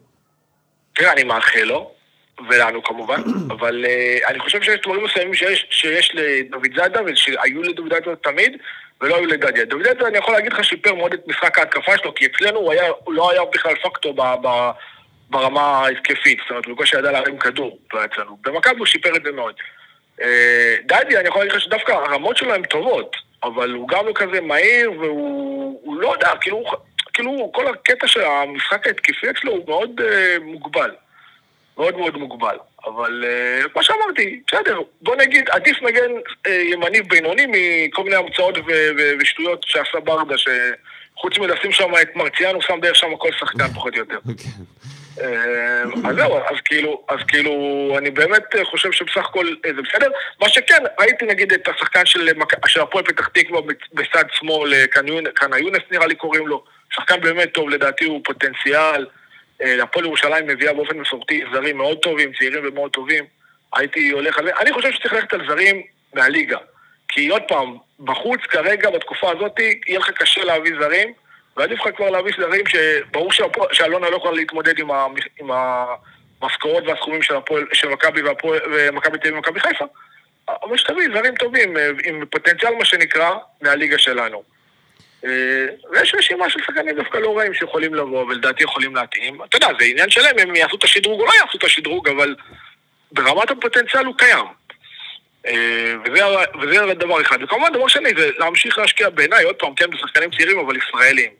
תראה, 0.93 1.11
אני 1.13 1.23
מאחל 1.23 1.63
לו, 1.63 1.91
ולנו 2.49 2.83
כמובן, 2.83 3.21
אבל 3.53 3.85
אני 4.27 4.39
חושב 4.39 4.61
שיש 4.61 4.79
דברים 4.83 5.03
מסוימים 5.03 5.33
שיש 5.69 6.11
לדוד 6.13 6.75
זאדה, 6.75 6.99
ושהיו 7.05 7.61
לדוד 7.63 7.93
זאדה 7.93 8.15
תמיד, 8.15 8.57
ולא 9.01 9.15
היו 9.15 9.25
לדדיה. 9.25 9.65
דוד 9.65 9.83
זאדה, 9.83 10.07
אני 10.07 10.17
יכול 10.17 10.33
להגיד 10.33 10.53
לך, 10.53 10.63
שיפר 10.63 10.93
מאוד 10.93 11.13
את 11.13 11.27
משחק 11.27 11.59
ההתקפה 11.59 11.97
שלו, 11.97 12.13
כי 12.15 12.25
אצלנו 12.25 12.59
הוא 13.03 13.13
לא 13.13 13.31
היה 13.31 13.41
בכלל 13.53 13.75
פקטור 13.83 14.15
ברמה 15.29 15.61
ההתקפית, 15.61 16.39
זאת 16.41 16.49
אומרת, 16.49 16.65
הוא 16.65 16.73
בקושי 16.75 16.97
ידע 16.97 17.11
להרים 17.11 17.37
כדור 17.37 17.79
אצלנו. 18.05 18.37
במכבי 18.41 18.77
הוא 18.77 18.85
שיפר 18.85 19.15
את 19.15 19.23
זה 19.23 19.31
מאוד. 19.31 19.53
דדי, 20.85 21.17
אני 21.17 21.27
יכול 21.27 21.41
להגיד 21.41 21.55
לך 21.55 21.61
שדווקא 21.61 21.91
הרמות 21.91 22.37
שלו 22.37 22.53
הן 22.53 22.63
טובות, 22.63 23.15
אבל 23.43 23.71
הוא 23.71 23.87
גם 23.87 24.07
לא 24.07 24.11
כזה 24.15 24.41
מהיר, 24.41 24.91
והוא 24.91 26.01
לא 26.01 26.13
יודע, 26.13 26.31
כאילו, 26.41 26.63
כאילו 27.13 27.51
כל 27.53 27.67
הקטע 27.67 28.07
של 28.07 28.21
המשחק 28.21 28.87
ההתקפי 28.87 29.29
אצלו 29.29 29.51
הוא 29.51 29.67
מאוד 29.67 29.99
uh, 29.99 30.43
מוגבל. 30.43 30.91
מאוד 31.77 31.97
מאוד 31.97 32.17
מוגבל. 32.17 32.57
אבל 32.85 33.23
uh, 33.23 33.69
כמו 33.69 33.83
שאמרתי, 33.83 34.41
בסדר, 34.47 34.79
בוא 35.01 35.15
נגיד, 35.15 35.49
עדיף 35.49 35.81
מגן 35.81 36.11
uh, 36.47 36.49
ימני 36.49 37.01
בינוני 37.01 37.45
מכל 37.47 38.03
מיני 38.03 38.15
המצאות 38.15 38.55
ושטויות 39.19 39.63
שעשה 39.65 39.99
ברדה, 39.99 40.35
שחוץ 40.37 41.37
מלשים 41.37 41.71
שם 41.71 41.91
את 42.01 42.15
מרציאנו, 42.15 42.61
שם 42.61 42.79
דרך 42.81 42.95
שם 42.95 43.15
כל 43.17 43.31
שחקן 43.39 43.67
פחות 43.75 43.93
או 43.93 43.99
יותר. 43.99 44.17
אז 46.05 46.15
זהו, 46.15 46.37
אז 46.37 46.55
כאילו, 46.65 47.03
אז 47.09 47.19
כאילו, 47.27 47.53
אני 47.97 48.11
באמת 48.11 48.43
חושב 48.63 48.91
שבסך 48.91 49.17
הכל 49.17 49.45
זה 49.63 49.81
בסדר. 49.81 50.09
מה 50.41 50.49
שכן, 50.49 50.83
ראיתי 50.99 51.25
נגיד 51.25 51.53
את 51.53 51.67
השחקן 51.67 52.05
של, 52.05 52.29
הפועל 52.81 53.03
פתח 53.03 53.27
תקווה 53.27 53.61
בצד 53.93 54.23
שמאל, 54.31 54.85
קנה 55.33 55.57
יונס 55.57 55.81
נראה 55.91 56.07
לי 56.07 56.15
קוראים 56.15 56.47
לו. 56.47 56.63
שחקן 56.91 57.21
באמת 57.21 57.53
טוב, 57.53 57.69
לדעתי 57.69 58.05
הוא 58.05 58.21
פוטנציאל. 58.23 59.05
הפועל 59.61 60.05
ירושלים 60.05 60.47
מביאה 60.47 60.73
באופן 60.73 60.97
מסורתי 60.97 61.43
זרים 61.53 61.77
מאוד 61.77 61.97
טובים, 61.97 62.31
צעירים 62.39 62.63
ומאוד 62.67 62.91
טובים. 62.91 63.25
הייתי 63.75 64.09
הולך 64.09 64.37
על 64.37 64.45
זה. 64.45 64.51
אני 64.59 64.73
חושב 64.73 64.91
שצריך 64.91 65.13
ללכת 65.13 65.33
על 65.33 65.47
זרים 65.47 65.81
מהליגה. 66.13 66.57
כי 67.07 67.27
עוד 67.27 67.41
פעם, 67.47 67.77
בחוץ 67.99 68.39
כרגע, 68.41 68.89
בתקופה 68.89 69.31
הזאת, 69.31 69.59
יהיה 69.87 69.99
לך 69.99 70.09
קשה 70.09 70.43
להביא 70.43 70.73
זרים. 70.79 71.13
ועדיף 71.57 71.79
לך 71.79 71.95
כבר 71.95 72.09
להביא 72.09 72.33
זרים 72.37 72.63
שברור 72.67 73.31
שאלונה 73.71 74.09
לא 74.09 74.15
יכולה 74.15 74.35
להתמודד 74.35 74.79
עם, 74.79 74.91
ה, 74.91 75.05
עם 75.39 75.49
המשכורות 76.41 76.83
והסכומים 76.87 77.21
של, 77.21 77.35
הפועל, 77.35 77.65
של 77.73 77.89
מכבי 77.89 78.21
ומכבי 78.71 79.17
תל 79.17 79.27
אביב 79.27 79.33
ומכבי 79.33 79.59
חיפה. 79.59 79.85
אבל 80.49 80.77
שתביא 80.77 81.07
זרים 81.13 81.35
טובים, 81.35 81.77
עם 82.05 82.25
פוטנציאל 82.25 82.75
מה 82.75 82.85
שנקרא, 82.85 83.31
מהליגה 83.61 83.97
שלנו. 83.97 84.43
ויש 85.23 86.15
רשימה 86.17 86.49
של 86.49 86.59
שחקנים 86.61 86.95
דווקא 86.95 87.17
לא 87.17 87.37
רעים 87.37 87.53
שיכולים 87.53 87.95
לבוא, 87.95 88.25
ולדעתי 88.25 88.63
יכולים 88.63 88.95
להתאים. 88.95 89.43
אתה 89.43 89.57
יודע, 89.57 89.67
זה 89.79 89.85
עניין 89.85 90.09
שלהם, 90.09 90.35
הם 90.39 90.55
יעשו 90.55 90.75
את 90.75 90.83
השדרוג 90.83 91.21
או 91.21 91.25
לא 91.25 91.31
יעשו 91.41 91.57
את 91.57 91.63
השדרוג, 91.63 92.09
אבל 92.09 92.35
ברמת 93.11 93.51
הפוטנציאל 93.51 94.05
הוא 94.05 94.15
קיים. 94.17 94.45
וזה, 96.05 96.25
וזה 96.61 96.93
דבר 96.93 97.21
אחד. 97.21 97.43
וכמובן, 97.43 97.73
דבר 97.73 97.87
שני, 97.87 98.09
זה 98.17 98.29
להמשיך 98.37 98.77
להשקיע 98.77 99.09
בעיניי, 99.09 99.43
עוד 99.43 99.55
פעם, 99.55 99.75
כן, 99.75 99.89
בשחקנים 99.89 100.29
צעירים, 100.31 100.59
אבל 100.59 100.75
ישראלים. 100.77 101.31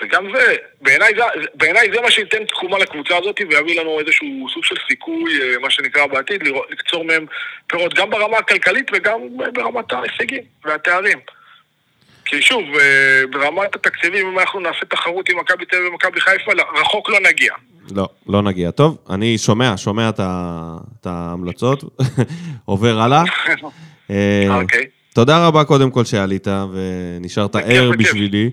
וגם 0.00 0.36
זה, 0.36 0.56
בעיניי 0.80 1.12
זה, 1.16 1.22
בעיני 1.54 1.92
זה 1.94 2.00
מה 2.00 2.10
שייתן 2.10 2.44
תקומה 2.44 2.78
לקבוצה 2.78 3.16
הזאת 3.16 3.40
ויביא 3.50 3.80
לנו 3.80 4.00
איזשהו 4.00 4.46
סוג 4.54 4.64
של 4.64 4.74
סיכוי, 4.88 5.56
מה 5.60 5.70
שנקרא 5.70 6.06
בעתיד, 6.06 6.42
לקצור 6.70 7.04
מהם 7.04 7.26
פירות 7.66 7.94
גם 7.94 8.10
ברמה 8.10 8.38
הכלכלית 8.38 8.90
וגם 8.92 9.20
ברמת 9.52 9.92
ההישגים 9.92 10.42
והתארים. 10.64 11.18
כי 12.26 12.42
שוב, 12.42 12.60
ברמת 13.30 13.74
התקציבים, 13.74 14.26
אם 14.26 14.38
אנחנו 14.38 14.60
נעשה 14.60 14.86
תחרות 14.88 15.28
עם 15.28 15.38
מכבי 15.38 15.64
תל 15.64 15.76
אביב 15.76 15.92
ומכבי 15.92 16.20
חיפה, 16.20 16.52
רחוק 16.80 17.10
לא 17.10 17.18
נגיע. 17.28 17.52
לא, 17.94 18.08
לא 18.26 18.42
נגיע. 18.42 18.70
טוב, 18.70 18.98
אני 19.10 19.38
שומע, 19.38 19.76
שומע 19.76 20.08
את 20.08 21.06
ההמלצות, 21.06 21.84
עובר 22.64 23.00
הלאה. 23.00 23.22
אוקיי. 24.60 24.84
תודה 25.14 25.46
רבה 25.46 25.64
קודם 25.64 25.90
כל 25.90 26.04
שעלית 26.04 26.46
ונשארת 26.72 27.56
ער 27.56 27.90
בשבילי. 27.98 28.50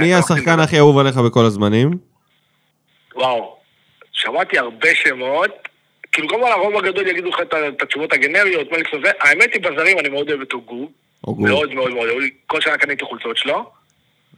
מי 0.00 0.14
השחקן 0.14 0.60
הכי 0.60 0.78
אהוב 0.78 0.98
עליך 0.98 1.16
בכל 1.16 1.44
הזמנים? 1.44 1.90
וואו, 3.14 3.56
שמעתי 4.12 4.58
הרבה 4.58 4.88
שמות. 4.94 5.50
כאילו 6.14 6.28
כמובן 6.28 6.50
הרוב 6.50 6.76
הגדול 6.76 7.06
יגידו 7.06 7.28
לך 7.28 7.40
את 7.40 7.82
התשובות 7.82 8.12
הגנריות, 8.12 8.72
מליקס 8.72 8.94
וזה. 8.94 9.10
האמת 9.20 9.54
היא 9.54 9.62
בזרים 9.62 9.98
אני 9.98 10.08
מאוד 10.08 10.30
אוהב 10.30 10.40
את 10.40 10.52
אוגו. 10.52 10.90
מאוד 11.26 11.74
מאוד 11.74 11.94
מאוד. 11.94 12.08
כל 12.46 12.60
שנה 12.60 12.76
קניתי 12.76 13.04
חולצות 13.04 13.36
שלו. 13.36 13.70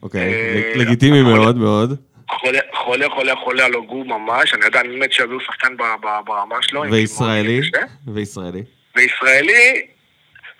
אוקיי, 0.03 0.73
לגיטימי 0.75 1.21
מאוד 1.21 1.57
מאוד. 1.57 1.97
חולה, 2.29 2.59
חולה, 2.73 3.09
חולה, 3.09 3.35
חולה 3.35 3.65
על 3.65 3.75
אוגו 3.75 4.03
ממש. 4.03 4.53
אני 4.53 4.65
יודע 4.65 4.83
באמת 4.83 5.13
שיביאו 5.13 5.39
שחקן 5.39 5.77
ברמה 6.25 6.55
שלו. 6.61 6.81
וישראלי? 6.91 7.61
וישראלי? 8.07 8.63
וישראלי, 8.95 9.85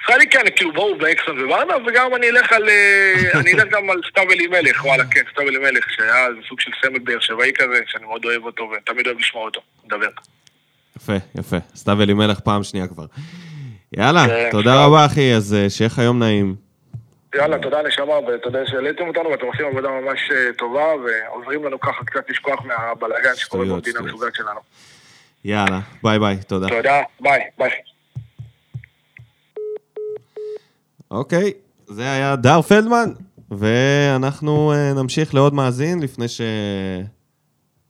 ישראלי 0.07 0.27
כן, 0.27 0.43
כאילו 0.55 0.73
ברור 0.73 0.95
באקסון 0.95 1.39
וברדה, 1.39 1.75
וגם 1.87 2.15
אני 2.15 2.29
אלך 2.29 2.53
על, 2.53 2.63
אני 3.41 3.53
אלך 3.53 3.63
גם 3.69 3.89
על 3.89 4.01
סתיו 4.09 4.31
אלימלך, 4.31 4.85
וואלה 4.85 5.03
כן, 5.11 5.21
סתיו 5.31 5.47
אלימלך, 5.47 5.85
שהיה 5.95 6.27
סוג 6.49 6.59
של 6.59 6.71
סמל 6.81 6.99
באר 6.99 7.19
שבעי 7.19 7.53
כזה, 7.53 7.81
שאני 7.87 8.05
מאוד 8.05 8.25
אוהב 8.25 8.43
אותו 8.43 8.71
ותמיד 8.71 9.07
אוהב 9.07 9.19
לשמוע 9.19 9.45
אותו, 9.45 9.61
מדבר. 9.85 10.09
יפה, 10.97 11.13
יפה. 11.35 11.57
סתיו 11.75 12.01
אלימלך 12.01 12.39
פעם 12.39 12.63
שנייה 12.63 12.87
כבר. 12.87 13.05
יאללה, 13.97 14.51
תודה 14.51 14.85
רבה 14.85 15.05
אחי, 15.05 15.33
אז 15.33 15.55
שיהיה 15.69 15.87
לך 15.87 15.97
יום 15.97 16.19
נעים. 16.19 16.55
יאללה, 17.35 17.59
תודה 17.59 17.77
נשמה, 17.87 18.13
ותודה 18.13 18.59
שהעליתם 18.65 19.07
אותנו, 19.07 19.29
ואתם 19.29 19.45
עושים 19.45 19.65
עבודה 19.65 19.87
ממש 19.89 20.19
טובה, 20.57 20.85
ועוזרים 20.95 21.63
לנו 21.63 21.79
ככה 21.79 22.05
קצת 22.05 22.29
לשכוח 22.29 22.65
מהבלאגן 22.65 23.35
שקורה 23.35 23.65
במדינה 23.65 23.99
המסוגלת 23.99 24.35
שלנו. 24.35 24.59
יאללה, 25.45 25.79
ביי 26.03 26.19
ביי, 26.19 26.37
תודה. 26.47 26.67
תודה, 26.67 27.01
ביי, 27.19 27.41
ביי. 27.57 27.69
אוקיי, 31.11 31.53
זה 31.87 32.11
היה 32.11 32.35
דר 32.35 32.61
פלדמן, 32.61 33.11
ואנחנו 33.51 34.73
נמשיך 34.95 35.35
לעוד 35.35 35.53
מאזין 35.53 35.99
לפני 35.99 36.27
ש... 36.27 36.41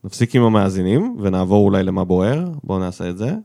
נפסיק 0.03 0.35
עם 0.35 0.43
המאזינים 0.43 1.17
ונעבור 1.19 1.65
אולי 1.65 1.83
למה 1.83 2.03
בוער. 2.03 2.45
בואו 2.63 2.79
נעשה 2.79 3.09
את 3.09 3.17
זה. 3.17 3.35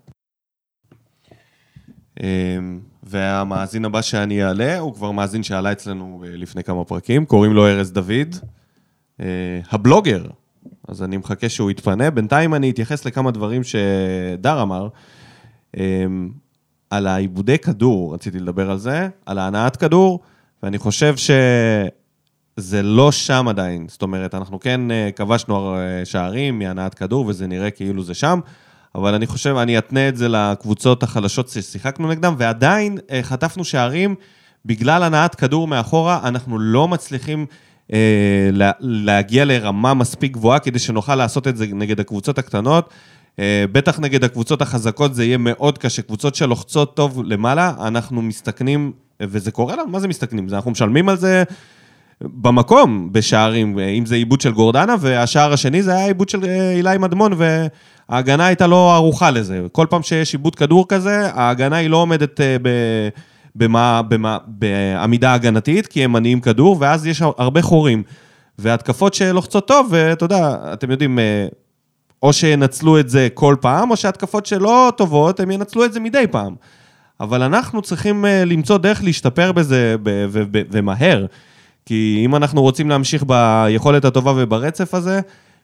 אמ, 2.23 2.81
והמאזין 3.03 3.85
הבא 3.85 4.03
שאני 4.03 4.45
אעלה, 4.45 4.79
הוא 4.79 4.95
כבר 4.95 5.11
מאזין 5.11 5.43
שעלה 5.43 5.73
אצלנו 5.73 6.25
לפני 6.27 6.65
כמה 6.65 6.85
פרקים, 6.85 7.25
קוראים 7.25 7.53
לו 7.53 7.67
ארז 7.67 7.93
דוד, 7.93 8.37
אה, 9.21 9.61
הבלוגר. 9.71 10.25
אז 10.89 11.03
אני 11.03 11.17
מחכה 11.17 11.49
שהוא 11.49 11.71
יתפנה. 11.71 12.11
בינתיים 12.11 12.55
אני 12.55 12.71
אתייחס 12.71 13.05
לכמה 13.05 13.31
דברים 13.31 13.63
שדר 13.65 14.63
אמר. 14.63 14.89
אמ, 15.77 16.31
על 16.91 17.07
העיבודי 17.07 17.59
כדור, 17.59 18.15
רציתי 18.15 18.39
לדבר 18.39 18.71
על 18.71 18.79
זה, 18.79 19.09
על 19.27 19.39
ההנעת 19.39 19.77
כדור, 19.77 20.21
ואני 20.63 20.79
חושב 20.79 21.17
שזה 22.61 22.83
לא 22.83 23.13
שם 23.13 23.47
עדיין. 23.49 23.87
זאת 23.89 24.03
אומרת, 24.03 24.35
אנחנו 24.35 24.61
כן 24.61 24.91
אה, 24.91 25.11
כבשנו 25.17 25.77
אה, 25.77 26.05
שערים 26.05 26.59
מהנעת 26.59 26.95
כדור, 26.95 27.27
וזה 27.27 27.47
נראה 27.47 27.71
כאילו 27.71 28.03
זה 28.03 28.15
שם, 28.15 28.41
אבל 28.95 29.15
אני 29.15 29.27
חושב, 29.27 29.57
אני 29.57 29.79
אתנה 29.79 30.09
את 30.09 30.17
זה 30.17 30.29
לקבוצות 30.29 31.03
החלשות 31.03 31.49
ששיחקנו 31.49 32.09
נגדם, 32.09 32.35
ועדיין 32.39 32.99
אה, 33.11 33.21
חטפנו 33.23 33.65
שערים 33.65 34.15
בגלל 34.67 35.03
הנעת 35.03 35.35
כדור 35.35 35.69
מאחורה, 35.69 36.21
אנחנו 36.25 36.59
לא 36.59 36.89
מצליחים 36.89 37.47
להגיע 38.81 39.45
לרמה 39.45 39.95
מספיק 39.95 40.33
גבוהה 40.33 40.59
כדי 40.59 40.79
שנוכל 40.79 41.15
לעשות 41.15 41.49
את 41.49 41.57
זה 41.57 41.67
נגד 41.73 42.01
הקבוצות 42.01 42.39
הקטנות. 42.39 42.91
בטח 43.73 44.01
נגד 44.01 44.25
הקבוצות 44.25 44.63
החזקות 44.63 45.15
זה 45.15 45.25
יהיה 45.25 45.39
מאוד 45.39 45.79
קשה. 45.79 46.03
קבוצות 46.03 46.35
שלוחצות 46.35 46.97
טוב 46.97 47.23
למעלה, 47.25 47.73
אנחנו 47.81 48.23
מסתכנים, 48.23 48.93
וזה 49.21 49.51
קורה 49.51 49.77
לנו, 49.77 49.89
מה 49.89 50.01
זה 50.01 50.09
מסתכנים? 50.09 50.49
אנחנו 50.53 50.71
משלמים 50.71 51.09
על 51.09 51.17
זה 51.17 51.45
במקום, 52.25 53.09
בשערים, 53.13 53.79
אם 53.79 54.07
זה 54.07 54.15
עיבוד 54.15 54.41
של 54.41 54.53
גורדנה, 54.53 54.95
והשער 55.01 55.53
השני 55.53 55.83
זה 55.83 55.95
היה 55.97 56.07
עיבוד 56.07 56.29
של 56.29 56.45
אה, 56.45 56.73
אילי 56.73 56.99
מדמון, 56.99 57.33
וההגנה 57.37 58.47
הייתה 58.47 58.67
לא 58.67 58.95
ערוכה 58.95 59.31
לזה. 59.31 59.61
כל 59.73 59.87
פעם 59.91 60.03
שיש 60.03 60.33
עיבוד 60.33 60.55
כדור 60.55 60.89
כזה, 60.89 61.31
ההגנה 61.35 61.77
היא 61.77 61.91
לא 61.91 61.97
עומדת 61.97 62.41
אה, 62.41 62.57
ב... 62.63 62.69
במה, 63.57 64.03
במה, 64.09 64.39
בעמידה 64.47 65.35
הגנתית, 65.35 65.87
כי 65.87 66.05
הם 66.05 66.13
מניעים 66.13 66.41
כדור, 66.41 66.77
ואז 66.81 67.07
יש 67.07 67.23
הרבה 67.39 67.63
חורים. 67.63 68.03
והתקפות 68.59 69.15
שלוחצות 69.15 69.69
טוב, 69.69 69.87
ואתה 69.91 70.25
יודע, 70.25 70.57
אתם 70.73 70.91
יודעים, 70.91 71.19
או 72.23 72.33
שינצלו 72.33 73.01
את 73.01 73.09
זה 73.09 73.29
כל 73.35 73.57
פעם, 73.61 73.91
או 73.91 73.97
שהתקפות 73.97 74.47
שלא 74.47 74.93
טובות, 74.97 75.41
הם 75.41 75.51
ינצלו 75.51 75.85
את 75.85 75.93
זה 75.93 76.01
מדי 76.01 76.25
פעם. 76.31 76.55
אבל 77.23 77.43
אנחנו 77.43 77.83
צריכים 77.83 78.25
אה, 78.25 78.45
למצוא 78.45 78.79
דרך 78.79 79.03
להשתפר 79.05 79.53
בזה 79.53 79.97
ומהר. 80.71 81.27
כי 81.87 82.23
אם 82.25 82.37
אנחנו 82.37 82.63
רוצים 82.63 82.91
להמשיך 82.91 83.25
ביכולת 83.27 84.05
הטובה 84.05 84.33
וברצף 84.37 84.95
הזה, 84.95 85.21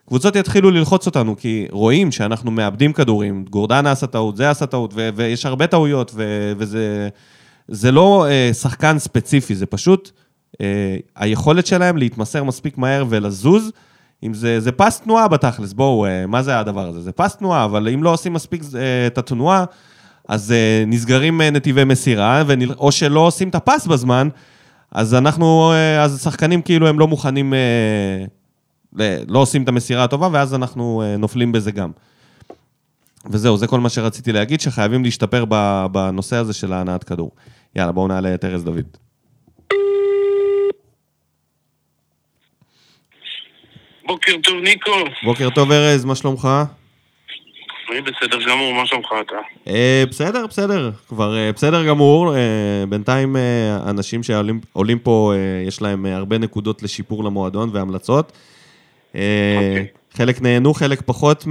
קבוצות 0.08 0.36
יתחילו 0.36 0.70
ללחוץ 0.70 1.06
אותנו, 1.06 1.36
כי 1.36 1.66
רואים 1.70 2.12
שאנחנו 2.12 2.50
מאבדים 2.50 2.92
כדורים. 2.92 3.44
גורדנה 3.50 3.92
עשה 3.92 4.06
טעות, 4.06 4.36
זה 4.36 4.50
עשה 4.50 4.66
טעות, 4.66 4.94
ויש 5.14 5.46
הרבה 5.46 5.66
טעויות, 5.66 6.14
וזה 6.58 7.08
זה 7.68 7.92
לא 7.92 8.26
uh, 8.28 8.54
שחקן 8.54 8.98
ספציפי, 8.98 9.54
זה 9.54 9.66
פשוט 9.66 10.10
uh, 10.52 10.56
היכולת 11.16 11.66
שלהם 11.66 11.96
להתמסר 11.96 12.44
מספיק 12.44 12.78
מהר 12.78 13.04
ולזוז. 13.08 13.70
אם 14.22 14.34
זה, 14.34 14.60
זה 14.60 14.72
פס 14.72 15.00
תנועה 15.00 15.28
בתכלס, 15.28 15.72
בואו, 15.72 16.06
אה, 16.06 16.26
מה 16.26 16.42
זה 16.42 16.58
הדבר 16.58 16.88
הזה? 16.88 17.00
זה 17.00 17.12
פס 17.12 17.36
תנועה, 17.36 17.64
אבל 17.64 17.88
אם 17.88 18.02
לא 18.02 18.12
עושים 18.12 18.32
מספיק 18.32 18.62
אה, 18.74 19.06
את 19.06 19.18
התנועה, 19.18 19.64
אז 20.28 20.52
אה, 20.52 20.84
נסגרים 20.86 21.40
נתיבי 21.40 21.84
מסירה, 21.84 22.42
ונל... 22.46 22.72
או 22.72 22.92
שלא 22.92 23.20
עושים 23.20 23.48
את 23.48 23.54
הפס 23.54 23.86
בזמן, 23.86 24.28
אז 24.92 25.14
אנחנו, 25.14 25.72
אז 26.00 26.14
השחקנים 26.14 26.62
כאילו 26.62 26.88
הם 26.88 26.98
לא 26.98 27.06
מוכנים, 27.06 27.54
לא 29.28 29.38
עושים 29.38 29.62
את 29.62 29.68
המסירה 29.68 30.04
הטובה, 30.04 30.28
ואז 30.32 30.54
אנחנו 30.54 31.02
נופלים 31.18 31.52
בזה 31.52 31.70
גם. 31.70 31.90
וזהו, 33.30 33.56
זה 33.56 33.66
כל 33.66 33.80
מה 33.80 33.88
שרציתי 33.88 34.32
להגיד, 34.32 34.60
שחייבים 34.60 35.04
להשתפר 35.04 35.44
בנושא 35.92 36.36
הזה 36.36 36.52
של 36.52 36.72
ההנעת 36.72 37.04
כדור. 37.04 37.30
יאללה, 37.76 37.92
בואו 37.92 38.08
נעלה 38.08 38.34
את 38.34 38.44
ארז 38.44 38.64
דוד. 38.64 38.86
בוקר 44.06 44.32
טוב, 44.42 44.54
ניקו. 44.62 44.90
בוקר 45.24 45.48
טוב, 45.50 45.72
ארז, 45.72 46.04
מה 46.04 46.14
שלומך? 46.14 46.48
אני 47.90 48.00
בסדר 48.00 48.38
גמור, 48.48 48.74
מה 48.74 48.86
שלומך 48.86 49.06
אתה? 49.20 49.36
אה, 49.68 50.04
בסדר, 50.10 50.46
בסדר. 50.46 50.90
כבר 51.08 51.36
אה, 51.36 51.52
בסדר 51.52 51.86
גמור. 51.86 52.36
אה, 52.36 52.40
בינתיים 52.88 53.36
אנשים 53.86 54.22
שעולים 54.22 54.98
פה, 55.02 55.32
יש 55.66 55.82
להם 55.82 56.06
הרבה 56.06 56.38
נקודות 56.38 56.82
לשיפור 56.82 57.24
למועדון 57.24 57.70
והמלצות. 57.72 58.32
אוקיי. 59.06 59.86
חלק 60.14 60.42
נהנו, 60.42 60.74
חלק 60.74 61.02
פחות 61.06 61.44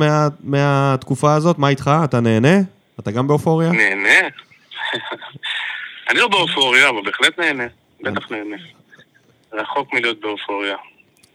מהתקופה 0.44 1.34
הזאת. 1.34 1.60
מה 1.60 1.70
איתך? 1.70 1.92
אתה 2.04 2.20
נהנה? 2.20 2.58
אתה 3.00 3.12
גם 3.12 3.28
באופוריה? 3.28 3.72
נהנה. 3.72 4.30
אני 6.10 6.20
לא 6.20 6.28
באופוריה, 6.28 6.90
אבל 6.90 7.02
בהחלט 7.06 7.40
נהנה. 7.40 7.68
בטח 8.02 8.32
נהנה. 8.32 8.58
רחוק 9.54 9.94
מלהיות 9.94 10.22
באופוריה. 10.22 10.76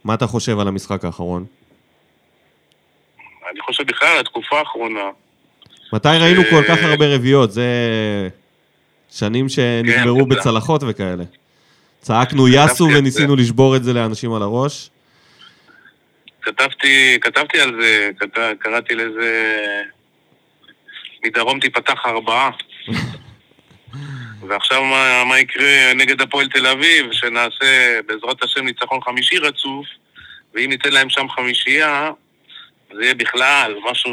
מה 0.04 0.14
אתה 0.14 0.26
חושב 0.26 0.58
על 0.58 0.68
המשחק 0.68 1.04
האחרון? 1.04 1.44
אני 3.52 3.60
חושב 3.60 3.86
בכלל 3.86 4.20
התקופה 4.20 4.58
האחרונה. 4.58 5.10
מתי 5.92 6.08
ראינו 6.20 6.42
כל 6.50 6.62
כך 6.68 6.78
הרבה 6.82 7.14
רביעיות? 7.14 7.52
זה 7.52 7.64
שנים 9.10 9.48
שנגמרו 9.48 10.24
כן, 10.24 10.28
בצלחות 10.28 10.82
וכאלה. 10.88 11.24
צעקנו 12.00 12.48
יאסו 12.48 12.84
וניסינו 12.84 13.36
לשבור 13.36 13.76
את 13.76 13.84
זה 13.84 13.92
לאנשים 13.92 14.32
על 14.32 14.42
הראש. 14.42 14.90
כתבתי, 16.42 17.18
כתבתי 17.20 17.60
על 17.60 17.80
זה, 17.80 18.10
קראתי 18.58 18.94
לזה 18.94 19.54
מדרום 21.24 21.60
תיפתח 21.60 22.06
ארבעה. 22.06 22.50
ועכשיו 24.48 24.84
מה, 24.84 25.24
מה 25.24 25.38
יקרה 25.38 25.92
נגד 25.94 26.20
הפועל 26.20 26.48
תל 26.48 26.66
אביב, 26.66 27.12
שנעשה 27.12 28.00
בעזרת 28.06 28.42
השם 28.42 28.64
ניצחון 28.64 29.00
חמישי 29.00 29.38
רצוף, 29.38 29.86
ואם 30.54 30.70
ניתן 30.70 30.92
להם 30.92 31.10
שם 31.10 31.28
חמישייה, 31.28 32.10
זה 32.96 33.02
יהיה 33.02 33.14
בכלל 33.14 33.74
משהו 33.90 34.12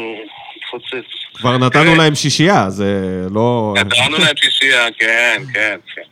מפוצץ. 0.56 1.08
כבר 1.34 1.58
נתנו 1.58 1.92
כן. 1.92 1.96
להם 1.96 2.14
שישייה, 2.14 2.70
זה 2.70 3.22
לא... 3.30 3.74
נתנו 3.76 4.18
להם 4.18 4.36
שישייה, 4.36 4.86
כן, 4.98 5.42
כן, 5.54 5.78
כן. 5.94 6.02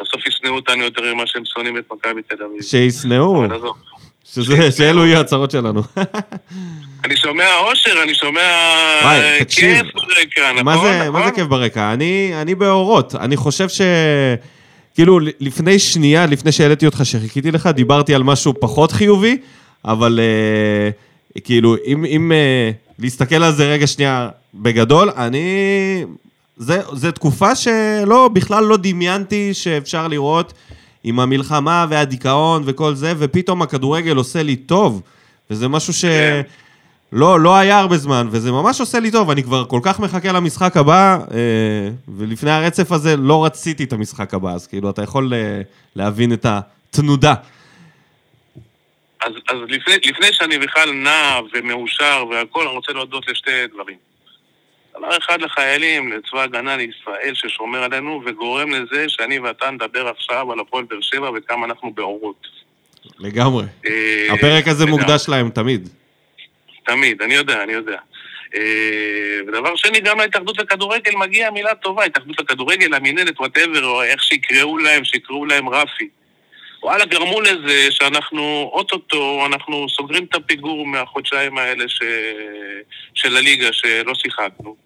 בסוף 0.00 0.26
ישנאו 0.26 0.54
אותנו 0.54 0.82
יותר 0.82 1.14
ממה 1.14 1.22
שהם 1.26 1.42
שונאים 1.44 1.78
את 1.78 1.84
מכבי 1.92 2.22
תל 2.22 2.44
אביב. 2.44 2.62
שישנאו. 2.62 3.44
שאלו 4.76 5.06
יהיו 5.06 5.20
הצהרות 5.20 5.50
שלנו. 5.50 5.82
אני 7.04 7.16
שומע 7.16 7.56
אושר, 7.56 8.02
אני 8.02 8.14
שומע 8.14 8.40
כיף 9.48 9.86
ברקע, 9.94 10.52
נכון? 10.52 10.64
מה 10.64 10.78
זה, 10.78 11.00
נכון? 11.00 11.20
מה 11.20 11.26
זה 11.26 11.32
כיף 11.32 11.46
ברקע? 11.46 11.92
אני, 11.92 12.32
אני 12.42 12.54
באורות. 12.54 13.14
אני 13.14 13.36
חושב 13.36 13.68
ש... 13.68 13.80
כאילו, 14.94 15.20
לפני 15.40 15.78
שנייה, 15.78 16.26
לפני 16.26 16.52
שהעליתי 16.52 16.86
אותך, 16.86 17.00
שחיכיתי 17.04 17.50
לך, 17.50 17.66
דיברתי 17.66 18.14
על 18.14 18.22
משהו 18.22 18.54
פחות 18.60 18.92
חיובי, 18.92 19.36
אבל 19.84 20.20
uh, 20.20 20.92
כאילו, 21.44 21.76
אם, 21.86 22.04
אם 22.04 22.32
uh, 22.32 23.02
להסתכל 23.02 23.42
על 23.42 23.52
זה 23.52 23.66
רגע 23.66 23.86
שנייה 23.86 24.28
בגדול, 24.54 25.10
אני... 25.16 26.04
זה, 26.56 26.80
זה 26.92 27.12
תקופה 27.12 27.54
שלא, 27.54 28.28
בכלל 28.32 28.64
לא 28.64 28.76
דמיינתי 28.76 29.54
שאפשר 29.54 30.08
לראות 30.08 30.52
עם 31.04 31.20
המלחמה 31.20 31.86
והדיכאון 31.88 32.62
וכל 32.66 32.94
זה, 32.94 33.12
ופתאום 33.18 33.62
הכדורגל 33.62 34.16
עושה 34.16 34.42
לי 34.42 34.56
טוב, 34.56 35.02
וזה 35.50 35.68
משהו 35.68 35.92
ש... 35.92 36.04
כן. 36.04 36.42
לא, 37.12 37.40
לא 37.40 37.56
היה 37.56 37.78
הרבה 37.78 37.96
זמן, 37.96 38.28
וזה 38.30 38.52
ממש 38.52 38.80
עושה 38.80 39.00
לי 39.00 39.10
טוב, 39.10 39.30
אני 39.30 39.42
כבר 39.42 39.64
כל 39.64 39.80
כך 39.82 40.00
מחכה 40.00 40.32
למשחק 40.32 40.76
הבא, 40.76 41.18
אה, 41.30 41.38
ולפני 42.16 42.50
הרצף 42.50 42.92
הזה 42.92 43.16
לא 43.16 43.44
רציתי 43.44 43.84
את 43.84 43.92
המשחק 43.92 44.34
הבא, 44.34 44.52
אז 44.52 44.66
כאילו, 44.66 44.90
אתה 44.90 45.02
יכול 45.02 45.34
אה, 45.34 45.62
להבין 45.96 46.32
את 46.32 46.46
התנודה. 46.48 47.34
אז, 49.24 49.32
אז 49.48 49.56
לפני, 49.68 49.94
לפני 49.94 50.32
שאני 50.32 50.58
בכלל 50.58 50.92
נע 50.92 51.40
ומאושר 51.52 52.24
והכול, 52.30 52.66
אני 52.66 52.76
רוצה 52.76 52.92
להודות 52.92 53.28
לשתי 53.28 53.66
דברים. 53.72 53.96
דבר 54.98 55.18
אחד 55.18 55.40
לחיילים, 55.40 56.12
לצבא 56.12 56.40
ההגנה 56.40 56.76
לישראל 56.76 57.34
ששומר 57.34 57.82
עלינו 57.82 58.22
וגורם 58.26 58.70
לזה 58.70 59.08
שאני 59.08 59.38
ואתה 59.38 59.70
נדבר 59.70 60.08
עכשיו 60.08 60.52
על 60.52 60.60
הפועל 60.60 60.84
באר 60.84 61.00
שבע 61.00 61.30
וכמה 61.36 61.66
אנחנו 61.66 61.92
באורות. 61.92 62.46
לגמרי. 63.18 63.64
אה, 63.86 64.26
הפרק 64.34 64.68
הזה 64.68 64.86
מוקדש 64.86 65.28
להם 65.28 65.50
תמיד. 65.50 65.88
תמיד, 66.86 67.22
אני 67.22 67.34
יודע, 67.34 67.62
אני 67.62 67.72
יודע. 67.72 67.98
אה, 68.56 69.40
ודבר 69.48 69.76
שני, 69.76 70.00
גם 70.00 70.20
להתאחדות 70.20 70.58
לכדורגל 70.58 71.16
מגיעה 71.16 71.50
מילה 71.50 71.74
טובה, 71.74 72.04
התאחדות 72.04 72.40
לכדורגל, 72.40 72.94
המינהלת, 72.94 73.40
whatever, 73.40 73.84
או 73.84 74.02
איך 74.02 74.22
שיקראו 74.22 74.78
להם, 74.78 75.04
שיקראו 75.04 75.46
להם 75.46 75.68
רפי. 75.68 76.08
וואלה, 76.84 77.04
גרמו 77.04 77.40
לזה 77.40 77.88
שאנחנו, 77.90 78.70
אוטוטו, 78.72 79.46
אנחנו 79.46 79.86
סוגרים 79.88 80.24
את 80.24 80.34
הפיגור 80.34 80.86
מהחודשיים 80.86 81.58
האלה 81.58 81.84
ש... 81.88 82.02
של 83.14 83.36
הליגה 83.36 83.72
שלא 83.72 84.14
שיחקנו. 84.14 84.76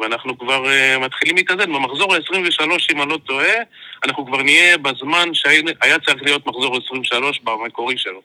ואנחנו 0.00 0.38
כבר 0.38 0.64
uh, 0.64 0.98
מתחילים 0.98 1.36
להתאזן. 1.36 1.72
במחזור 1.72 2.14
ה-23, 2.14 2.62
אם 2.92 3.02
אני 3.02 3.10
לא 3.10 3.18
טועה, 3.26 3.54
אנחנו 4.04 4.26
כבר 4.26 4.42
נהיה 4.42 4.78
בזמן 4.78 5.34
שהיה 5.34 5.98
צריך 6.06 6.22
להיות 6.22 6.46
מחזור 6.46 6.76
23 6.86 7.40
במקורי 7.40 7.98
שלו. 7.98 8.22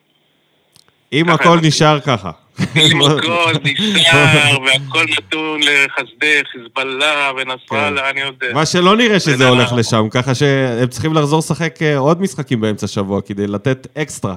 אם 1.12 1.30
הכל. 1.30 1.58
נשאר 1.62 2.00
ככה. 2.00 2.30
אם 2.76 3.02
הכל 3.06 3.52
נשאר, 3.64 4.58
והכל 4.62 5.04
נתון 5.18 5.60
לחסדי 5.60 6.40
חיזבאללה 6.52 7.32
ונסראללה, 7.36 8.10
אני 8.10 8.20
יודע. 8.20 8.52
מה 8.54 8.66
שלא 8.66 8.96
נראה 8.96 9.20
שזה 9.20 9.36
זה 9.36 9.48
הולך 9.48 9.72
לשם, 9.76 10.08
ככה 10.10 10.34
שהם 10.34 10.88
צריכים 10.88 11.14
לחזור 11.14 11.38
לשחק 11.38 11.82
אה, 11.82 11.96
עוד 11.96 12.20
משחקים 12.20 12.60
באמצע 12.60 12.86
השבוע 12.86 13.20
כדי 13.22 13.46
לתת 13.46 13.86
אקסטרה. 13.98 14.34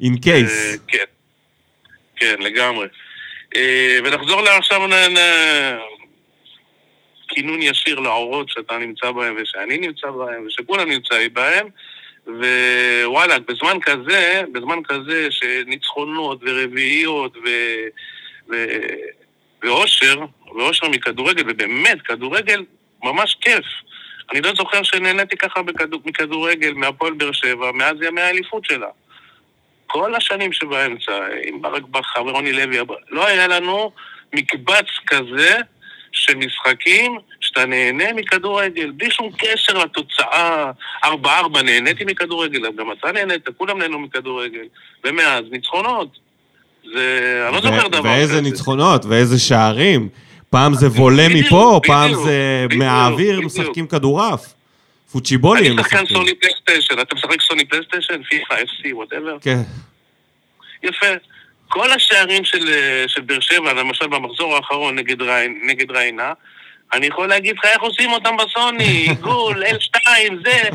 In 0.00 0.04
אה, 0.04 0.10
case. 0.10 0.78
כן, 0.88 1.04
כן, 2.16 2.34
לגמרי. 2.40 2.86
אה, 3.56 3.98
ונחזור 4.04 4.40
לעכשיו 4.40 4.80
כינון 7.28 7.62
ישיר 7.62 8.00
לעורות 8.00 8.48
שאתה 8.48 8.78
נמצא 8.78 9.10
בהם 9.10 9.34
ושאני 9.42 9.78
נמצא 9.78 10.10
בהם 10.10 10.46
ושכולם 10.46 10.90
נמצאים 10.90 11.34
בהם 11.34 11.68
ווואלה, 12.26 13.38
בזמן 13.38 13.78
כזה, 13.82 14.42
בזמן 14.52 14.78
כזה 14.84 15.28
שניצחונות 15.30 16.38
ורביעיות 16.42 17.36
ו... 17.36 17.48
ו... 18.50 18.66
ואושר, 19.62 20.20
ואושר 20.46 20.88
מכדורגל, 20.88 21.42
ובאמת, 21.46 22.02
כדורגל 22.02 22.64
ממש 23.02 23.36
כיף. 23.40 23.64
אני 24.32 24.40
לא 24.40 24.54
זוכר 24.54 24.82
שנהניתי 24.82 25.36
ככה 25.36 25.62
בכדור, 25.62 26.00
מכדורגל, 26.04 26.72
מהפועל 26.72 27.12
באר 27.12 27.32
שבע, 27.32 27.72
מאז 27.72 27.96
ימי 28.02 28.20
האליפות 28.20 28.64
שלה. 28.64 28.88
כל 29.86 30.14
השנים 30.14 30.52
שבאמצע, 30.52 31.26
עם 31.44 31.62
ברק 31.62 31.82
בכר 31.82 32.26
ורוני 32.26 32.52
לוי, 32.52 32.78
לא 33.10 33.26
היה 33.26 33.46
לנו 33.46 33.92
מקבץ 34.34 34.86
כזה 35.06 35.58
של 36.12 36.34
משחקים 36.34 37.18
שאתה 37.54 37.66
נהנה 37.66 38.12
מכדורגל, 38.12 38.90
בלי 38.90 39.10
שום 39.10 39.30
קשר 39.38 39.78
לתוצאה. 39.78 40.70
ארבע 41.04 41.38
ארבע 41.38 41.62
נהניתי 41.62 42.04
מכדורגל, 42.04 42.60
גם 42.78 42.92
אתה 42.92 43.12
נהנית, 43.12 43.48
כולם 43.56 43.78
נהנו 43.78 43.98
מכדורגל. 43.98 44.64
ומאז, 45.04 45.44
ניצחונות. 45.50 46.08
זה... 46.94 47.44
אני 47.46 47.54
לא 47.54 47.60
זוכר 47.60 47.88
דבר 47.88 48.10
ואיזה 48.10 48.32
כזה. 48.32 48.40
ניצחונות, 48.40 49.04
ואיזה 49.04 49.38
שערים. 49.38 50.08
פעם 50.50 50.74
זה 50.74 50.86
וולה 50.86 51.26
מפה, 51.28 51.80
פעם 51.86 52.14
זה 52.14 52.66
מהאוויר. 52.76 53.40
משחקים 53.40 53.86
כדורעף. 53.86 54.54
פוצ'יבולי 55.12 55.68
אני 55.68 55.76
שחקן. 55.82 56.06
סוני 56.06 56.34
פלייסטיישן, 56.34 57.00
אתה 57.00 57.14
משחק 57.14 57.40
סוני 57.40 57.64
פלייסטיישן, 57.64 58.22
פיפא, 58.22 58.54
FC, 58.54 58.92
whatever? 58.92 59.36
כן. 59.40 59.60
יפה. 60.82 61.06
כל 61.68 61.92
השערים 61.92 62.44
של, 62.44 62.68
של 63.06 63.20
באר 63.20 63.40
שבע, 63.40 63.72
למשל 63.72 64.06
במחזור 64.06 64.56
האחרון 64.56 64.98
נגד 65.68 65.90
ריינה, 65.90 66.32
אני 66.92 67.06
יכול 67.06 67.28
להגיד 67.28 67.54
לך 67.58 67.64
איך 67.64 67.82
עושים 67.82 68.12
אותם 68.12 68.30
בסוני, 68.36 68.84
עיגול, 69.08 69.62
L2, 69.64 69.98
זה... 70.44 70.68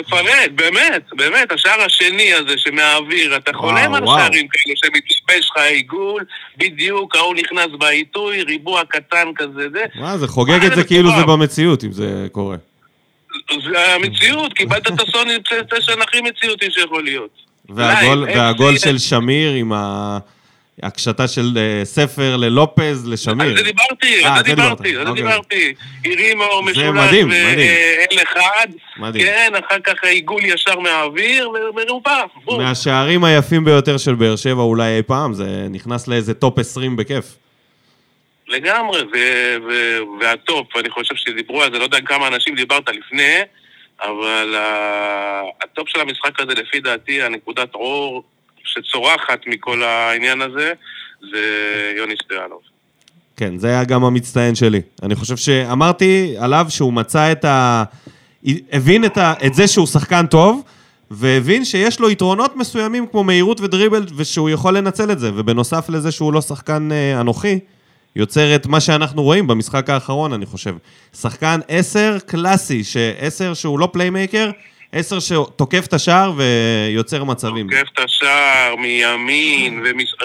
מפרט, 0.00 0.50
באמת, 0.54 1.02
באמת, 1.12 1.52
השער 1.52 1.80
השני 1.86 2.32
הזה 2.34 2.54
שמהאוויר, 2.58 3.36
אתה 3.36 3.52
חולם 3.52 3.94
על. 3.94 4.06
שערים 4.06 4.48
כאלה 4.48 4.74
שמתלבש 4.76 5.50
לך 5.50 5.56
עיגול, 5.56 6.24
בדיוק, 6.56 7.16
ההוא 7.16 7.34
נכנס 7.34 7.66
בעיתוי, 7.78 8.42
ריבוע 8.42 8.82
קטן 8.84 9.28
כזה, 9.36 9.68
זה. 9.72 9.84
מה, 9.94 10.18
זה 10.18 10.28
חוגג 10.28 10.64
את 10.64 10.74
זה 10.74 10.84
כאילו 10.84 11.10
זה. 11.10 11.24
במציאות, 11.26 11.84
אם 11.84 11.92
זה 11.92 12.26
קורה. 12.32 12.56
זה 13.70 13.94
המציאות, 13.94 14.52
קיבלת 14.52 14.86
את 14.86 15.00
הסוני 15.00 15.32
פלייסטיישן 15.48 16.02
הכי 16.02 16.20
מציאותי 16.20 16.70
שיכול 16.70 17.04
להיות. 17.04 17.30
והגול, 17.68 18.78
של 18.78 18.98
שמיר 18.98 19.52
עם 19.52 19.72
ה- 19.72 20.18
הקשתה 20.82 21.28
של 21.28 21.58
אה, 21.58 21.84
ספר 21.84 22.36
ללופז 22.36 23.08
לשמיר. 23.08 23.48
על 23.48 23.56
זה 23.56 23.62
דיברתי, 23.62 24.24
אה, 24.24 24.28
על 24.28 24.36
זה 24.36 24.50
זה 24.50 24.54
דיברת, 24.54 24.80
דיברתי, 24.80 24.96
על 24.96 25.04
זה 25.04 25.10
אוקיי. 25.10 25.24
דיברתי. 25.24 25.74
הרימו, 26.04 26.62
משולש 26.62 26.86
מדהים. 26.86 27.30
ואל 27.30 28.18
אחד, 28.22 28.66
מדהים. 28.96 29.26
כן, 29.26 29.52
אחר 29.66 29.80
כך 29.80 30.04
עיגול 30.04 30.44
ישר 30.44 30.78
מהאוויר 30.78 31.50
ומרופף. 31.50 32.30
בום. 32.44 32.62
מהשערים 32.62 33.24
היפים 33.24 33.64
ביותר 33.64 33.98
של 33.98 34.14
באר 34.14 34.36
שבע 34.36 34.62
אולי 34.62 34.96
אי 34.96 35.02
פעם, 35.02 35.34
זה 35.34 35.66
נכנס 35.70 36.08
לאיזה 36.08 36.34
טופ 36.34 36.58
20 36.58 36.96
בכיף. 36.96 37.24
לגמרי, 38.48 39.02
והטופ, 40.20 40.76
אני 40.76 40.90
חושב 40.90 41.14
שדיברו 41.16 41.62
על 41.62 41.72
זה, 41.72 41.78
לא 41.78 41.84
יודע 41.84 42.00
כמה 42.00 42.28
אנשים 42.28 42.54
דיברת 42.54 42.88
לפני, 42.88 43.36
אבל 44.02 44.54
הטופ 45.62 45.88
של 45.88 46.00
המשחק 46.00 46.40
הזה, 46.40 46.54
לפי 46.54 46.80
דעתי, 46.80 47.22
הנקודת 47.22 47.74
אור 47.74 48.24
שצורחת 48.64 49.40
מכל 49.46 49.82
העניין 49.82 50.42
הזה, 50.42 50.72
זה 51.32 51.42
יוני 51.96 52.14
סטויאנוב. 52.24 52.60
כן, 53.36 53.58
זה 53.58 53.68
היה 53.68 53.84
גם 53.84 54.04
המצטיין 54.04 54.54
שלי. 54.54 54.80
אני 55.02 55.14
חושב 55.14 55.36
שאמרתי 55.36 56.34
עליו 56.38 56.66
שהוא 56.68 56.92
מצא 56.92 57.32
את 57.32 57.44
ה... 57.44 57.84
הבין 58.72 59.04
את, 59.04 59.18
ה... 59.18 59.34
את 59.46 59.54
זה 59.54 59.66
שהוא 59.66 59.86
שחקן 59.86 60.26
טוב, 60.26 60.62
והבין 61.10 61.64
שיש 61.64 62.00
לו 62.00 62.10
יתרונות 62.10 62.56
מסוימים 62.56 63.06
כמו 63.06 63.24
מהירות 63.24 63.60
ודריבל, 63.60 64.06
ושהוא 64.16 64.50
יכול 64.50 64.76
לנצל 64.76 65.12
את 65.12 65.18
זה. 65.18 65.30
ובנוסף 65.34 65.88
לזה 65.88 66.12
שהוא 66.12 66.32
לא 66.32 66.40
שחקן 66.40 66.92
אה, 66.92 67.20
אנוכי, 67.20 67.58
יוצר 68.16 68.54
את 68.54 68.66
מה 68.66 68.80
שאנחנו 68.80 69.22
רואים 69.22 69.46
במשחק 69.46 69.90
האחרון, 69.90 70.32
אני 70.32 70.46
חושב. 70.46 70.74
שחקן 71.20 71.60
עשר 71.68 72.18
קלאסי, 72.26 72.82
עשר 73.18 73.54
שהוא 73.54 73.78
לא 73.78 73.88
פליימייקר, 73.92 74.50
עשר 74.92 75.18
שתוקף 75.20 75.86
את 75.86 75.92
השער 75.92 76.32
ויוצר 76.36 77.24
מצבים. 77.24 77.70
תוקף 77.70 77.88
את 77.94 77.98
השער 78.04 78.76
מימין. 78.76 79.82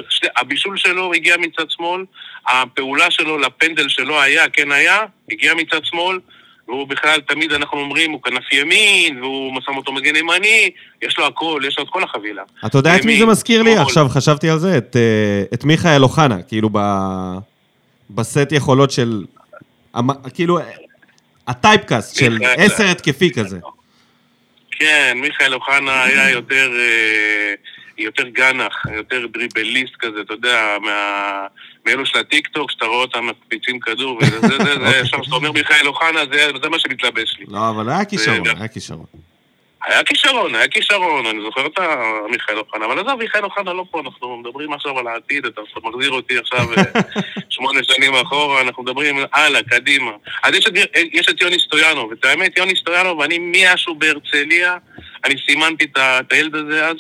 שני- 0.10 0.30
הבישול 0.38 0.78
שלו 0.78 1.14
הגיע 1.14 1.36
מצד 1.38 1.70
שמאל, 1.70 2.06
הפעולה 2.48 3.12
שלו 3.12 3.38
לפנדל 3.38 3.90
שלו 3.90 4.22
היה, 4.22 4.50
כן 4.50 4.72
היה, 4.72 5.00
הגיע 5.32 5.54
מצד 5.54 5.80
שמאל, 5.86 6.20
והוא 6.68 6.88
בכלל, 6.88 7.20
תמיד 7.28 7.52
אנחנו 7.52 7.80
אומרים, 7.80 8.12
הוא 8.12 8.22
כנף 8.24 8.52
ימין, 8.54 9.24
והוא 9.24 9.62
שם 9.66 9.78
אותו 9.78 9.92
מגן 9.92 10.16
ימני, 10.16 10.70
יש 11.02 11.18
לו 11.18 11.26
הכל, 11.28 11.62
יש 11.68 11.78
לו 11.78 11.84
את 11.84 11.90
כל 11.90 12.04
החבילה. 12.04 12.44
אתה 12.66 12.78
יודע 12.78 12.96
את 12.96 13.06
מי 13.06 13.20
זה 13.20 13.26
מזכיר 13.26 13.62
לי? 13.62 13.78
עכשיו 13.78 14.08
חשבתי 14.10 14.50
על 14.50 14.60
זה, 14.60 14.78
את, 14.78 14.96
אה, 14.96 15.44
את 15.54 15.64
מיכאל 15.64 16.04
אוחנה, 16.04 16.42
כאילו 16.42 16.70
ב... 16.72 16.78
בסט 18.10 18.52
יכולות 18.52 18.92
של... 18.92 19.24
כאילו, 20.34 20.60
ה 21.48 21.56
typecast 21.56 22.16
של 22.16 22.38
עשר 22.58 22.86
התקפי 22.86 23.32
כזה. 23.34 23.60
כן, 24.84 25.18
מיכאל 25.22 25.54
אוחנה 25.54 26.04
היה 26.04 26.30
יותר, 26.30 26.72
אה, 26.80 27.54
יותר 27.98 28.28
גנח, 28.28 28.86
יותר 28.96 29.28
דריבליסט 29.28 29.94
כזה, 30.00 30.22
אתה 30.22 30.34
יודע, 30.34 30.78
מה... 30.82 31.48
מאלו 31.86 32.06
של 32.06 32.20
הטיקטוק, 32.20 32.72
שאתה 32.72 32.86
רואה 32.86 32.98
אותם 32.98 33.28
מקפיצים 33.28 33.80
כדור, 33.80 34.20
וזה, 34.22 34.40
זה, 34.42 34.48
זה, 34.48 34.80
זה, 34.80 35.00
עכשיו 35.02 35.22
כשאתה 35.22 35.36
אומר 35.36 35.52
מיכאל 35.52 35.88
אוחנה, 35.88 36.20
זה, 36.32 36.52
זה 36.64 36.70
מה 36.70 36.80
שמתלבש 36.80 37.38
לי. 37.40 37.46
לא, 37.48 37.70
אבל 37.70 37.90
היה 37.90 38.06
כישרון, 38.06 38.48
היה 38.58 38.68
כישרון. 38.68 39.06
היה 39.86 40.04
כישרון, 40.04 40.56
היה 40.56 40.68
כישרון, 40.68 41.26
אני 41.26 41.42
זוכר 41.42 41.66
את 41.66 41.80
מיכאל 42.32 42.58
אוחנה, 42.58 42.86
אבל 42.86 43.00
עזוב, 43.00 43.20
מיכאל 43.20 43.44
אוחנה 43.44 43.74
לא 43.74 43.86
פה, 43.92 44.00
אנחנו 44.00 44.38
מדברים 44.38 44.74
עכשיו 44.74 45.00
על 45.00 45.08
העתיד, 45.08 45.46
אתה 45.46 45.62
מחזיר 45.84 46.12
אותי 46.12 46.38
עכשיו 46.38 46.68
אה, 46.78 46.84
שמונה 47.50 47.80
שנים 47.84 48.16
אחורה, 48.16 48.62
אנחנו 48.62 48.84
מדברים 48.84 49.16
הלאה, 49.34 49.64
קדימה. 49.64 50.12
אז 50.44 50.56
יש 50.56 50.68
את, 50.68 50.74
יש 51.14 51.30
את 51.30 51.42
יוני 51.42 51.60
סטויאנוב, 51.60 52.10
ואת 52.12 52.26
האמת, 52.26 52.58
יוני 52.58 52.76
סטויאנוב, 52.76 53.22
אני 53.22 53.52
משהו 53.74 53.96
בהרצליה, 53.96 54.78
אני 55.26 55.36
סימנתי 55.46 55.86
את 55.86 56.32
הילד 56.32 56.56
הזה 56.56 56.88
אז, 56.88 56.98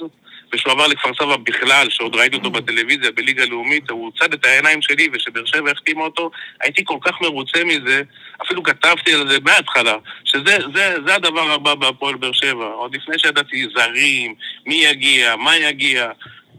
ושהוא 0.53 0.71
עבר 0.71 0.87
לכפר 0.87 1.13
סבא 1.13 1.37
בכלל, 1.37 1.89
שעוד 1.89 2.15
ראיתי 2.15 2.35
אותו 2.35 2.51
בטלוויזיה, 2.51 3.11
בליגה 3.11 3.45
לאומית, 3.45 3.89
הוא 3.89 4.11
צד 4.19 4.33
את 4.33 4.45
העיניים 4.45 4.81
שלי, 4.81 5.09
ושבאר 5.13 5.45
שבע 5.45 5.71
החתימה 5.71 6.03
אותו, 6.03 6.31
הייתי 6.61 6.81
כל 6.85 6.97
כך 7.01 7.21
מרוצה 7.21 7.63
מזה, 7.63 8.01
אפילו 8.45 8.63
כתבתי 8.63 9.13
על 9.13 9.29
זה 9.29 9.37
מההתחלה, 9.43 9.95
שזה 10.25 10.57
זה, 10.75 10.95
זה 11.05 11.15
הדבר 11.15 11.51
הבא 11.51 11.75
בהפועל 11.75 12.15
באר 12.15 12.31
שבע, 12.31 12.65
עוד 12.65 12.95
לפני 12.95 13.19
שידעתי 13.19 13.67
זרים, 13.75 14.35
מי 14.65 14.75
יגיע, 14.75 15.35
מה 15.35 15.57
יגיע. 15.57 16.11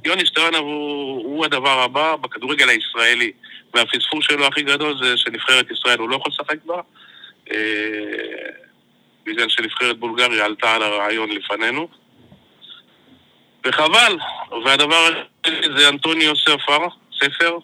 יוני 0.05 0.26
סטויאנוב 0.26 0.61
הוא, 0.61 1.24
הוא 1.24 1.45
הדבר 1.45 1.80
הבא 1.82 2.16
בכדורגל 2.16 2.68
הישראלי, 2.68 3.32
והפספוס 3.74 4.24
שלו 4.24 4.47
הכי 4.47 4.62
גדול 4.62 4.99
זה 5.03 5.16
שנבחרת 5.16 5.70
ישראל 5.70 5.99
הוא 5.99 6.09
לא 6.09 6.16
יכול 6.16 6.32
לשחק 6.32 6.64
בה, 6.64 6.80
אה, 7.53 7.57
בגלל 9.26 9.49
שנבחרת 9.49 9.99
בולגריה 9.99 10.45
עלתה 10.45 10.74
על 10.74 10.82
הרעיון 10.82 11.30
לפנינו. 11.30 12.04
וחבל, 13.67 14.19
והדבר 14.65 14.97
השני 15.45 15.79
זה 15.79 15.89
אנטוניו 15.89 16.37
ספר, 16.37 16.79
ספר. 17.21 17.57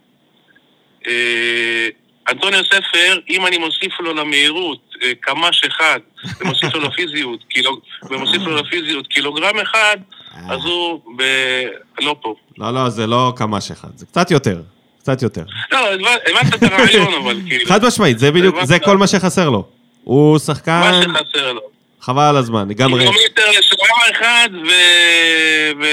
אה, 1.07 1.89
אנטוניו 2.31 2.65
ספר, 2.65 3.19
אם 3.31 3.47
אני 3.47 3.59
מוסיף 3.59 4.01
לו 4.01 4.15
למהירות 4.15 4.79
אה, 5.03 5.13
קמ"ש 5.21 5.65
אחד, 5.65 6.01
ומוסיף 6.41 6.75
לו 6.75 6.81
לפיזיות, 6.81 7.41
קילו, 7.49 7.81
ומוסיף 8.11 8.43
לו 8.43 8.57
לפיזיות 8.57 9.07
קילוגרם 9.07 9.59
אחד, 9.59 9.97
אז 10.51 10.65
הוא 10.65 11.01
ב... 11.17 11.23
לא 12.01 12.17
פה. 12.23 12.35
לא, 12.59 12.75
לא, 12.75 12.89
זה 12.89 13.07
לא 13.07 13.33
קמ"ש 13.37 13.71
אחד, 13.71 13.89
זה 13.97 14.07
קצת 14.07 14.31
יותר, 14.31 14.61
קצת 14.99 15.23
יותר. 15.23 15.43
לא, 15.73 15.79
הבנת 16.27 16.55
את 16.55 16.63
הרעיון, 16.63 17.15
אבל 17.15 17.41
כאילו, 17.47 17.67
חד 17.69 17.85
משמעית, 17.85 18.19
זה 18.19 18.31
בדיוק. 18.31 18.57
זה 18.63 18.79
כל 18.79 18.97
מה 18.97 19.07
שחסר 19.07 19.51
לו. 19.51 19.65
הוא 20.05 20.33
מה 20.33 20.39
שחקן, 20.39 21.01
שחסר 21.03 21.53
לו. 21.53 21.61
חבל 22.01 22.23
על 22.23 22.37
הזמן, 22.37 22.69
גם 22.73 22.95
ריק. 22.95 23.09
קילומטר 23.09 23.59
לשער 23.59 24.11
אחד 24.13 24.49
ו... 24.53 24.71
ו... 25.83 25.87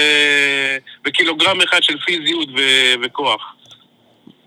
וקילוגרם 1.06 1.60
אחד 1.60 1.82
של 1.82 1.94
פיזיות 2.06 2.48
ו... 2.48 2.60
וכוח. 3.04 3.40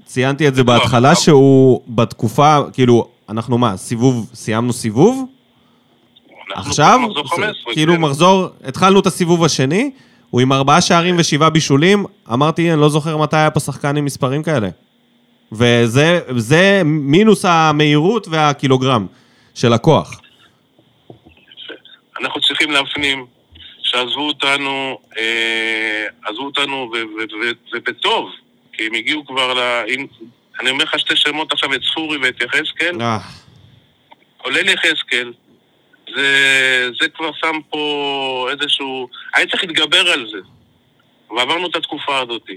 ציינתי 0.06 0.48
את 0.48 0.56
זה 0.56 0.64
בהתחלה, 0.64 1.16
שהוא 1.16 1.82
בתקופה, 1.88 2.60
כאילו, 2.74 3.08
אנחנו 3.30 3.58
מה, 3.58 3.78
סיבוב, 3.78 4.30
סיימנו 4.34 4.74
סיבוב? 4.74 5.26
עכשיו, 6.56 7.00
מחזור 7.00 7.28
15, 7.28 7.74
כאילו 7.74 7.94
כן. 7.94 8.02
מחזור, 8.02 8.48
התחלנו 8.64 9.00
את 9.00 9.06
הסיבוב 9.06 9.44
השני, 9.44 9.92
הוא 10.30 10.42
עם 10.42 10.54
ארבעה 10.54 10.82
שערים 10.82 11.16
ושבעה 11.20 11.50
בישולים, 11.50 12.06
אמרתי, 12.34 12.72
אני 12.72 12.82
לא 12.82 12.90
זוכר 12.90 13.18
מתי 13.18 13.38
היה 13.38 13.52
פה 13.52 13.60
שחקן 13.60 13.98
עם 13.98 14.06
מספרים 14.06 14.44
כאלה. 14.44 14.70
וזה 15.52 16.20
זה 16.38 16.82
מינוס 16.86 17.46
המהירות 17.46 18.28
והקילוגרם 18.28 19.06
של 19.54 19.74
הכוח. 19.74 20.21
אנחנו 22.22 22.42
צריכים 22.42 22.72
להפנים 22.72 23.26
שעזבו 23.84 24.28
אותנו, 24.28 25.00
אה, 25.18 26.06
עזבו 26.26 26.46
אותנו 26.46 26.92
ובטוב, 27.74 28.30
כי 28.74 28.86
הם 28.86 28.94
הגיעו 28.94 29.26
כבר 29.26 29.54
ל... 29.54 29.60
אם, 29.88 30.06
אני 30.60 30.70
אומר 30.70 30.84
לך 30.84 31.00
שתי 31.00 31.16
שמות 31.16 31.52
עכשיו, 31.52 31.74
את 31.74 31.82
ספורי 31.84 32.18
ואת 32.18 32.42
יחזקאל. 32.42 33.02
אה. 33.02 33.18
כולל 34.38 34.70
יחזקאל. 34.70 35.34
זה, 36.16 36.90
זה 37.02 37.10
כבר 37.10 37.32
שם 37.34 37.60
פה 37.70 38.48
איזשהו... 38.52 39.10
היה 39.34 39.48
צריך 39.48 39.64
להתגבר 39.64 40.12
על 40.12 40.28
זה. 40.32 40.38
ועברנו 41.38 41.68
את 41.68 41.76
התקופה 41.76 42.20
הזאת. 42.20 42.50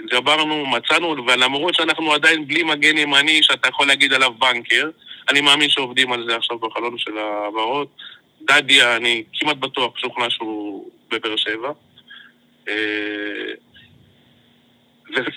התגברנו, 0.00 0.66
מצאנו, 0.66 1.16
ולמרות 1.26 1.74
שאנחנו 1.74 2.12
עדיין 2.12 2.46
בלי 2.46 2.62
מגן 2.62 2.98
ימני 2.98 3.42
שאתה 3.42 3.68
יכול 3.68 3.86
להגיד 3.86 4.12
עליו 4.12 4.34
בנקר, 4.38 4.90
אני 5.28 5.40
מאמין 5.40 5.70
שעובדים 5.70 6.12
על 6.12 6.26
זה 6.28 6.36
עכשיו 6.36 6.58
בחלון 6.58 6.98
של 6.98 7.18
ההעברות. 7.18 7.88
דדיה, 8.44 8.96
אני 8.96 9.24
כמעט 9.32 9.56
בטוח, 9.56 9.98
שוכנע 9.98 10.30
שהוא 10.30 10.90
בבאר 11.10 11.36
שבע. 11.36 11.72
אה, 12.68 12.74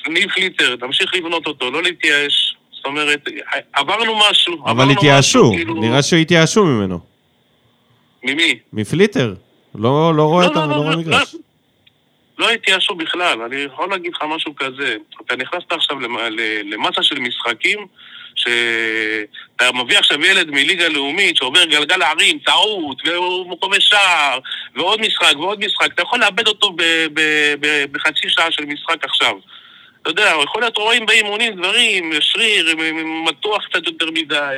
וניב 0.06 0.32
פליטר, 0.32 0.76
תמשיך 0.76 1.16
לבנות 1.16 1.48
אותו, 1.48 1.72
לא 1.72 1.84
להתייאש. 1.84 2.58
זאת 2.72 2.86
אומרת, 2.86 3.28
עברנו 3.74 4.20
משהו. 4.30 4.64
אבל 4.66 4.92
התייאשו, 4.92 5.52
כאילו... 5.56 5.74
נראה 5.74 6.04
שהתייאשו 6.04 6.66
ממנו. 6.66 7.00
ממי? 8.24 8.60
מפליטר. 8.74 9.34
לא, 9.76 10.16
לא 10.16 10.24
רואה 10.24 10.46
לא, 10.46 10.50
אותם, 10.50 10.60
לא, 10.60 10.68
לא, 10.68 10.76
לא 10.76 10.82
רואה 10.82 10.96
לא, 10.96 11.02
מגרש. 11.02 11.34
לא, 11.34 11.40
לא 12.48 12.52
התייאשו 12.52 12.96
בכלל, 12.96 13.42
אני 13.42 13.56
יכול 13.56 13.90
להגיד 13.90 14.14
לך 14.14 14.24
משהו 14.36 14.56
כזה. 14.56 14.96
אתה 15.26 15.36
נכנסת 15.36 15.72
עכשיו 15.72 15.98
למסה 16.64 17.04
של 17.04 17.20
משחקים, 17.20 17.88
שאתה 18.38 19.72
מביא 19.72 19.98
עכשיו 19.98 20.26
ילד 20.26 20.52
מליגה 20.52 20.88
לאומית 20.88 21.38
שעובר 21.38 21.66
גלגל 21.66 22.02
הערים, 22.02 22.40
טעות, 22.40 23.02
והוא 23.06 23.60
כובש 23.60 23.88
שער, 23.88 24.40
ועוד 24.76 25.02
משחק 25.02 25.34
ועוד 25.36 25.66
משחק, 25.66 25.94
אתה 25.94 26.02
יכול 26.02 26.20
לאבד 26.20 26.48
אותו 26.48 26.76
בחצי 27.92 28.30
שעה 28.30 28.52
של 28.52 28.66
משחק 28.66 29.04
עכשיו. 29.04 29.34
אתה 30.02 30.10
יודע, 30.10 30.34
יכול 30.44 30.62
להיות 30.62 30.78
רואים 30.78 31.06
באימונים 31.06 31.56
דברים, 31.56 32.12
שריר, 32.20 32.76
מתוח 33.26 33.66
קצת 33.66 33.86
יותר 33.86 34.12
מדי, 34.12 34.58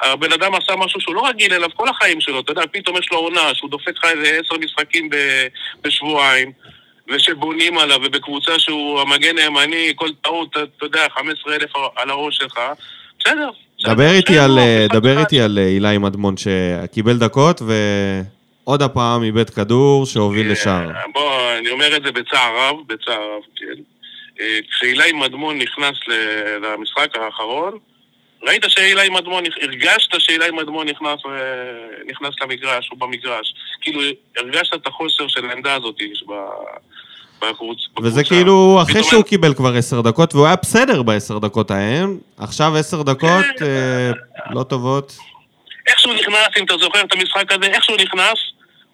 הבן 0.00 0.32
אדם 0.32 0.54
עשה 0.54 0.76
משהו 0.76 1.00
שהוא 1.00 1.14
לא 1.14 1.26
רגיל 1.28 1.54
אליו 1.54 1.68
כל 1.74 1.88
החיים 1.88 2.20
שלו, 2.20 2.40
אתה 2.40 2.52
יודע, 2.52 2.62
פתאום 2.72 2.96
יש 2.98 3.12
לו 3.12 3.18
עונה 3.18 3.54
שהוא 3.54 3.70
דופק 3.70 3.96
לך 3.98 4.04
איזה 4.04 4.40
עשר 4.44 4.56
משחקים 4.58 5.10
בשבועיים. 5.82 6.52
ושבונים 7.08 7.78
עליו, 7.78 8.00
ובקבוצה 8.04 8.58
שהוא 8.58 9.00
המגן 9.00 9.38
הימני, 9.38 9.92
כל 9.96 10.08
טעות, 10.22 10.50
אתה 10.50 10.86
יודע, 10.86 11.06
15 11.08 11.54
אלף 11.54 11.70
על 11.96 12.10
הראש 12.10 12.36
שלך, 12.36 12.60
בסדר. 13.24 13.50
דבר 13.84 14.10
איתי 14.10 14.38
על, 14.38 14.58
דבר 14.92 15.20
איתי 15.20 15.40
על 15.40 15.58
אילי 15.58 15.98
מדמון 15.98 16.34
שקיבל 16.36 17.18
דקות 17.18 17.62
ועוד 17.62 18.82
הפעם 18.82 19.22
איבד 19.22 19.50
כדור 19.50 20.06
שהוביל 20.06 20.46
אה, 20.46 20.52
לשער. 20.52 20.90
בוא, 21.12 21.52
אני 21.58 21.70
אומר 21.70 21.96
את 21.96 22.02
זה 22.02 22.12
בצער 22.12 22.56
רב, 22.56 22.76
בצער 22.86 23.36
רב, 23.36 23.42
כן. 23.56 23.82
אה, 24.40 24.58
כשאילי 24.70 25.12
מדמון 25.12 25.58
נכנס 25.58 25.96
למשחק 26.62 27.16
האחרון, 27.16 27.78
ראית 28.42 28.64
שאילי 28.68 29.08
מדמון, 29.08 29.44
הרגשת 29.62 30.20
שאילי 30.20 30.50
מדמון 30.50 30.88
נכנס, 30.88 31.20
אה, 31.26 31.32
נכנס 32.06 32.34
למגרש, 32.42 32.88
הוא 32.88 32.98
במגרש. 32.98 33.54
כאילו, 33.80 34.00
הרגשת 34.36 34.74
את 34.74 34.86
החוסר 34.86 35.28
של 35.28 35.50
העמדה 35.50 35.74
הזאת 35.74 35.96
בקבוצה. 37.42 37.82
וזה 38.02 38.24
כאילו 38.24 38.78
אחרי 38.82 39.02
שהוא 39.02 39.22
קיבל 39.22 39.54
כבר 39.54 39.76
עשר 39.76 40.00
דקות, 40.00 40.34
והוא 40.34 40.46
היה 40.46 40.56
בסדר 40.56 41.02
בעשר 41.02 41.38
דקות 41.38 41.70
ההם, 41.70 42.18
עכשיו 42.38 42.76
עשר 42.76 43.02
דקות 43.02 43.44
כן. 43.58 43.64
אה, 43.64 44.10
לא 44.50 44.62
טובות. 44.62 45.16
איך 45.86 45.98
שהוא 45.98 46.14
נכנס, 46.14 46.48
אם 46.58 46.64
אתה 46.64 46.74
זוכר 46.80 47.00
את 47.00 47.12
המשחק 47.12 47.52
הזה, 47.52 47.66
איך 47.66 47.84
שהוא 47.84 47.96
נכנס, 47.96 48.38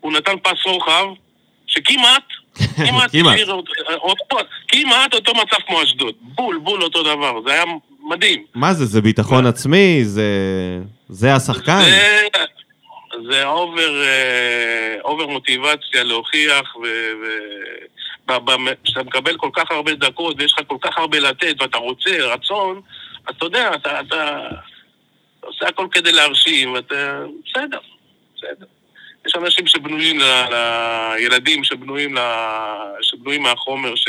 הוא 0.01 0.13
נתן 0.13 0.33
פס 0.43 0.67
רוחב, 0.67 1.07
שכמעט, 1.67 2.23
כמעט, 2.87 3.11
כמעט 4.69 5.15
אותו 5.15 5.33
מצב 5.35 5.57
כמו 5.67 5.83
אשדוד. 5.83 6.15
בול, 6.21 6.59
בול 6.59 6.83
אותו 6.83 7.03
דבר. 7.03 7.41
זה 7.47 7.53
היה 7.53 7.65
מדהים. 8.09 8.45
מה 8.55 8.75
זה, 8.75 8.85
זה 8.85 9.01
ביטחון 9.01 9.47
עצמי? 9.47 10.05
זה, 10.05 10.29
זה 11.09 11.35
השחקן? 11.35 11.81
זה, 11.81 12.27
זה 13.31 13.47
over, 13.47 14.03
אה, 14.03 14.95
over 15.05 15.27
מוטיבציה 15.27 16.05
להוכיח, 16.05 16.77
וכשאתה 18.35 19.03
מקבל 19.03 19.37
כל 19.37 19.51
כך 19.53 19.71
הרבה 19.71 19.95
דקות 19.95 20.37
ויש 20.39 20.53
לך 20.53 20.61
כל 20.67 20.77
כך 20.81 20.99
הרבה 20.99 21.19
לתת 21.19 21.55
ואתה 21.61 21.79
רוצה 21.79 22.11
רצון, 22.21 22.81
אז 23.27 23.35
אתה 23.37 23.47
יודע, 23.47 23.75
אתה, 23.75 24.01
אתה, 24.01 24.01
אתה 24.09 25.47
עושה 25.47 25.69
הכל 25.69 25.87
כדי 25.91 26.13
להרשים, 26.13 26.73
ואתה... 26.73 27.25
בסדר, 27.47 27.79
בסדר. 28.37 28.67
יש 29.27 29.37
אנשים 29.37 29.67
שבנויים, 29.67 30.21
לילדים 30.51 31.65
שבנויים, 31.65 32.17
שבנויים 33.03 33.43
מהחומר, 33.43 33.95
ש... 33.95 34.09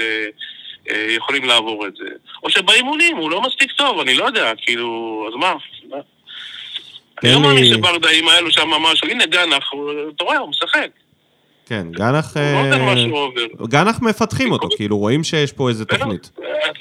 אה, 0.90 1.18
לעבור 1.44 1.88
את 1.88 1.96
זה. 1.96 2.06
או 2.44 2.50
שבאימונים 2.50 3.18
הוא 3.18 3.32
לא 3.32 3.42
מספיק 3.42 3.72
טוב, 3.72 4.00
אני 4.00 4.14
לא 4.14 4.26
יודע, 4.26 4.54
כאילו, 4.58 5.26
אז 5.28 5.36
מה? 5.36 5.54
אני 7.24 7.34
לא 7.34 7.40
מאמין 7.40 7.66
שברדה 7.66 8.10
עם 8.10 8.28
האלו 8.28 8.52
שם 8.52 8.70
משהו, 8.70 9.08
הנה 9.10 9.26
גנח, 9.26 9.72
אתה 10.16 10.24
רואה, 10.24 10.38
הוא 10.38 10.50
משחק. 10.50 10.90
כן, 11.70 11.88
גנח... 11.92 12.38
לא 13.60 13.68
גנח 13.68 14.02
מפתחים 14.02 14.52
אותו, 14.52 14.68
כאילו, 14.78 14.98
רואים 14.98 15.24
שיש 15.24 15.52
פה 15.52 15.70
איזה 15.70 15.86
תוכנית. 15.86 16.30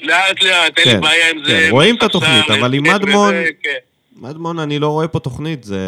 לאט 0.01 0.43
לאט, 0.43 0.77
אין 0.77 0.87
לי 0.87 0.93
כן, 0.93 1.01
בעיה 1.01 1.29
עם 1.29 1.43
זה. 1.45 1.51
כן, 1.51 1.67
רואים 1.71 1.95
את 1.95 2.03
התוכנית, 2.03 2.49
אבל 2.49 2.73
עם 2.73 2.83
מדמון... 2.83 3.33
כן. 3.63 3.69
מדמון, 4.15 4.59
אני 4.59 4.79
לא 4.79 4.87
רואה 4.87 5.07
פה 5.07 5.19
תוכנית, 5.19 5.63
זה... 5.63 5.79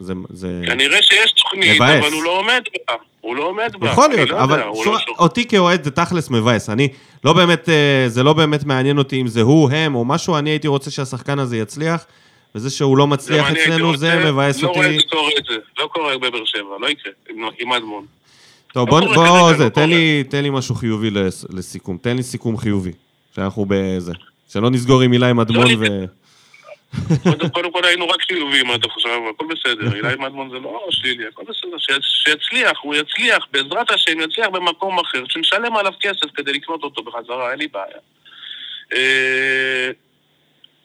זה, 0.00 0.12
זה... 0.30 0.62
כנראה 0.66 1.02
שיש 1.02 1.32
תוכנית, 1.32 1.76
מבאס. 1.76 2.04
אבל 2.04 2.12
הוא 2.12 2.22
לא 2.22 2.38
עומד 2.38 2.62
בה. 2.88 2.94
הוא 3.20 3.36
לא 3.36 3.42
עומד 3.42 3.72
בה. 3.78 3.90
יכול 3.90 4.08
להיות, 4.10 4.30
לא 4.30 4.42
אבל 4.42 4.58
יודע, 4.58 4.70
שור, 4.84 4.94
לא 4.94 5.00
אותי 5.18 5.48
כאוהד 5.48 5.84
זה 5.84 5.90
תכלס 5.90 6.30
מבאס. 6.30 6.70
אני 6.70 6.88
לא 7.24 7.32
באמת, 7.32 7.68
אה, 7.68 8.04
זה 8.08 8.22
לא 8.22 8.32
באמת 8.32 8.64
מעניין 8.64 8.98
אותי 8.98 9.20
אם 9.20 9.26
זה 9.26 9.40
הוא, 9.40 9.70
הם 9.70 9.94
או 9.94 10.04
משהו, 10.04 10.36
אני 10.36 10.50
הייתי 10.50 10.68
רוצה 10.68 10.90
שהשחקן 10.90 11.38
הזה 11.38 11.56
יצליח, 11.56 12.06
וזה 12.54 12.70
שהוא 12.70 12.98
לא 12.98 13.06
מצליח 13.06 13.50
אצלנו, 13.50 13.96
זה 13.96 14.30
מבאס 14.30 14.62
לא 14.62 14.68
אותי. 14.68 14.80
לא 14.80 14.84
רואה 14.84 15.00
שקורה 15.00 15.30
את 15.38 15.44
זה, 15.48 15.56
לא 15.78 15.86
קורה 15.86 16.18
בבאר 16.18 16.44
שבע, 16.44 16.76
לא 16.80 16.88
יקרה, 16.88 17.12
עם 17.58 17.72
אדמון. 17.72 18.06
טוב, 18.72 18.88
בוא, 18.88 19.00
בוא, 19.00 19.14
בוא 19.14 19.52
זה, 19.52 19.64
לא 19.64 19.68
תן, 19.68 19.88
לי, 19.90 20.24
תן 20.24 20.42
לי 20.42 20.50
משהו 20.50 20.74
חיובי 20.74 21.10
לסיכום, 21.50 21.98
תן 22.02 22.16
לי 22.16 22.22
סיכום 22.22 22.56
חיובי, 22.56 22.92
שאנחנו 23.34 23.66
בזה. 23.68 24.12
שלא 24.52 24.70
נסגור 24.70 25.00
עם 25.00 25.10
מילה 25.10 25.30
עם 25.30 25.40
אדמון 25.40 25.66
ו... 25.78 26.04
קודם 27.52 27.72
כל 27.72 27.84
היינו 27.84 28.08
רק 28.08 28.22
חיובים 28.22 28.70
עד 28.70 28.84
עכשיו, 28.84 29.20
הכל 29.34 29.46
בסדר. 29.46 29.92
אילי 29.96 30.16
מדמון 30.18 30.50
זה 30.50 30.58
לא 30.58 30.86
שלילי, 30.90 31.26
הכל 31.26 31.42
בסדר. 31.42 32.00
שיצליח, 32.00 32.78
הוא 32.82 32.94
יצליח, 32.94 33.46
בעזרת 33.52 33.90
השם 33.90 34.20
יצליח 34.20 34.48
במקום 34.48 34.98
אחר, 34.98 35.22
שנשלם 35.28 35.76
עליו 35.76 35.92
כסף 36.00 36.26
כדי 36.34 36.52
לקנות 36.52 36.82
אותו 36.82 37.02
בחזרה, 37.02 37.50
אין 37.50 37.58
לי 37.58 37.68
בעיה. 37.68 37.98
אה, 38.94 39.90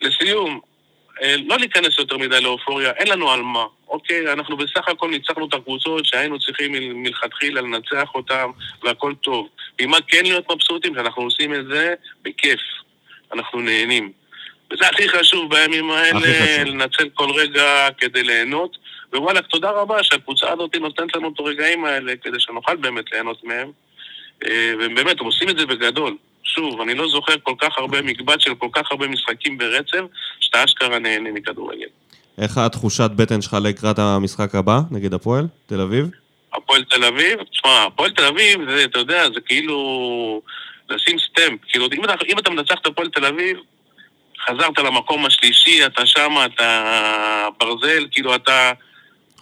לסיום, 0.02 0.52
אה, 0.52 0.75
לא 1.22 1.58
להיכנס 1.58 2.00
יותר 2.00 2.18
מדי 2.18 2.42
לאופוריה, 2.42 2.92
אין 2.92 3.08
לנו 3.08 3.32
על 3.32 3.42
מה, 3.42 3.66
אוקיי? 3.88 4.34
אנחנו 4.34 4.58
בסך 4.58 4.88
הכל 4.88 5.10
ניצחנו 5.10 5.48
את 5.48 5.54
הקבוצות 5.54 6.06
שהיינו 6.06 6.40
צריכים 6.40 6.72
מלכתחילה 7.04 7.62
לנצח 7.62 8.10
אותן, 8.16 8.46
והכל 8.84 9.14
טוב. 9.24 9.48
ממה 9.82 9.98
כן 10.08 10.24
להיות 10.24 10.52
מבסוטים? 10.52 10.96
שאנחנו 10.96 11.24
עושים 11.24 11.54
את 11.54 11.68
זה 11.68 11.94
בכיף. 12.24 12.60
אנחנו 13.34 13.60
נהנים. 13.60 14.12
וזה 14.72 14.88
הכי 14.88 15.10
חשוב 15.10 15.56
בימים 15.56 15.92
האלה, 15.92 16.64
לנצל 16.66 17.10
כל 17.14 17.32
רגע 17.32 17.88
כדי 17.98 18.24
ליהנות. 18.24 18.78
ווואלה, 19.14 19.42
תודה 19.42 19.70
רבה 19.70 20.04
שהקבוצה 20.04 20.52
הזאת 20.52 20.76
נותנת 20.76 21.16
לנו 21.16 21.30
את 21.34 21.40
הרגעים 21.40 21.86
האלה 21.86 22.14
כדי 22.22 22.40
שנוכל 22.40 22.76
באמת 22.76 23.12
ליהנות 23.12 23.44
מהם. 23.44 23.72
אה, 24.46 24.74
ובאמת, 24.80 25.20
הם 25.20 25.26
עושים 25.26 25.50
את 25.50 25.60
זה 25.60 25.66
בגדול. 25.66 26.18
שוב, 26.46 26.82
אני 26.82 26.96
לא 26.96 27.08
זוכר 27.10 27.34
כל 27.44 27.54
כך 27.58 27.78
הרבה 27.78 28.02
מקבץ 28.02 28.42
של 28.42 28.56
כל 28.56 28.68
כך 28.74 28.92
הרבה 28.92 29.08
משחקים 29.08 29.58
ברצף, 29.58 30.02
שאתה 30.40 30.64
אשכרה 30.64 31.00
נהנה 31.00 31.32
מכדורגל. 31.32 31.88
איך 32.38 32.58
התחושת 32.58 33.12
בטן 33.16 33.42
שלך 33.42 33.58
לקראת 33.64 34.00
המשחק 34.00 34.56
הבא, 34.56 34.80
נגד 34.92 35.14
הפועל, 35.14 35.48
תל 35.66 35.82
אביב? 35.82 36.10
הפועל 36.54 36.84
תל 36.84 37.04
אביב? 37.04 37.44
תשמע, 37.52 37.84
הפועל 37.84 38.12
תל 38.12 38.26
אביב, 38.26 38.70
זה, 38.70 38.84
אתה 38.84 39.00
יודע, 39.00 39.24
זה 39.34 39.42
כאילו 39.46 40.42
לשים 40.90 41.18
סטמפ. 41.20 41.60
כאילו, 41.68 41.88
אם 41.94 42.06
אתה, 42.06 42.14
אם 42.32 42.40
אתה 42.40 42.50
מנצח 42.50 42.76
את 42.82 42.88
הפועל 42.88 43.10
תל 43.10 43.26
אביב, 43.26 43.58
חזרת 44.48 44.80
למקום 44.80 45.26
השלישי, 45.26 45.86
אתה 45.86 46.06
שם, 46.06 46.32
אתה 46.46 47.48
ברזל, 47.60 48.06
כאילו 48.12 48.36
אתה... 48.36 48.72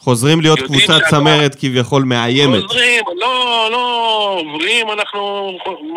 חוזרים 0.04 0.42
להיות 0.42 0.60
קבוצת 0.60 1.00
צמרת 1.10 1.56
כביכול 1.56 2.04
מאיימת. 2.04 2.62
חוזרים, 2.62 3.04
לא, 3.18 3.68
לא 3.72 4.38
עוברים, 4.40 4.88
אנחנו 4.92 5.52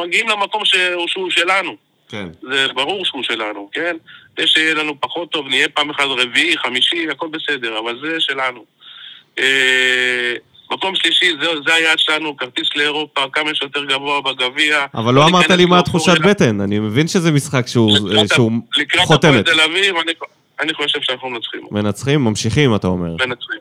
מגיעים 0.05 0.29
למקום 0.29 0.63
שהוא, 0.65 1.09
שהוא 1.09 1.31
שלנו. 1.31 1.77
כן. 2.09 2.27
זה 2.43 2.67
ברור 2.75 3.05
שהוא 3.05 3.23
שלנו, 3.23 3.69
כן? 3.73 3.97
זה 4.39 4.47
שיהיה 4.47 4.75
לנו 4.75 5.01
פחות 5.01 5.31
טוב, 5.31 5.49
נהיה 5.49 5.69
פעם 5.69 5.91
אחת 5.91 6.05
רביעי, 6.09 6.59
חמישי, 6.59 7.07
הכל 7.11 7.27
בסדר, 7.31 7.79
אבל 7.79 7.99
זה 8.03 8.17
שלנו. 8.21 8.65
אה, 9.39 10.35
מקום 10.71 10.95
שלישי, 10.95 11.33
זה, 11.43 11.47
זה 11.67 11.75
היעד 11.75 11.99
שלנו, 11.99 12.37
כרטיס 12.37 12.69
לאירופה, 12.77 13.21
כמה 13.33 13.55
שיותר 13.55 13.85
גבוה 13.85 14.21
בגביע. 14.21 14.87
אבל 14.95 15.15
לא 15.15 15.27
אמרת 15.27 15.51
לי 15.51 15.65
מה. 15.65 15.79
התחושת 15.79 16.19
בטן, 16.19 16.61
אני 16.61 16.79
מבין 16.79 17.09
שזה 17.09 17.33
משחק 17.33 17.67
שהוא 17.67 17.93
לקראת 18.09 18.33
ה- 18.33 18.35
שהוא 18.35 18.53
לקראת 18.77 19.05
חותמת. 19.05 19.49
הפועל 19.49 19.57
תל 19.57 19.61
אביב, 19.61 19.97
אני, 19.97 20.13
אני 20.61 20.75
חושב 20.75 20.99
שאנחנו 21.03 21.31
מנצחים. 21.31 21.61
מנצחים, 21.71 22.25
ממשיכים, 22.25 22.75
אתה 22.75 22.87
אומר. 22.87 23.09
מנצחים, 23.27 23.59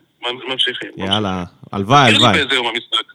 ממשיכים. 0.50 0.90
יאללה, 0.98 1.44
הלוואי, 1.72 2.10
הלוואי. 2.10 2.34
באיזה 2.34 2.56
יום 2.56 2.68
המשחק. 2.68 3.06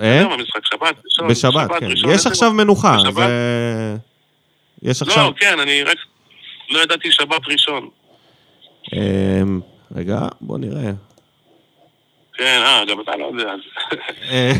אה? 0.00 0.20
יום 0.22 0.32
המשחק, 0.32 0.66
שבת? 0.66 0.94
ראשון, 1.04 1.28
בשבת, 1.28 1.70
כן. 1.80 1.88
יש 2.10 2.26
עכשיו? 2.26 2.52
מנוחה? 2.52 2.96
זה... 3.14 3.96
יש 4.82 5.02
עכשיו... 5.02 5.24
לא, 5.26 5.32
כן, 5.36 5.60
אני 5.60 5.82
רק 5.82 5.96
לא 6.70 6.78
ידעתי 6.82 7.12
שבת 7.12 7.40
ראשון. 7.52 7.88
אמ, 8.92 9.60
רגע, 9.96 10.18
בוא 10.40 10.58
נראה. 10.58 10.90
כן, 12.34 12.60
אה, 12.64 12.84
גם 12.90 13.00
אתה 13.00 13.16
לא 13.16 13.30
יודע. 13.32 13.52
אה, 14.30 14.52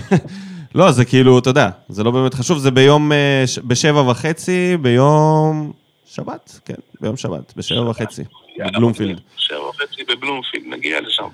לא, 0.74 0.90
זה 0.92 1.04
כאילו, 1.04 1.38
אתה 1.38 1.50
יודע, 1.50 1.68
זה 1.88 2.04
לא 2.04 2.10
באמת 2.10 2.34
חשוב, 2.34 2.58
זה 2.58 2.70
ביום, 2.70 3.12
אה, 3.12 3.42
ש- 3.46 3.58
בשבע 3.58 4.00
וחצי, 4.10 4.76
ביום 4.76 5.72
שבת, 6.06 6.60
כן, 6.64 6.74
ביום 7.00 7.16
שבת, 7.16 7.52
בשבע 7.56 7.90
וחצי, 7.90 8.22
בבלומפילד. 8.58 9.20
שבע 9.36 9.68
וחצי 9.68 10.02
בבלומפילד, 10.08 10.64
נגיע 10.66 11.00
לשם. 11.00 11.28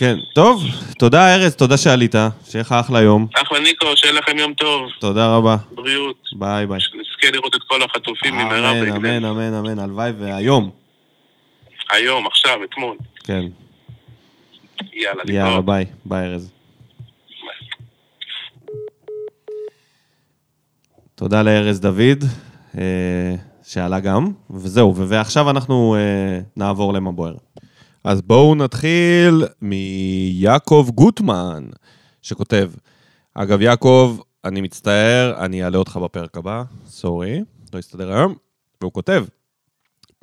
כן, 0.00 0.16
טוב, 0.34 0.62
תודה 0.98 1.34
ארז, 1.34 1.54
תודה 1.56 1.76
שעלית, 1.76 2.14
שיהיה 2.50 2.62
לך 2.62 2.72
אחלה 2.72 3.00
יום, 3.00 3.26
אחלה 3.34 3.60
ניקו, 3.60 3.86
שיהיה 3.96 4.14
לכם 4.14 4.38
יום 4.38 4.54
טוב, 4.54 4.82
תודה 5.00 5.36
רבה, 5.36 5.56
בריאות. 5.74 6.16
ביי 6.32 6.66
ביי. 6.66 6.80
שנזכה 6.80 7.30
לראות 7.32 7.54
את 7.54 7.60
כל 7.62 7.82
החטופים 7.82 8.34
במהרה 8.34 8.72
בהקדם. 8.72 9.06
אמן, 9.06 9.24
אמן, 9.24 9.54
אמן, 9.54 9.78
הלוואי, 9.78 10.12
והיום, 10.18 10.70
היום, 11.90 12.26
עכשיו, 12.26 12.64
אתמול. 12.64 12.96
כן, 13.24 13.42
יאללה, 14.92 15.22
יאללה, 15.26 15.44
להתראות. 15.44 15.64
ביי, 15.64 15.86
ביי 16.04 16.26
ארז. 16.26 16.52
תודה 21.14 21.42
לארז 21.42 21.80
דוד, 21.80 22.24
אה, 22.78 23.34
שעלה 23.64 24.00
גם, 24.00 24.32
וזהו, 24.50 24.96
ועכשיו 24.96 25.50
אנחנו 25.50 25.96
אה, 25.98 26.40
נעבור 26.56 26.92
למה 26.92 27.12
בוער. 27.12 27.34
אז 28.04 28.22
בואו 28.22 28.54
נתחיל 28.54 29.44
מיעקב 29.62 30.88
גוטמן, 30.94 31.64
שכותב, 32.22 32.70
אגב, 33.34 33.60
יעקב, 33.60 34.18
אני 34.44 34.60
מצטער, 34.60 35.44
אני 35.44 35.64
אעלה 35.64 35.78
אותך 35.78 35.96
בפרק 35.96 36.36
הבא, 36.36 36.62
סורי, 36.86 37.40
לא 37.74 37.78
יסתדר 37.78 38.12
היום, 38.12 38.34
והוא 38.80 38.92
כותב, 38.92 39.24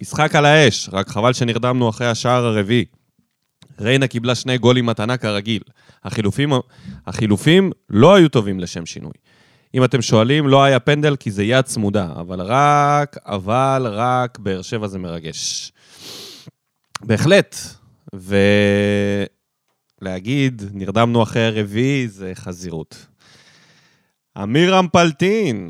משחק 0.02 0.36
על 0.36 0.46
האש, 0.46 0.90
רק 0.94 1.10
חבל 1.10 1.34
שנרדמנו 1.34 1.90
אחרי 1.90 2.08
השער 2.08 2.46
הרביעי. 2.46 2.86
ריינה 3.80 4.08
קיבלה 4.08 4.36
שני 4.36 4.58
גולים 4.58 4.86
מתנה 4.86 5.18
כרגיל. 5.18 5.62
החילופים, 6.04 6.54
החילופים 7.08 7.72
לא 7.90 8.16
היו 8.16 8.30
טובים 8.30 8.60
לשם 8.60 8.86
שינוי. 8.86 9.12
אם 9.74 9.84
אתם 9.84 10.02
שואלים, 10.02 10.48
לא 10.48 10.64
היה 10.64 10.80
פנדל 10.80 11.16
כי 11.16 11.32
זה 11.32 11.44
יד 11.44 11.66
צמודה, 11.66 12.14
אבל 12.16 12.42
רק, 12.42 13.18
אבל 13.26 13.88
רק 13.92 14.40
באר 14.40 14.62
שבע 14.62 14.88
זה 14.88 15.00
מרגש. 15.00 15.72
בהחלט. 17.04 17.56
ולהגיד, 20.02 20.62
נרדמנו 20.74 21.24
אחרי 21.24 21.46
הרביעי, 21.46 22.08
זה 22.08 22.32
חזירות. 22.36 23.06
אמיר 24.44 24.80
אמפלטין, 24.80 25.70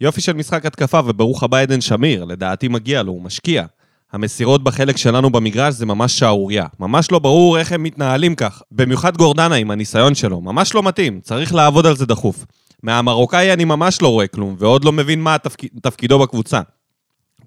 יופי 0.00 0.20
של 0.20 0.32
משחק 0.32 0.66
התקפה, 0.66 1.00
וברוך 1.06 1.42
הבא 1.42 1.58
עדן 1.58 1.80
שמיר, 1.80 2.24
לדעתי 2.24 2.68
מגיע 2.68 3.02
לו, 3.02 3.12
הוא 3.12 3.22
משקיע. 3.22 3.64
המסירות 4.12 4.64
בחלק 4.64 4.96
שלנו 4.96 5.30
במגרש 5.30 5.74
זה 5.74 5.86
ממש 5.86 6.18
שערורייה. 6.18 6.66
ממש 6.80 7.12
לא 7.12 7.18
ברור 7.18 7.58
איך 7.58 7.72
הם 7.72 7.82
מתנהלים 7.82 8.34
כך. 8.34 8.62
במיוחד 8.72 9.16
גורדנה 9.16 9.54
עם 9.54 9.70
הניסיון 9.70 10.14
שלו. 10.14 10.40
ממש 10.40 10.74
לא 10.74 10.82
מתאים, 10.82 11.20
צריך 11.20 11.54
לעבוד 11.54 11.86
על 11.86 11.96
זה 11.96 12.06
דחוף. 12.06 12.44
מהמרוקאי 12.82 13.52
אני 13.52 13.64
ממש 13.64 14.02
לא 14.02 14.08
רואה 14.08 14.26
כלום, 14.26 14.56
ועוד 14.58 14.84
לא 14.84 14.92
מבין 14.92 15.20
מה 15.20 15.34
התפק... 15.34 15.64
תפקידו 15.82 16.18
בקבוצה. 16.18 16.60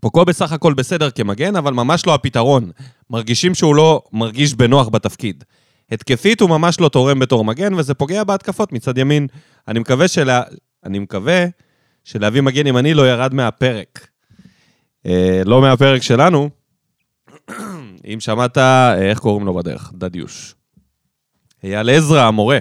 פוקו 0.04 0.26
בסך 0.26 0.52
הכל 0.52 0.74
בסדר 0.74 1.10
כמגן, 1.12 1.56
אבל 1.56 1.74
ממש 1.74 2.06
לא 2.06 2.14
הפתרון. 2.14 2.72
מרגישים 3.10 3.56
שהוא 3.56 3.76
לא 3.76 4.02
מרגיש 4.12 4.54
בנוח 4.54 4.90
בתפקיד. 4.90 5.44
התקפית 5.92 6.42
הוא 6.42 6.50
ממש 6.50 6.80
לא 6.80 6.90
תורם 6.90 7.20
בתור 7.20 7.46
מגן, 7.46 7.74
וזה 7.74 7.94
פוגע 7.94 8.24
בהתקפות 8.24 8.74
מצד 8.74 8.98
ימין. 8.98 9.28
אני 9.68 9.80
מקווה, 9.80 10.08
שלה... 10.08 10.42
אני 10.86 11.00
מקווה 11.00 11.46
שלהביא 12.04 12.42
מגן 12.42 12.68
ימני 12.68 12.94
לא 12.94 13.10
ירד 13.10 13.34
מהפרק. 13.34 14.08
אה, 15.06 15.42
לא 15.46 15.62
מהפרק 15.62 16.02
שלנו. 16.02 16.50
אם 18.14 18.18
שמעת, 18.20 18.58
אה, 18.58 19.10
איך 19.10 19.20
קוראים 19.20 19.46
לו 19.46 19.54
בדרך? 19.54 19.92
דדיוש. 19.96 20.56
אייל 21.64 21.90
עזרא, 21.90 22.22
המורה. 22.22 22.60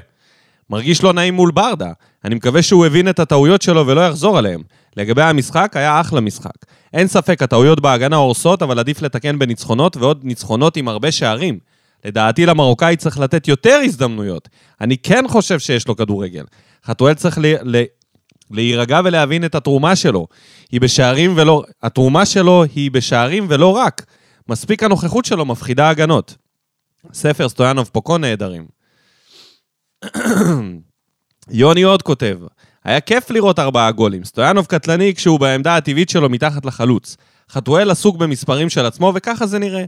מרגיש 0.71 1.03
לא 1.03 1.13
נעים 1.13 1.35
מול 1.35 1.51
ברדה. 1.51 1.93
אני 2.25 2.35
מקווה 2.35 2.63
שהוא 2.63 2.87
הבין 2.87 3.09
את 3.09 3.19
הטעויות 3.19 3.63
שלו 3.63 3.87
ולא 3.87 4.01
יחזור 4.01 4.39
עליהם. 4.39 4.63
לגבי 4.97 5.23
המשחק, 5.23 5.73
היה 5.75 6.01
אחלה 6.01 6.21
משחק. 6.21 6.67
אין 6.93 7.07
ספק, 7.07 7.43
הטעויות 7.43 7.81
בהגנה 7.81 8.17
הורסות, 8.17 8.63
אבל 8.63 8.79
עדיף 8.79 9.03
לתקן 9.03 9.39
בניצחונות 9.39 9.97
ועוד 9.97 10.21
ניצחונות 10.25 10.77
עם 10.77 10.89
הרבה 10.89 11.13
שערים. 11.13 11.59
לדעתי 12.05 12.47
למרוקאי 12.47 12.97
צריך 12.97 13.19
לתת 13.19 13.49
יותר 13.49 13.81
הזדמנויות. 13.85 14.49
אני 14.81 14.99
כן 14.99 15.25
חושב 15.29 15.59
שיש 15.59 15.89
לו 15.89 15.97
כדורגל. 15.97 16.45
חתואל 16.85 17.15
צריך 17.15 17.39
ל... 17.39 17.77
ל... 17.77 17.83
להירגע 18.51 19.01
ולהבין 19.05 19.45
את 19.45 19.55
התרומה 19.55 19.97
שלו. 19.97 20.27
היא 20.73 20.81
בשערים 20.81 21.35
ולא... 21.37 21.63
התרומה 21.83 22.27
שלו 22.27 22.65
היא 22.75 22.91
בשערים 22.91 23.47
ולא 23.49 23.77
רק. 23.77 24.07
מספיק 24.49 24.83
הנוכחות 24.83 25.25
שלו 25.25 25.45
מפחידה 25.45 25.89
הגנות. 25.89 26.37
ספר 27.13 27.49
סטויאנוב 27.49 27.91
פוקו 27.93 28.19
נהדרים. 28.19 28.67
יוני 31.51 31.83
עוד 31.83 32.03
כותב, 32.03 32.39
היה 32.85 33.01
כיף 33.01 33.31
לראות 33.31 33.59
ארבעה 33.59 33.91
גולים. 33.91 34.25
סטויאנוב 34.25 34.67
קטלני 34.67 35.15
כשהוא 35.15 35.41
בעמדה 35.41 35.77
הטבעית 35.77 36.09
שלו 36.09 36.29
מתחת 36.29 36.65
לחלוץ. 36.65 37.17
חתואל 37.51 37.91
עסוק 37.91 38.17
במספרים 38.17 38.71
של 38.71 38.87
עצמו, 38.87 39.13
וככה 39.15 39.47
זה 39.47 39.59
נראה. 39.59 39.85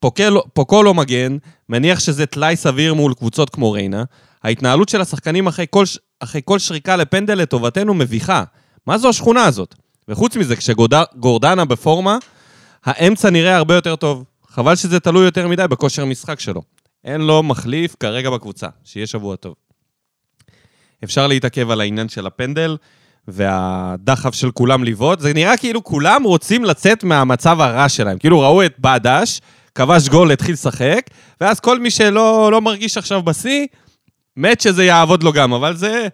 פוקל, 0.00 0.36
פוקו 0.52 0.82
לא 0.82 0.94
מגן, 0.94 1.36
מניח 1.68 2.00
שזה 2.00 2.26
טלאי 2.26 2.56
סביר 2.56 2.94
מול 2.94 3.14
קבוצות 3.14 3.50
כמו 3.50 3.72
ריינה. 3.72 4.04
ההתנהלות 4.42 4.88
של 4.88 5.00
השחקנים 5.00 5.46
אחרי 5.46 5.66
כל, 5.70 5.84
אחרי 6.20 6.40
כל 6.44 6.58
שריקה 6.58 6.96
לפנדל 6.96 7.34
לטובתנו 7.34 7.94
מביכה. 7.94 8.44
מה 8.86 8.98
זו 8.98 9.08
השכונה 9.08 9.44
הזאת? 9.44 9.74
וחוץ 10.08 10.36
מזה, 10.36 10.56
כשגורדנה 10.56 11.64
בפורמה, 11.64 12.18
האמצע 12.84 13.30
נראה 13.30 13.56
הרבה 13.56 13.74
יותר 13.74 13.96
טוב. 13.96 14.24
חבל 14.48 14.76
שזה 14.76 15.00
תלוי 15.00 15.24
יותר 15.24 15.48
מדי 15.48 15.64
בכושר 15.70 16.04
משחק 16.04 16.40
שלו. 16.40 16.62
אין 17.04 17.20
לו 17.20 17.42
מחליף 17.42 17.96
כרגע 18.00 18.30
בקבוצה. 18.30 18.68
שיהיה 18.84 19.06
שבוע 19.06 19.36
טוב. 19.36 19.54
אפשר 21.04 21.26
להתעכב 21.26 21.70
על 21.70 21.80
העניין 21.80 22.08
של 22.08 22.26
הפנדל 22.26 22.76
והדחף 23.28 24.34
של 24.34 24.50
כולם 24.50 24.84
לבעוט. 24.84 25.20
זה 25.20 25.32
נראה 25.32 25.56
כאילו 25.56 25.84
כולם 25.84 26.22
רוצים 26.22 26.64
לצאת 26.64 27.04
מהמצב 27.04 27.60
הרע 27.60 27.88
שלהם. 27.88 28.18
כאילו 28.18 28.40
ראו 28.40 28.66
את 28.66 28.74
בדש, 28.78 29.40
כבש 29.74 30.08
גול, 30.08 30.32
התחיל 30.32 30.52
לשחק, 30.52 31.00
ואז 31.40 31.60
כל 31.60 31.80
מי 31.80 31.90
שלא 31.90 32.48
לא 32.52 32.60
מרגיש 32.60 32.98
עכשיו 32.98 33.22
בשיא, 33.22 33.66
מת 34.36 34.60
שזה 34.60 34.84
יעבוד 34.84 35.22
לו 35.22 35.32
גם, 35.32 35.52
אבל 35.52 35.76
זה, 35.76 36.08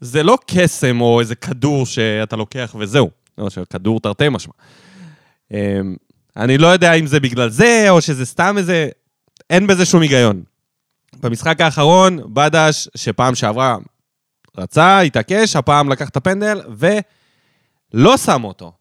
זה 0.00 0.22
לא 0.22 0.38
קסם 0.46 1.00
או 1.00 1.20
איזה 1.20 1.34
כדור 1.34 1.86
שאתה 1.86 2.36
לוקח 2.36 2.76
וזהו. 2.78 3.10
לא, 3.38 3.50
שכדור 3.50 4.00
תרתי 4.00 4.28
משמע. 4.28 4.52
אמ, 5.52 5.96
אני 6.36 6.58
לא 6.58 6.66
יודע 6.66 6.92
אם 6.92 7.06
זה 7.06 7.20
בגלל 7.20 7.48
זה, 7.48 7.86
או 7.90 8.00
שזה 8.00 8.26
סתם 8.26 8.54
איזה... 8.58 8.88
אין 9.50 9.66
בזה 9.66 9.84
שום 9.84 10.02
היגיון. 10.02 10.42
במשחק 11.20 11.60
האחרון, 11.60 12.18
בדש, 12.26 12.88
שפעם 12.96 13.34
שעברה 13.34 13.76
רצה, 14.58 15.00
התעקש, 15.00 15.56
הפעם 15.56 15.88
לקח 15.88 16.08
את 16.08 16.16
הפנדל, 16.16 16.60
ולא 17.94 18.16
שם 18.16 18.44
אותו. 18.44 18.72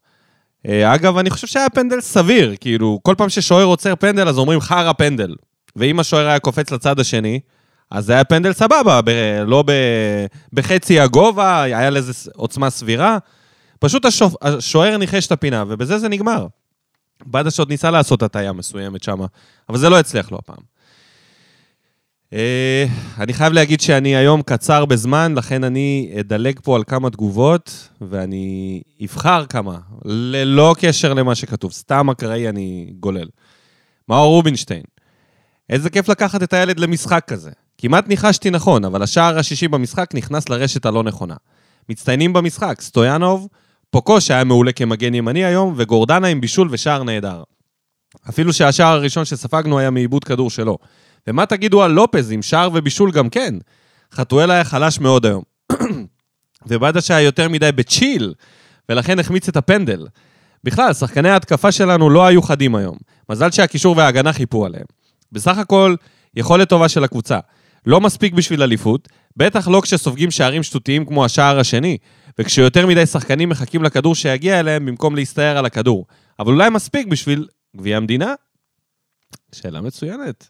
אה, 0.68 0.96
אגב, 0.96 1.18
אני 1.18 1.30
חושב 1.30 1.48
שהיה 1.48 1.70
פנדל 1.70 2.02
סביר, 2.02 2.56
כאילו, 2.60 3.00
כל 3.04 3.16
פעם 3.18 3.30
ששוער 3.30 3.66
עוצר 3.66 3.96
פנדל, 3.96 4.28
אז 4.28 4.38
אומרים 4.38 4.60
חרא 4.60 4.94
פנדל. 4.94 5.36
ואם 5.76 6.00
השוער 6.00 6.28
היה 6.28 6.40
קופץ 6.40 6.72
לצד 6.72 7.00
השני, 7.00 7.40
אז 7.92 8.06
זה 8.06 8.14
היה 8.14 8.24
פנדל 8.24 8.54
סבבה, 8.54 9.02
ב- 9.06 9.44
לא 9.46 9.64
ב- 9.68 10.26
בחצי 10.54 11.00
הגובה, 11.00 11.62
היה 11.62 11.90
לזה 11.90 12.30
עוצמה 12.36 12.70
סבירה. 12.70 13.18
פשוט 13.80 14.06
השופ... 14.06 14.36
השוער 14.42 14.98
ניחש 14.98 15.28
את 15.28 15.32
הפינה, 15.32 15.64
ובזה 15.68 15.98
זה 15.98 16.10
נגמר. 16.10 16.48
בדש 17.28 17.60
עוד 17.60 17.70
ניסה 17.70 17.92
לעשות 17.92 18.24
הטעיה 18.24 18.54
מסוימת 18.54 19.04
שם, 19.04 19.20
אבל 19.70 19.78
זה 19.78 19.90
לא 19.90 20.00
הצליח 20.00 20.32
לו 20.32 20.38
הפעם. 20.38 20.73
אה, 22.34 22.86
אני 23.20 23.34
חייב 23.34 23.54
להגיד 23.54 23.82
שאני 23.82 24.16
היום 24.16 24.42
קצר 24.42 24.86
בזמן, 24.86 25.34
לכן 25.38 25.64
אני 25.64 26.14
אדלג 26.20 26.60
פה 26.64 26.76
על 26.76 26.84
כמה 26.84 27.10
תגובות, 27.10 27.90
ואני 28.02 28.82
אבחר 29.04 29.46
כמה, 29.46 29.80
ללא 30.06 30.76
קשר 30.80 31.14
למה 31.14 31.36
שכתוב, 31.36 31.72
סתם 31.72 32.10
אקראי 32.10 32.50
אני 32.50 32.94
גולל. 33.00 33.28
מאור 34.10 34.26
רובינשטיין, 34.26 34.84
איזה 35.70 35.90
כיף 35.90 36.10
לקחת 36.10 36.44
את 36.44 36.54
הילד 36.54 36.80
למשחק 36.80 37.24
כזה. 37.28 37.52
כמעט 37.78 38.08
ניחשתי 38.08 38.50
נכון, 38.50 38.86
אבל 38.86 39.02
השער 39.04 39.38
השישי 39.38 39.68
במשחק 39.68 40.10
נכנס 40.14 40.50
לרשת 40.50 40.86
הלא 40.86 41.04
נכונה. 41.04 41.36
מצטיינים 41.90 42.34
במשחק, 42.34 42.82
סטויאנוב, 42.82 43.48
פוקו 43.90 44.22
שהיה 44.22 44.44
מעולה 44.44 44.72
כמגן 44.72 45.14
ימני 45.14 45.46
היום, 45.46 45.74
וגורדנה 45.78 46.28
עם 46.28 46.42
בישול 46.42 46.68
ושער 46.72 47.04
נהדר. 47.04 47.44
אפילו 48.30 48.54
שהשער 48.54 48.94
הראשון 48.94 49.26
שספגנו 49.26 49.80
היה 49.80 49.90
מעיבוד 49.90 50.24
כדור 50.24 50.50
שלו. 50.50 50.78
ומה 51.28 51.46
תגידו 51.46 51.84
על 51.84 51.92
לופז 51.92 52.32
עם 52.32 52.42
שער 52.42 52.70
ובישול 52.74 53.12
גם 53.12 53.30
כן? 53.30 53.56
חתואל 54.14 54.52
היה 54.52 54.64
חלש 54.64 55.00
מאוד 55.00 55.26
היום. 55.26 55.44
ובדש 56.68 57.12
היה 57.12 57.22
יותר 57.22 57.50
מדי 57.50 57.72
בצ'יל, 57.72 58.34
ולכן 58.90 59.20
החמיץ 59.20 59.48
את 59.48 59.58
הפנדל. 59.58 60.08
בכלל, 60.64 60.94
שחקני 60.94 61.30
ההתקפה 61.30 61.72
שלנו 61.72 62.10
לא 62.10 62.26
היו 62.26 62.42
חדים 62.42 62.76
היום. 62.76 62.98
מזל 63.30 63.52
שהקישור 63.52 63.98
וההגנה 63.98 64.34
חיפו 64.34 64.66
עליהם. 64.66 64.86
בסך 65.32 65.58
הכל, 65.58 65.96
יכולת 66.36 66.70
טובה 66.70 66.90
של 66.90 67.04
הקבוצה. 67.04 67.40
לא 67.86 68.02
מספיק 68.02 68.34
בשביל 68.34 68.64
אליפות, 68.64 69.10
בטח 69.38 69.68
לא 69.68 69.82
כשסופגים 69.82 70.32
שערים 70.32 70.64
שטותיים 70.64 71.06
כמו 71.06 71.26
השער 71.26 71.60
השני, 71.60 71.98
וכשיותר 72.40 72.88
מדי 72.88 73.06
שחקנים 73.06 73.50
מחכים 73.50 73.84
לכדור 73.84 74.16
שיגיע 74.16 74.60
אליהם 74.60 74.86
במקום 74.86 75.16
להסתער 75.16 75.58
על 75.58 75.66
הכדור. 75.66 76.06
אבל 76.40 76.54
אולי 76.54 76.70
מספיק 76.70 77.08
בשביל 77.08 77.48
גביע 77.78 77.98
המדינה? 77.98 78.34
שאלה 79.52 79.82
מצוינת, 79.82 80.50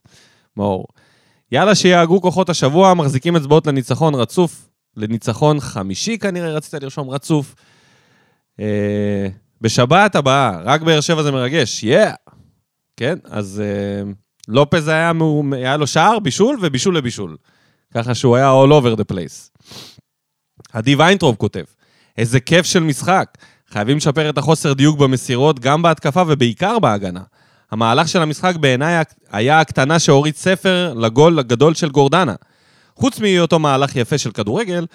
מאור. 0.57 0.85
יאללה, 1.51 1.75
שיהגו 1.75 2.21
כוחות 2.21 2.49
השבוע, 2.49 2.93
מחזיקים 2.93 3.35
אצבעות 3.35 3.67
לניצחון 3.67 4.15
רצוף, 4.15 4.69
לניצחון 4.97 5.59
חמישי 5.59 6.17
כנראה, 6.17 6.49
רצית 6.49 6.73
לרשום 6.73 7.09
רצוף. 7.09 7.55
אה, 8.59 9.27
בשבת 9.61 10.15
הבאה, 10.15 10.61
רק 10.61 10.81
באר 10.81 11.01
שבע 11.01 11.23
זה 11.23 11.31
מרגש, 11.31 11.83
יאה! 11.83 12.11
Yeah. 12.11 12.33
כן, 12.97 13.17
אז 13.23 13.61
אה, 13.65 14.11
לופז 14.47 14.87
היה, 14.87 15.11
היה 15.51 15.77
לו 15.77 15.87
שער, 15.87 16.19
בישול 16.19 16.57
ובישול 16.61 16.97
לבישול. 16.97 17.37
ככה 17.93 18.15
שהוא 18.15 18.35
היה 18.35 18.51
all 18.51 18.69
over 18.69 18.99
the 18.99 19.13
place. 19.13 19.67
עדי 20.73 20.95
ויינטרוב 20.95 21.35
כותב, 21.35 21.63
איזה 22.17 22.39
כיף 22.39 22.65
של 22.65 22.79
משחק. 22.79 23.37
חייבים 23.69 23.97
לשפר 23.97 24.29
את 24.29 24.37
החוסר 24.37 24.73
דיוק 24.73 24.99
במסירות, 24.99 25.59
גם 25.59 25.81
בהתקפה 25.81 26.23
ובעיקר 26.27 26.79
בהגנה. 26.79 27.21
המהלך 27.73 28.07
של 28.07 28.21
המשחק 28.21 28.55
בעיניי 28.55 29.03
היה 29.31 29.59
הקטנה 29.59 29.99
שהוריד 29.99 30.35
ספר 30.35 30.93
לגול 30.95 31.39
הגדול 31.39 31.73
של 31.73 31.89
גורדנה. 31.89 32.35
חוץ 32.95 33.19
מהיותו 33.19 33.59
מהלך 33.59 33.95
יפה 33.95 34.17
של 34.17 34.31
כדורגל, 34.31 34.85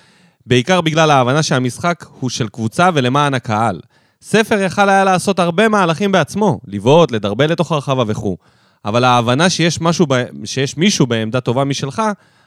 בעיקר 0.47 0.81
בגלל 0.81 1.11
ההבנה 1.11 1.43
שהמשחק 1.43 2.05
הוא 2.21 2.31
של 2.31 2.49
קבוצה 2.49 2.91
ולמען 2.95 3.35
הקהל. 3.35 3.81
ספר 4.23 4.61
יכל 4.61 4.89
היה 4.89 5.05
לעשות 5.05 5.39
הרבה 5.39 5.69
מהלכים 5.69 6.13
בעצמו, 6.13 6.61
לבעוט, 6.67 7.13
לדרבל 7.13 7.51
לתוך 7.51 7.73
הרחבה 7.73 8.05
וכו'. 8.07 8.37
אבל 8.85 9.05
ההבנה 9.05 9.51
שיש, 9.51 9.81
משהו, 9.81 10.07
שיש 10.45 10.77
מישהו 10.77 11.07
בעמדה 11.07 11.41
טובה 11.41 11.65
משלך, 11.65 12.03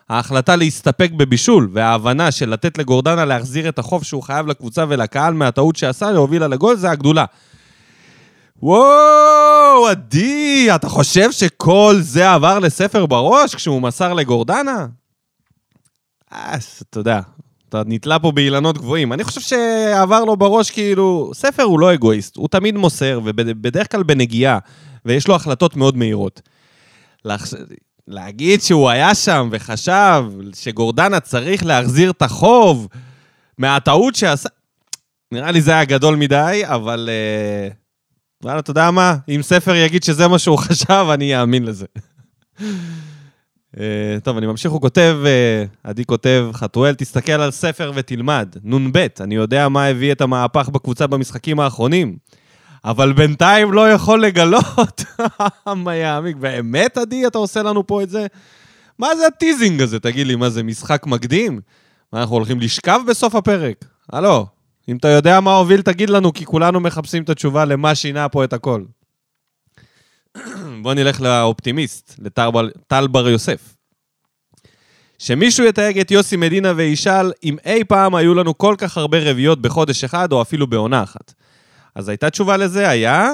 ההחלטה 0.09 0.55
להסתפק 0.55 1.11
בבישול, 1.17 1.69
וההבנה 1.73 2.31
של 2.31 2.49
לתת 2.49 2.77
לגורדנה 2.77 3.25
להחזיר 3.25 3.69
את 3.69 3.79
החוב 3.79 4.03
שהוא 4.03 4.23
חייב 4.23 4.47
לקבוצה 4.47 4.85
ולקהל 4.89 5.33
מהטעות 5.33 5.75
שעשה, 5.75 6.11
להובילה 6.11 6.47
לגול, 6.47 6.75
זה 6.75 6.91
הגדולה. 6.91 7.25
וואו, 8.63 9.87
עדי, 9.87 10.67
אתה 10.75 10.89
חושב 10.89 11.31
שכל 11.31 11.95
זה 11.99 12.31
עבר 12.31 12.59
לספר 12.59 13.05
בראש 13.05 13.55
כשהוא 13.55 13.81
מסר 13.81 14.13
לגורדנה? 14.13 14.87
אה, 16.33 16.55
אתה 16.89 16.99
יודע, 16.99 17.19
אתה 17.69 17.81
נתלה 17.85 18.19
פה 18.19 18.31
באילנות 18.31 18.77
גבוהים. 18.77 19.13
אני 19.13 19.23
חושב 19.23 19.41
שעבר 19.41 20.23
לו 20.23 20.37
בראש 20.37 20.71
כאילו, 20.71 21.31
ספר 21.33 21.63
הוא 21.63 21.79
לא 21.79 21.93
אגואיסט, 21.93 22.35
הוא 22.35 22.47
תמיד 22.47 22.75
מוסר, 22.75 23.19
ובדרך 23.23 23.91
כלל 23.91 24.03
בנגיעה, 24.03 24.59
ויש 25.05 25.27
לו 25.27 25.35
החלטות 25.35 25.75
מאוד 25.75 25.97
מהירות. 25.97 26.41
להגיד 28.07 28.61
שהוא 28.61 28.89
היה 28.89 29.15
שם 29.15 29.49
וחשב 29.51 30.23
שגורדנה 30.55 31.19
צריך 31.19 31.65
להחזיר 31.65 32.11
את 32.11 32.21
החוב 32.21 32.87
מהטעות 33.57 34.15
שעשה... 34.15 34.49
נראה 35.31 35.51
לי 35.51 35.61
זה 35.61 35.71
היה 35.71 35.85
גדול 35.85 36.15
מדי, 36.15 36.61
אבל... 36.65 37.09
Uh... 37.69 37.80
וואלה, 38.43 38.59
אתה 38.59 38.71
יודע 38.71 38.91
מה? 38.91 39.15
אם 39.29 39.41
ספר 39.41 39.75
יגיד 39.75 40.03
שזה 40.03 40.27
מה 40.27 40.39
שהוא 40.39 40.57
חשב, 40.67 41.05
אני 41.13 41.41
אאמין 41.41 41.65
לזה. 41.65 41.85
uh, 42.59 42.63
טוב, 44.23 44.37
אני 44.37 44.47
ממשיך, 44.47 44.71
הוא 44.71 44.81
כותב, 44.81 45.17
uh, 45.23 45.77
עדי 45.83 46.05
כותב, 46.05 46.49
חתואל, 46.53 46.93
תסתכל 46.93 47.31
על 47.31 47.51
ספר 47.51 47.91
ותלמד. 47.95 48.55
נ"ב, 48.63 49.07
אני 49.19 49.35
יודע 49.35 49.69
מה 49.69 49.85
הביא 49.85 50.11
את 50.11 50.21
המהפך 50.21 50.69
בקבוצה 50.69 51.07
במשחקים 51.07 51.59
האחרונים. 51.59 52.17
אבל 52.85 53.13
בינתיים 53.13 53.73
לא 53.73 53.91
יכול 53.91 54.21
לגלות. 54.21 55.03
מה 55.75 55.95
יעמיק, 55.95 56.35
באמת, 56.35 56.97
עדי, 56.97 57.27
אתה 57.27 57.37
עושה 57.37 57.63
לנו 57.63 57.87
פה 57.87 58.03
את 58.03 58.09
זה? 58.09 58.27
מה 58.99 59.15
זה 59.15 59.27
הטיזינג 59.27 59.81
הזה? 59.81 59.99
תגיד 59.99 60.27
לי, 60.27 60.35
מה 60.35 60.49
זה 60.49 60.63
משחק 60.63 61.05
מקדים? 61.05 61.59
מה, 62.13 62.21
אנחנו 62.21 62.35
הולכים 62.35 62.59
לשכב 62.59 62.99
בסוף 63.07 63.35
הפרק? 63.35 63.85
הלו, 64.13 64.47
אם 64.91 64.97
אתה 64.97 65.07
יודע 65.07 65.39
מה 65.39 65.55
הוביל, 65.55 65.81
תגיד 65.81 66.09
לנו, 66.09 66.33
כי 66.33 66.45
כולנו 66.45 66.79
מחפשים 66.79 67.23
את 67.23 67.29
התשובה 67.29 67.65
למה 67.65 67.95
שינה 67.95 68.29
פה 68.29 68.43
את 68.43 68.53
הכל. 68.53 68.83
בוא 70.81 70.93
נלך 70.93 71.21
לאופטימיסט, 71.21 72.19
לטל 72.19 73.07
בר 73.07 73.29
יוסף. 73.29 73.75
שמישהו 75.19 75.65
יתייג 75.65 75.99
את 75.99 76.11
יוסי 76.11 76.35
מדינה 76.35 76.73
וישאל 76.75 77.31
אם 77.43 77.57
אי 77.65 77.83
פעם 77.83 78.15
היו 78.15 78.33
לנו 78.33 78.57
כל 78.57 78.75
כך 78.77 78.97
הרבה 78.97 79.17
רביעיות 79.31 79.61
בחודש 79.61 80.03
אחד, 80.03 80.31
או 80.31 80.41
אפילו 80.41 80.67
בעונה 80.67 81.03
אחת. 81.03 81.33
אז 81.95 82.09
הייתה 82.09 82.29
תשובה 82.29 82.57
לזה, 82.57 82.89
היה. 82.89 83.29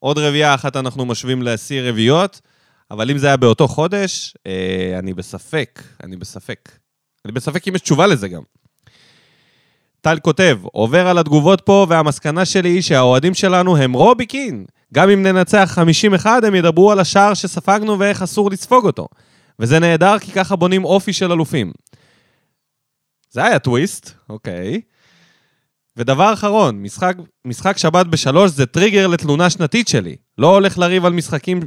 עוד 0.00 0.18
רביעייה 0.18 0.54
אחת 0.54 0.76
אנחנו 0.76 1.06
משווים 1.06 1.42
לשיא 1.42 1.82
רביעיות, 1.82 2.40
אבל 2.90 3.10
אם 3.10 3.18
זה 3.18 3.26
היה 3.26 3.36
באותו 3.36 3.68
חודש, 3.68 4.34
אה, 4.46 4.98
אני 4.98 5.14
בספק, 5.14 5.82
אני 6.04 6.16
בספק. 6.16 6.70
אני 7.24 7.32
בספק 7.32 7.68
אם 7.68 7.74
יש 7.74 7.80
תשובה 7.80 8.06
לזה 8.06 8.28
גם. 8.28 8.42
טל 10.00 10.18
כותב, 10.18 10.58
עובר 10.64 11.08
על 11.08 11.18
התגובות 11.18 11.60
פה, 11.60 11.86
והמסקנה 11.88 12.44
שלי 12.44 12.68
היא 12.68 12.82
שהאוהדים 12.82 13.34
שלנו 13.34 13.76
הם 13.76 13.92
רובי 13.92 14.26
קין. 14.26 14.64
גם 14.94 15.10
אם 15.10 15.22
ננצח 15.22 15.70
51, 15.74 16.44
הם 16.44 16.54
ידברו 16.54 16.92
על 16.92 17.00
השער 17.00 17.34
שספגנו 17.34 17.98
ואיך 17.98 18.22
אסור 18.22 18.50
לספוג 18.50 18.86
אותו. 18.86 19.08
וזה 19.58 19.78
נהדר, 19.78 20.18
כי 20.18 20.32
ככה 20.32 20.56
בונים 20.56 20.84
אופי 20.84 21.12
של 21.12 21.32
אלופים. 21.32 21.72
זה 23.30 23.44
היה 23.44 23.58
טוויסט, 23.58 24.10
אוקיי. 24.28 24.80
ודבר 25.96 26.32
אחרון, 26.32 26.82
משחק, 26.82 27.16
משחק 27.44 27.78
שבת 27.78 28.06
בשלוש 28.06 28.50
זה 28.50 28.66
טריגר 28.66 29.06
לתלונה 29.06 29.50
שנתית 29.50 29.88
שלי. 29.88 30.16
לא 30.38 30.54
הולך 30.54 30.78
לריב 30.78 31.04
על 31.04 31.12
משחקים... 31.12 31.60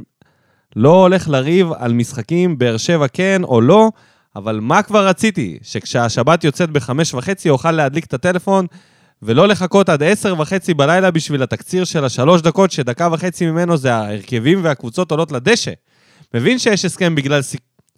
לא 0.76 1.00
הולך 1.02 1.28
לריב 1.28 1.72
על 1.72 1.92
משחקים 1.92 2.58
באר 2.58 2.76
שבע 2.76 3.08
כן 3.08 3.42
או 3.44 3.60
לא, 3.60 3.90
אבל 4.36 4.60
מה 4.60 4.82
כבר 4.82 5.08
רציתי? 5.08 5.58
שכשהשבת 5.62 6.44
יוצאת 6.44 6.70
בחמש 6.70 7.14
וחצי 7.14 7.50
אוכל 7.50 7.70
להדליק 7.70 8.04
את 8.04 8.14
הטלפון 8.14 8.66
ולא 9.22 9.48
לחכות 9.48 9.88
עד 9.88 10.02
עשר 10.02 10.34
וחצי 10.40 10.74
בלילה 10.74 11.10
בשביל 11.10 11.42
התקציר 11.42 11.84
של 11.84 12.04
השלוש 12.04 12.42
דקות, 12.42 12.70
שדקה 12.70 13.08
וחצי 13.12 13.46
ממנו 13.46 13.76
זה 13.76 13.94
ההרכבים 13.94 14.64
והקבוצות 14.64 15.10
עולות 15.10 15.32
לדשא. 15.32 15.72
מבין 16.34 16.58
שיש 16.58 16.84
הסכם 16.84 17.14
בגלל. 17.14 17.40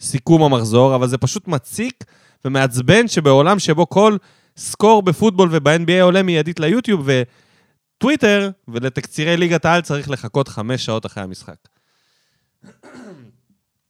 סיכום 0.01 0.43
המחזור, 0.43 0.95
אבל 0.95 1.07
זה 1.07 1.18
פשוט 1.18 1.49
מציק 1.49 2.05
ומעצבן 2.45 3.09
שבעולם 3.09 3.59
שבו 3.59 3.89
כל 3.89 4.16
סקור 4.57 5.03
בפוטבול 5.03 5.49
וב-NBA 5.53 6.03
עולה 6.03 6.22
מיידית 6.22 6.61
ליוטיוב, 6.61 7.09
וטוויטר 7.99 8.51
ולתקצירי 8.68 9.37
ליגת 9.37 9.64
העל 9.64 9.80
צריך 9.80 10.11
לחכות 10.11 10.49
חמש 10.49 10.84
שעות 10.84 11.07
אחרי 11.07 11.22
המשחק. 11.22 11.57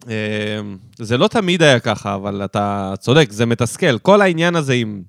אמ, 0.07 0.77
זה 0.99 1.19
לא 1.19 1.29
תמיד 1.29 1.63
היה 1.63 1.81
ככה, 1.81 2.15
אבל 2.15 2.45
אתה 2.45 2.95
צודק, 2.99 3.27
זה 3.31 3.47
מתסכל. 3.47 3.99
כל 3.99 4.21
העניין 4.21 4.57
הזה 4.57 4.73
עם 4.73 5.03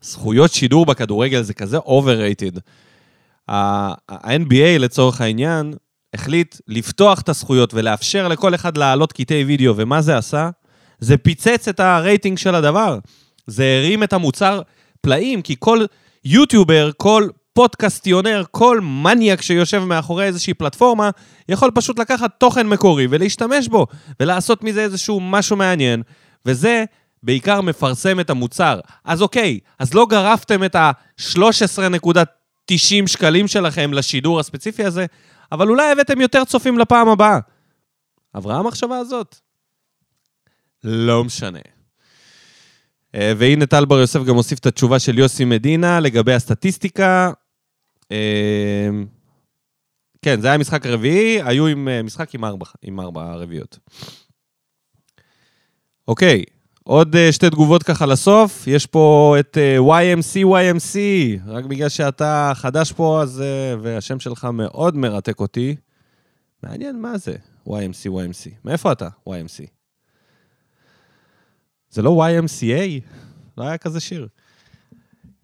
זכויות 0.00 0.52
שידור 0.52 0.86
בכדורגל 0.86 1.42
זה 1.42 1.54
כזה 1.54 1.78
overrated. 1.78 2.60
ה-NBA 3.48 4.78
לצורך 4.78 5.20
העניין 5.20 5.74
החליט 6.14 6.56
לפתוח 6.68 7.20
את 7.20 7.28
הזכויות 7.28 7.74
ולאפשר 7.74 8.28
לכל 8.28 8.54
אחד 8.54 8.76
להעלות 8.76 9.12
קטעי 9.12 9.44
וידאו, 9.44 9.76
ומה 9.76 10.02
זה 10.02 10.18
עשה? 10.18 10.50
זה 10.98 11.16
פיצץ 11.16 11.68
את 11.68 11.80
הרייטינג 11.80 12.38
של 12.38 12.54
הדבר. 12.54 12.98
זה 13.46 13.78
הרים 13.78 14.02
את 14.02 14.12
המוצר 14.12 14.62
פלאים, 15.00 15.42
כי 15.42 15.56
כל 15.58 15.84
יוטיובר, 16.24 16.90
כל 16.96 17.28
פודקאסטיונר, 17.58 18.42
כל 18.50 18.80
מניאק 18.82 19.42
שיושב 19.42 19.78
מאחורי 19.78 20.24
איזושהי 20.24 20.54
פלטפורמה, 20.54 21.10
יכול 21.48 21.70
פשוט 21.74 21.98
לקחת 21.98 22.30
תוכן 22.38 22.66
מקורי 22.66 23.06
ולהשתמש 23.10 23.68
בו, 23.68 23.86
ולעשות 24.20 24.64
מזה 24.64 24.82
איזשהו 24.82 25.20
משהו 25.20 25.56
מעניין, 25.56 26.02
וזה 26.46 26.84
בעיקר 27.22 27.60
מפרסם 27.60 28.20
את 28.20 28.30
המוצר. 28.30 28.80
אז 29.04 29.22
אוקיי, 29.22 29.58
אז 29.78 29.94
לא 29.94 30.06
גרפתם 30.06 30.64
את 30.64 30.74
ה-13.90 30.74 33.06
שקלים 33.06 33.48
שלכם 33.48 33.92
לשידור 33.92 34.40
הספציפי 34.40 34.84
הזה, 34.84 35.06
אבל 35.52 35.68
אולי 35.68 35.92
הבאתם 35.92 36.20
יותר 36.20 36.44
צופים 36.44 36.78
לפעם 36.78 37.08
הבאה. 37.08 37.38
עברה 38.32 38.58
המחשבה 38.58 38.98
הזאת? 38.98 39.36
לא 40.84 41.24
משנה. 41.24 41.60
אה, 43.14 43.32
והנה 43.36 43.66
טל 43.66 43.84
בר 43.84 44.00
יוסף 44.00 44.24
גם 44.24 44.34
הוסיף 44.34 44.58
את 44.58 44.66
התשובה 44.66 44.98
של 44.98 45.18
יוסי 45.18 45.44
מדינה 45.44 46.00
לגבי 46.00 46.34
הסטטיסטיקה. 46.34 47.30
אה, 48.12 48.88
כן, 50.22 50.40
זה 50.40 50.48
היה 50.48 50.58
משחק 50.58 50.86
רביעי, 50.86 51.42
היו 51.42 51.66
עם 51.66 51.88
אה, 51.88 52.02
משחק 52.02 52.34
עם 52.34 52.44
ארבע, 52.44 52.66
עם 52.82 53.00
ארבע 53.00 53.34
רביעיות. 53.34 53.78
אוקיי, 56.08 56.44
עוד 56.84 57.16
שתי 57.30 57.50
תגובות 57.50 57.82
ככה 57.82 58.06
לסוף. 58.06 58.66
יש 58.66 58.86
פה 58.86 59.36
את 59.40 59.56
YMC 59.78 60.46
YMC, 60.46 60.96
רק 61.46 61.64
בגלל 61.64 61.88
שאתה 61.88 62.52
חדש 62.54 62.92
פה, 62.92 63.22
אז... 63.22 63.42
והשם 63.82 64.20
שלך 64.20 64.44
מאוד 64.44 64.96
מרתק 64.96 65.40
אותי. 65.40 65.76
מעניין 66.62 67.00
מה 67.00 67.18
זה. 67.18 67.36
YMC, 67.68 68.06
YMC. 68.06 68.50
מאיפה 68.64 68.92
אתה, 68.92 69.08
YMC? 69.28 69.66
זה 71.90 72.02
לא 72.02 72.26
YMCA? 72.26 73.00
לא 73.58 73.64
היה 73.64 73.78
כזה 73.78 74.00
שיר. 74.00 74.28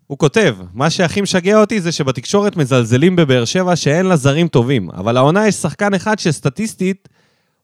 הוא 0.06 0.18
כותב, 0.18 0.56
מה 0.74 0.90
שהכי 0.90 1.20
משגע 1.20 1.60
אותי 1.60 1.80
זה 1.80 1.92
שבתקשורת 1.92 2.56
מזלזלים 2.56 3.16
בבאר 3.16 3.44
שבע 3.44 3.76
שאין 3.76 4.06
לה 4.06 4.16
זרים 4.16 4.48
טובים, 4.48 4.90
אבל 4.90 5.16
העונה 5.16 5.48
יש 5.48 5.54
שחקן 5.54 5.94
אחד 5.94 6.18
שסטטיסטית 6.18 7.08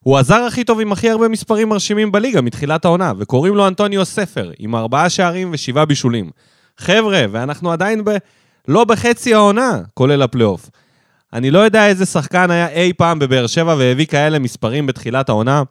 הוא 0.00 0.18
הזר 0.18 0.34
הכי 0.34 0.64
טוב 0.64 0.80
עם 0.80 0.92
הכי 0.92 1.10
הרבה 1.10 1.28
מספרים 1.28 1.68
מרשימים 1.68 2.12
בליגה 2.12 2.40
מתחילת 2.40 2.84
העונה, 2.84 3.12
וקוראים 3.18 3.54
לו 3.54 3.68
אנטוניו 3.68 4.04
ספר, 4.04 4.50
עם 4.58 4.76
ארבעה 4.76 5.10
שערים 5.10 5.48
ושבעה 5.52 5.84
בישולים. 5.84 6.30
חבר'ה, 6.78 7.24
ואנחנו 7.30 7.72
עדיין 7.72 8.04
ב... 8.04 8.10
לא 8.68 8.84
בחצי 8.84 9.34
העונה, 9.34 9.80
כולל 9.94 10.22
הפלייאוף. 10.22 10.70
אני 11.32 11.50
לא 11.50 11.58
יודע 11.58 11.86
איזה 11.86 12.06
שחקן 12.06 12.50
היה 12.50 12.68
אי 12.68 12.92
פעם 12.92 13.18
בבאר 13.18 13.46
שבע 13.46 13.74
והביא 13.78 14.06
כאלה 14.06 14.38
מספרים 14.38 14.86
בתחילת 14.86 15.28
העונה. 15.28 15.62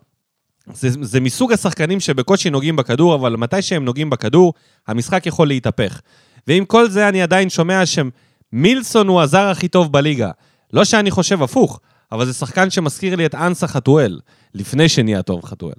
זה, 0.73 0.89
זה 1.01 1.19
מסוג 1.19 1.53
השחקנים 1.53 1.99
שבקושי 1.99 2.49
נוגעים 2.49 2.75
בכדור, 2.75 3.15
אבל 3.15 3.35
מתי 3.35 3.61
שהם 3.61 3.85
נוגעים 3.85 4.09
בכדור, 4.09 4.53
המשחק 4.87 5.25
יכול 5.25 5.47
להתהפך. 5.47 6.01
ועם 6.47 6.65
כל 6.65 6.89
זה 6.89 7.09
אני 7.09 7.21
עדיין 7.21 7.49
שומע 7.49 7.83
שמילסון 7.85 9.07
הוא 9.07 9.21
הזר 9.21 9.47
הכי 9.47 9.67
טוב 9.67 9.91
בליגה. 9.93 10.31
לא 10.73 10.85
שאני 10.85 11.11
חושב 11.11 11.43
הפוך, 11.43 11.79
אבל 12.11 12.25
זה 12.25 12.33
שחקן 12.33 12.69
שמזכיר 12.69 13.15
לי 13.15 13.25
את 13.25 13.35
אנסה 13.35 13.67
חתואל, 13.67 14.19
לפני 14.55 14.89
שנהיה 14.89 15.21
טוב 15.21 15.45
חתואל. 15.45 15.73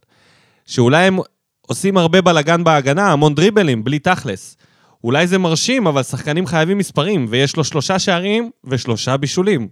שאולי 0.67 1.05
הם 1.07 1.19
עושים 1.67 1.97
הרבה 1.97 2.21
בלאגן 2.21 2.65
בהגנה, 2.65 3.13
המון 3.13 3.35
דריבלים, 3.35 3.85
בלי 3.85 3.99
תכלס. 3.99 4.57
אולי 5.05 5.27
זה 5.27 5.39
מרשים, 5.39 5.87
אבל 5.87 6.03
שחקנים 6.03 6.47
חייבים 6.47 6.79
מספרים, 6.79 7.27
ויש 7.29 7.57
לו 7.57 7.65
שלושה 7.65 7.99
שערים 7.99 8.51
ושלושה 8.65 9.17
בישולים. 9.17 9.69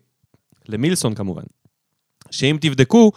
למילסון 0.68 1.14
כמובן. 1.14 1.42
שאם 2.30 2.56
תבדקו, 2.60 3.12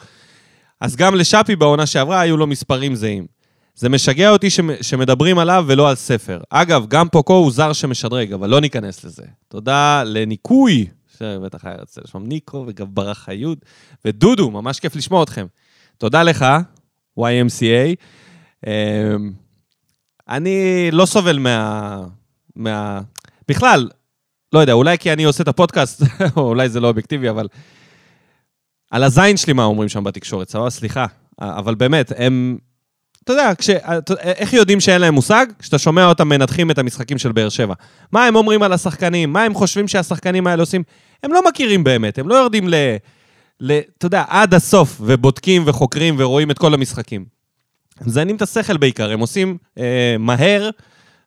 אז 0.81 0.95
גם 0.95 1.15
לשאפי 1.15 1.55
בעונה 1.55 1.85
שעברה 1.85 2.19
היו 2.19 2.37
לו 2.37 2.47
מספרים 2.47 2.95
זהים. 2.95 3.27
זה 3.75 3.89
משגע 3.89 4.29
אותי 4.29 4.47
שמדברים 4.81 5.39
עליו 5.39 5.65
ולא 5.67 5.89
על 5.89 5.95
ספר. 5.95 6.39
אגב, 6.49 6.85
גם 6.87 7.09
פוקו 7.09 7.33
הוא 7.33 7.51
זר 7.51 7.73
שמשדרג, 7.73 8.33
אבל 8.33 8.49
לא 8.49 8.61
ניכנס 8.61 9.03
לזה. 9.03 9.23
תודה 9.47 10.03
לניקוי, 10.05 10.87
שבטח 11.17 11.65
היה 11.65 11.75
רוצה 11.79 12.01
לשמוע 12.03 12.23
ניקו 12.27 12.65
וגם 12.67 12.87
ברח 12.89 13.17
חיוד, 13.17 13.57
ודודו, 14.05 14.51
ממש 14.51 14.79
כיף 14.79 14.95
לשמוע 14.95 15.23
אתכם. 15.23 15.45
תודה 15.97 16.23
לך, 16.23 16.45
YMCA. 17.19 17.95
אמ, 18.67 19.31
אני 20.29 20.89
לא 20.91 21.05
סובל 21.05 21.39
מה... 21.39 22.03
מה... 22.55 23.01
בכלל, 23.47 23.89
לא 24.53 24.59
יודע, 24.59 24.73
אולי 24.73 24.97
כי 24.97 25.13
אני 25.13 25.23
עושה 25.23 25.43
את 25.43 25.47
הפודקאסט, 25.47 26.03
או 26.37 26.41
אולי 26.41 26.69
זה 26.69 26.79
לא 26.79 26.87
אובייקטיבי, 26.87 27.29
אבל... 27.29 27.47
על 28.91 29.03
הזין 29.03 29.37
שלי 29.37 29.53
מה 29.53 29.63
אומרים 29.63 29.89
שם 29.89 30.03
בתקשורת, 30.03 30.49
סבבה? 30.49 30.69
סליחה. 30.69 31.05
אבל 31.39 31.75
באמת, 31.75 32.11
הם... 32.17 32.57
אתה 33.23 33.33
יודע, 33.33 33.55
כש... 33.55 33.69
איך 34.23 34.53
יודעים 34.53 34.79
שאין 34.79 35.01
להם 35.01 35.13
מושג? 35.13 35.45
כשאתה 35.59 35.77
שומע 35.77 36.05
אותם 36.05 36.29
מנתחים 36.29 36.71
את 36.71 36.77
המשחקים 36.77 37.17
של 37.17 37.31
באר 37.31 37.49
שבע. 37.49 37.73
מה 38.11 38.25
הם 38.25 38.35
אומרים 38.35 38.63
על 38.63 38.73
השחקנים? 38.73 39.33
מה 39.33 39.43
הם 39.43 39.53
חושבים 39.53 39.87
שהשחקנים 39.87 40.47
האלה 40.47 40.63
עושים? 40.63 40.83
הם 41.23 41.33
לא 41.33 41.41
מכירים 41.49 41.83
באמת, 41.83 42.19
הם 42.19 42.29
לא 42.29 42.35
יורדים 42.35 42.67
ל... 42.69 42.75
ל... 43.59 43.79
אתה 43.97 44.05
יודע, 44.05 44.23
עד 44.27 44.53
הסוף, 44.53 44.97
ובודקים 45.01 45.63
וחוקרים 45.65 46.15
ורואים 46.17 46.51
את 46.51 46.57
כל 46.57 46.73
המשחקים. 46.73 47.25
מזיינים 48.05 48.35
את 48.35 48.41
השכל 48.41 48.77
בעיקר, 48.77 49.11
הם 49.11 49.19
עושים 49.19 49.57
אה, 49.77 50.15
מהר, 50.19 50.69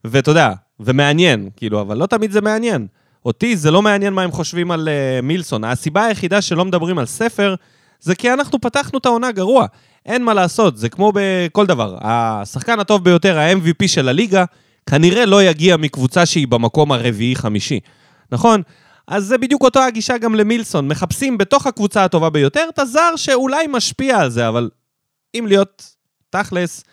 ואתה 0.05 0.31
יודע, 0.31 0.53
ומעניין, 0.81 1.49
כאילו, 1.57 1.81
אבל 1.81 1.97
לא 1.97 2.07
תמיד 2.07 2.31
זה 2.31 2.41
מעניין. 2.41 2.87
אותי 3.25 3.57
זה 3.57 3.71
לא 3.71 3.83
מעניין 3.83 4.13
מה 4.13 4.23
הם 4.23 4.33
חושבים 4.33 4.71
על 4.71 4.89
uh, 4.89 5.23
מילסון. 5.23 5.65
הסיבה 5.65 6.05
היחידה 6.05 6.43
שלא 6.43 6.65
מדברים 6.65 6.99
על 6.99 7.07
ספר, 7.07 7.55
זה 8.01 8.15
כי 8.15 8.33
אנחנו 8.33 8.61
פתחנו 8.61 8.99
את 8.99 9.07
העונה 9.07 9.33
גרוע. 9.33 9.67
אין 10.07 10.25
מה 10.25 10.35
לעשות, 10.35 10.77
זה 10.77 10.89
כמו 10.89 11.13
בכל 11.15 11.67
דבר. 11.67 11.99
השחקן 12.01 12.81
הטוב 12.81 13.05
ביותר, 13.05 13.39
ה-MVP 13.39 13.89
של 13.89 14.09
הליגה, 14.09 14.45
כנראה 14.87 15.27
לא 15.27 15.43
יגיע 15.43 15.77
מקבוצה 15.77 16.27
שהיא 16.27 16.49
במקום 16.49 16.93
הרביעי-חמישי. 16.93 17.81
נכון? 18.33 18.63
אז 19.09 19.25
זה 19.25 19.39
בדיוק 19.39 19.63
אותו 19.63 19.81
הגישה 19.81 20.19
גם 20.19 20.35
למילסון. 20.35 20.89
מחפשים 20.89 21.39
בתוך 21.39 21.67
הקבוצה 21.67 22.05
הטובה 22.05 22.31
ביותר 22.31 22.67
את 22.69 22.79
הזר 22.79 23.17
שאולי 23.17 23.67
משפיע 23.67 24.19
על 24.19 24.31
זה, 24.31 24.49
אבל 24.49 24.71
אם 25.35 25.45
להיות 25.49 25.95
תכלס, 26.31 26.85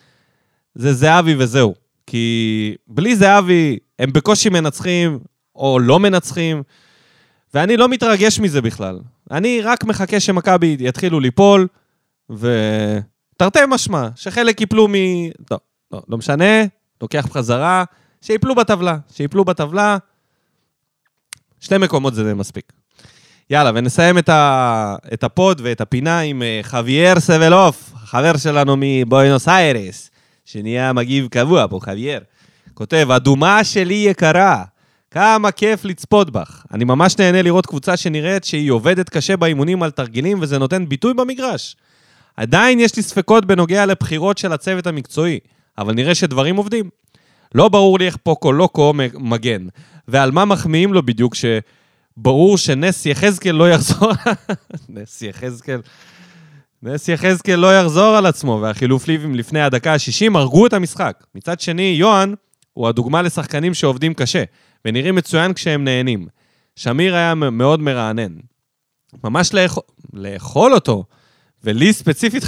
זה 0.74 0.92
זהבי 0.92 1.34
וזהו. 1.38 1.74
כי 2.06 2.74
בלי 2.88 3.16
זהבי 3.16 3.78
הם 3.98 4.12
בקושי 4.12 4.48
מנצחים, 4.48 5.18
או 5.56 5.78
לא 5.78 6.00
מנצחים, 6.00 6.62
ואני 7.54 7.76
לא 7.76 7.88
מתרגש 7.88 8.40
מזה 8.40 8.62
בכלל. 8.62 8.98
אני 9.30 9.60
רק 9.60 9.84
מחכה 9.84 10.20
שמכבי 10.20 10.76
יתחילו 10.80 11.20
ליפול, 11.20 11.66
ותרתי 12.38 13.58
משמע, 13.68 14.08
שחלק 14.16 14.60
ייפלו 14.60 14.88
מ... 14.88 14.94
לא, 15.50 15.58
לא, 15.92 16.02
לא 16.08 16.18
משנה, 16.18 16.64
לוקח 17.02 17.26
בחזרה, 17.26 17.84
שיפלו 18.22 18.54
בטבלה, 18.54 18.96
שיפלו 19.14 19.44
בטבלה. 19.44 19.96
שתי 21.60 21.78
מקומות 21.78 22.14
זה 22.14 22.34
מספיק. 22.34 22.72
יאללה, 23.50 23.70
ונסיים 23.74 24.18
את, 24.18 24.28
ה... 24.28 24.96
את 25.12 25.24
הפוד 25.24 25.60
ואת 25.64 25.80
הפינה 25.80 26.20
עם 26.20 26.42
אה, 26.42 26.60
חוויאר 26.62 27.20
סבלוף, 27.20 27.92
חבר 27.96 28.36
שלנו 28.36 28.76
מבואנוס 28.78 29.48
איירס, 29.48 30.10
שנהיה 30.44 30.92
מגיב 30.92 31.28
קבוע 31.28 31.66
פה, 31.70 31.80
חוויאר. 31.84 32.18
כותב, 32.74 33.10
אדומה 33.10 33.64
שלי 33.64 33.94
יקרה, 33.94 34.64
כמה 35.10 35.50
כיף 35.50 35.84
לצפות 35.84 36.30
בך. 36.30 36.64
אני 36.74 36.84
ממש 36.84 37.18
נהנה 37.18 37.42
לראות 37.42 37.66
קבוצה 37.66 37.96
שנראית 37.96 38.44
שהיא 38.44 38.70
עובדת 38.70 39.08
קשה 39.08 39.36
באימונים 39.36 39.82
על 39.82 39.90
תרגילים 39.90 40.38
וזה 40.40 40.58
נותן 40.58 40.88
ביטוי 40.88 41.14
במגרש. 41.14 41.76
עדיין 42.36 42.80
יש 42.80 42.96
לי 42.96 43.02
ספקות 43.02 43.44
בנוגע 43.44 43.86
לבחירות 43.86 44.38
של 44.38 44.52
הצוות 44.52 44.86
המקצועי, 44.86 45.38
אבל 45.78 45.94
נראה 45.94 46.14
שדברים 46.14 46.56
עובדים. 46.56 46.90
לא 47.54 47.68
ברור 47.68 47.98
לי 47.98 48.06
איך 48.06 48.16
פוקו 48.16 48.52
לוקו 48.52 48.92
מגן, 49.14 49.66
ועל 50.08 50.30
מה 50.30 50.44
מחמיאים 50.44 50.92
לו 50.92 51.02
בדיוק 51.02 51.34
שברור 51.34 52.58
שנס 52.58 53.06
יחזקאל 53.06 53.52
לא 53.52 53.70
יחזור... 53.70 54.12
נס 54.88 55.22
יחזקאל... 55.22 55.80
נס 56.82 57.08
יחזקאל 57.08 57.56
לא 57.56 57.78
יחזור 57.78 58.16
על 58.16 58.26
עצמו, 58.26 58.58
והחילוף 58.62 59.08
ליבים 59.08 59.34
לפני 59.34 59.60
הדקה 59.60 59.92
ה-60 59.92 60.38
הרגו 60.38 60.66
את 60.66 60.72
המשחק. 60.72 61.24
מצד 61.34 61.60
שני, 61.60 61.94
יוהן 61.98 62.34
הוא 62.72 62.88
הדוגמה 62.88 63.22
לשחקנים 63.22 63.74
שעובדים 63.74 64.14
קשה. 64.14 64.44
ונראים 64.84 65.14
מצוין 65.14 65.54
כשהם 65.54 65.84
נהנים. 65.84 66.26
שמיר 66.76 67.14
היה 67.14 67.34
מאוד 67.34 67.80
מרענן. 67.80 68.32
ממש 69.24 69.54
לאכול, 69.54 69.82
לאכול 70.12 70.74
אותו, 70.74 71.04
ולי 71.64 71.92
ספציפית 71.92 72.42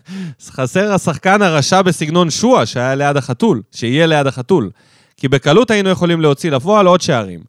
חסר 0.56 0.92
השחקן 0.92 1.42
הרשע 1.42 1.82
בסגנון 1.82 2.30
שואה 2.30 2.66
שהיה 2.66 2.94
ליד 2.94 3.16
החתול, 3.16 3.62
שיהיה 3.72 4.06
ליד 4.06 4.26
החתול. 4.26 4.70
כי 5.16 5.28
בקלות 5.28 5.70
היינו 5.70 5.88
יכולים 5.88 6.20
להוציא 6.20 6.50
לפועל 6.50 6.86
עוד 6.86 7.00
שערים. 7.00 7.40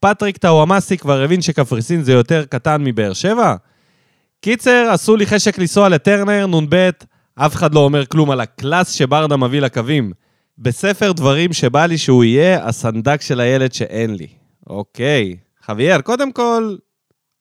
פטריק 0.00 0.36
טאוואמאסי 0.36 0.96
כבר 0.96 1.22
הבין 1.22 1.42
שקפריסין 1.42 2.02
זה 2.02 2.12
יותר 2.12 2.44
קטן 2.44 2.84
מבאר 2.84 3.12
שבע? 3.12 3.54
קיצר, 4.40 4.88
עשו 4.90 5.16
לי 5.16 5.26
חשק 5.26 5.58
לנסוע 5.58 5.88
לטרנר, 5.88 6.46
נ"ב, 6.46 6.90
אף 7.34 7.54
אחד 7.54 7.74
לא 7.74 7.80
אומר 7.80 8.06
כלום 8.06 8.30
על 8.30 8.40
הקלאס 8.40 8.90
שברדה 8.90 9.36
מביא 9.36 9.60
לקווים. 9.60 10.12
בספר 10.58 11.12
דברים 11.12 11.52
שבא 11.52 11.86
לי 11.86 11.98
שהוא 11.98 12.24
יהיה 12.24 12.66
הסנדק 12.66 13.20
של 13.20 13.40
הילד 13.40 13.72
שאין 13.72 14.14
לי. 14.14 14.26
אוקיי. 14.66 15.36
חוויאר, 15.64 16.00
קודם 16.00 16.32
כל, 16.32 16.76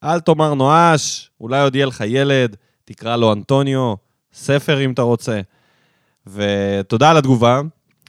אל 0.04 0.20
תאמר 0.20 0.54
נואש, 0.54 1.32
אולי 1.42 1.62
עוד 1.62 1.76
יהיה 1.76 1.86
לך 1.86 2.04
ילד, 2.08 2.56
תקרא 2.86 3.16
לו 3.16 3.34
אנטוניו, 3.34 3.94
ספר 4.34 4.86
אם 4.86 4.92
אתה 4.92 5.02
רוצה. 5.02 5.42
ותודה 6.28 7.12
על 7.12 7.18
התגובה, 7.18 7.62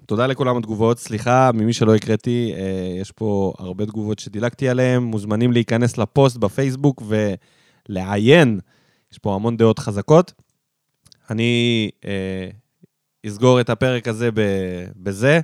תודה 0.07 0.27
לכולם 0.27 0.57
התגובות. 0.57 0.99
סליחה, 0.99 1.51
ממי 1.55 1.73
שלא 1.73 1.95
הקראתי, 1.95 2.53
אה, 2.57 3.01
יש 3.01 3.13
פה 3.13 3.53
הרבה 3.59 3.87
תגובות 3.87 4.19
שדילגתי 4.19 4.69
עליהן. 4.69 5.03
מוזמנים 5.03 5.53
להיכנס 5.53 5.99
לפוסט 5.99 6.37
בפייסבוק 6.37 7.03
ולעיין, 7.89 8.61
יש 9.13 9.19
פה 9.19 9.35
המון 9.35 9.57
דעות 9.57 9.79
חזקות. 9.79 10.33
אני 11.31 11.91
אה, 12.05 12.49
אסגור 13.27 13.61
את 13.61 13.71
הפרק 13.71 14.09
הזה 14.09 14.29
בזה. 14.97 15.41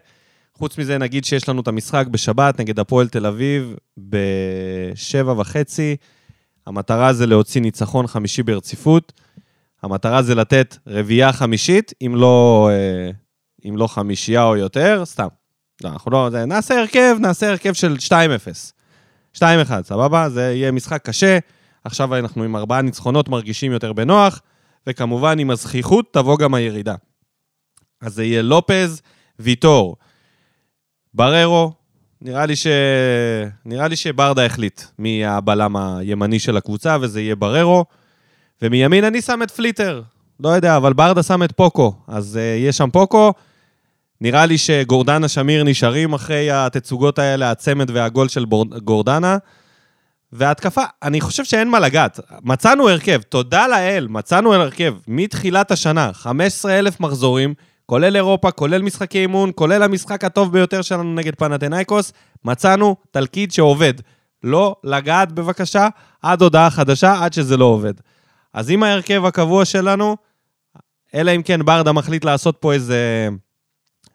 חוץ 0.54 0.78
מזה, 0.78 0.98
נגיד 0.98 1.24
שיש 1.24 1.48
לנו 1.48 1.60
את 1.60 1.68
המשחק 1.68 2.06
בשבת 2.06 2.60
נגד 2.60 2.78
הפועל 2.78 3.08
תל 3.08 3.26
אביב 3.26 3.76
בשבע 3.98 5.32
וחצי. 5.32 5.96
המטרה 6.66 7.12
זה 7.12 7.26
להוציא 7.26 7.60
ניצחון 7.60 8.06
חמישי 8.06 8.42
ברציפות. 8.42 9.12
המטרה 9.82 10.22
זה 10.22 10.34
לתת 10.34 10.76
רביעייה 10.86 11.32
חמישית, 11.32 11.92
אם 12.06 12.14
לא, 12.16 12.68
אה, 12.72 13.10
אם 13.68 13.76
לא 13.76 13.86
חמישייה 13.86 14.44
או 14.44 14.56
יותר, 14.56 15.02
סתם. 15.04 15.28
לא, 15.84 15.88
אנחנו 15.88 16.10
לא... 16.10 16.28
נעשה 16.46 16.80
הרכב, 16.80 17.16
נעשה 17.20 17.50
הרכב 17.50 17.72
של 17.72 17.96
2-0. 18.08 18.12
2-1, 19.36 19.42
סבבה? 19.82 20.28
זה 20.28 20.42
יהיה 20.42 20.72
משחק 20.72 21.06
קשה. 21.06 21.38
עכשיו 21.84 22.16
אנחנו 22.16 22.44
עם 22.44 22.56
ארבעה 22.56 22.82
ניצחונות 22.82 23.28
מרגישים 23.28 23.72
יותר 23.72 23.92
בנוח, 23.92 24.40
וכמובן 24.86 25.38
עם 25.38 25.50
הזכיחות 25.50 26.12
תבוא 26.12 26.38
גם 26.38 26.54
הירידה. 26.54 26.94
אז 28.00 28.14
זה 28.14 28.24
יהיה 28.24 28.42
לופז, 28.42 29.02
ויטור, 29.38 29.96
בררו, 31.14 31.72
נראה 32.24 32.46
לי, 32.46 32.56
ש... 32.56 32.66
נראה 33.64 33.88
לי 33.88 33.96
שברדה 33.96 34.46
החליט 34.46 34.82
מי 34.98 35.24
הבלם 35.26 35.76
הימני 35.76 36.38
של 36.38 36.56
הקבוצה, 36.56 36.96
וזה 37.00 37.20
יהיה 37.20 37.36
בררו. 37.36 37.84
ומימין 38.62 39.04
אני 39.04 39.22
שם 39.22 39.40
את 39.42 39.50
פליטר. 39.50 40.02
לא 40.40 40.48
יודע, 40.48 40.76
אבל 40.76 40.92
ברדה 40.92 41.22
שם 41.22 41.42
את 41.42 41.52
פוקו. 41.52 41.94
אז 42.08 42.38
uh, 42.38 42.68
יש 42.68 42.76
שם 42.76 42.90
פוקו. 42.90 43.32
נראה 44.20 44.46
לי 44.46 44.58
שגורדנה 44.58 45.28
שמיר 45.28 45.64
נשארים 45.64 46.12
אחרי 46.12 46.50
התצוגות 46.50 47.18
האלה, 47.18 47.50
הצמד 47.50 47.90
והגול 47.90 48.28
של 48.28 48.44
בור... 48.44 48.64
גורדנה. 48.64 49.36
והתקפה, 50.32 50.82
אני 51.02 51.20
חושב 51.20 51.44
שאין 51.44 51.68
מה 51.70 51.80
לגעת. 51.80 52.20
מצאנו 52.42 52.88
הרכב, 52.88 53.22
תודה 53.22 53.68
לאל, 53.68 54.06
מצאנו 54.10 54.54
הרכב 54.54 54.94
מתחילת 55.08 55.70
השנה, 55.70 56.12
15,000 56.12 57.00
מחזורים, 57.00 57.54
כולל 57.86 58.16
אירופה, 58.16 58.50
כולל 58.50 58.82
משחקי 58.82 59.18
אימון, 59.18 59.50
כולל 59.54 59.82
המשחק 59.82 60.24
הטוב 60.24 60.52
ביותר 60.52 60.82
שלנו 60.82 61.14
נגד 61.14 61.34
פנתנאיקוס, 61.34 62.12
מצאנו 62.44 62.96
תלכיד 63.10 63.52
שעובד. 63.52 63.94
לא 64.42 64.76
לגעת 64.84 65.32
בבקשה 65.32 65.88
עד 66.22 66.42
הודעה 66.42 66.70
חדשה, 66.70 67.24
עד 67.24 67.32
שזה 67.32 67.56
לא 67.56 67.64
עובד. 67.64 67.94
אז 68.54 68.70
עם 68.70 68.82
ההרכב 68.82 69.24
הקבוע 69.24 69.64
שלנו, 69.64 70.16
אלא 71.14 71.30
אם 71.36 71.42
כן 71.42 71.64
ברדה 71.64 71.92
מחליט 71.92 72.24
לעשות 72.24 72.56
פה 72.60 72.72
איזה 72.72 73.28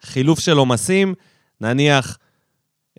חילוף 0.02 0.40
של 0.40 0.58
עומסים, 0.58 1.14
נניח 1.62 2.18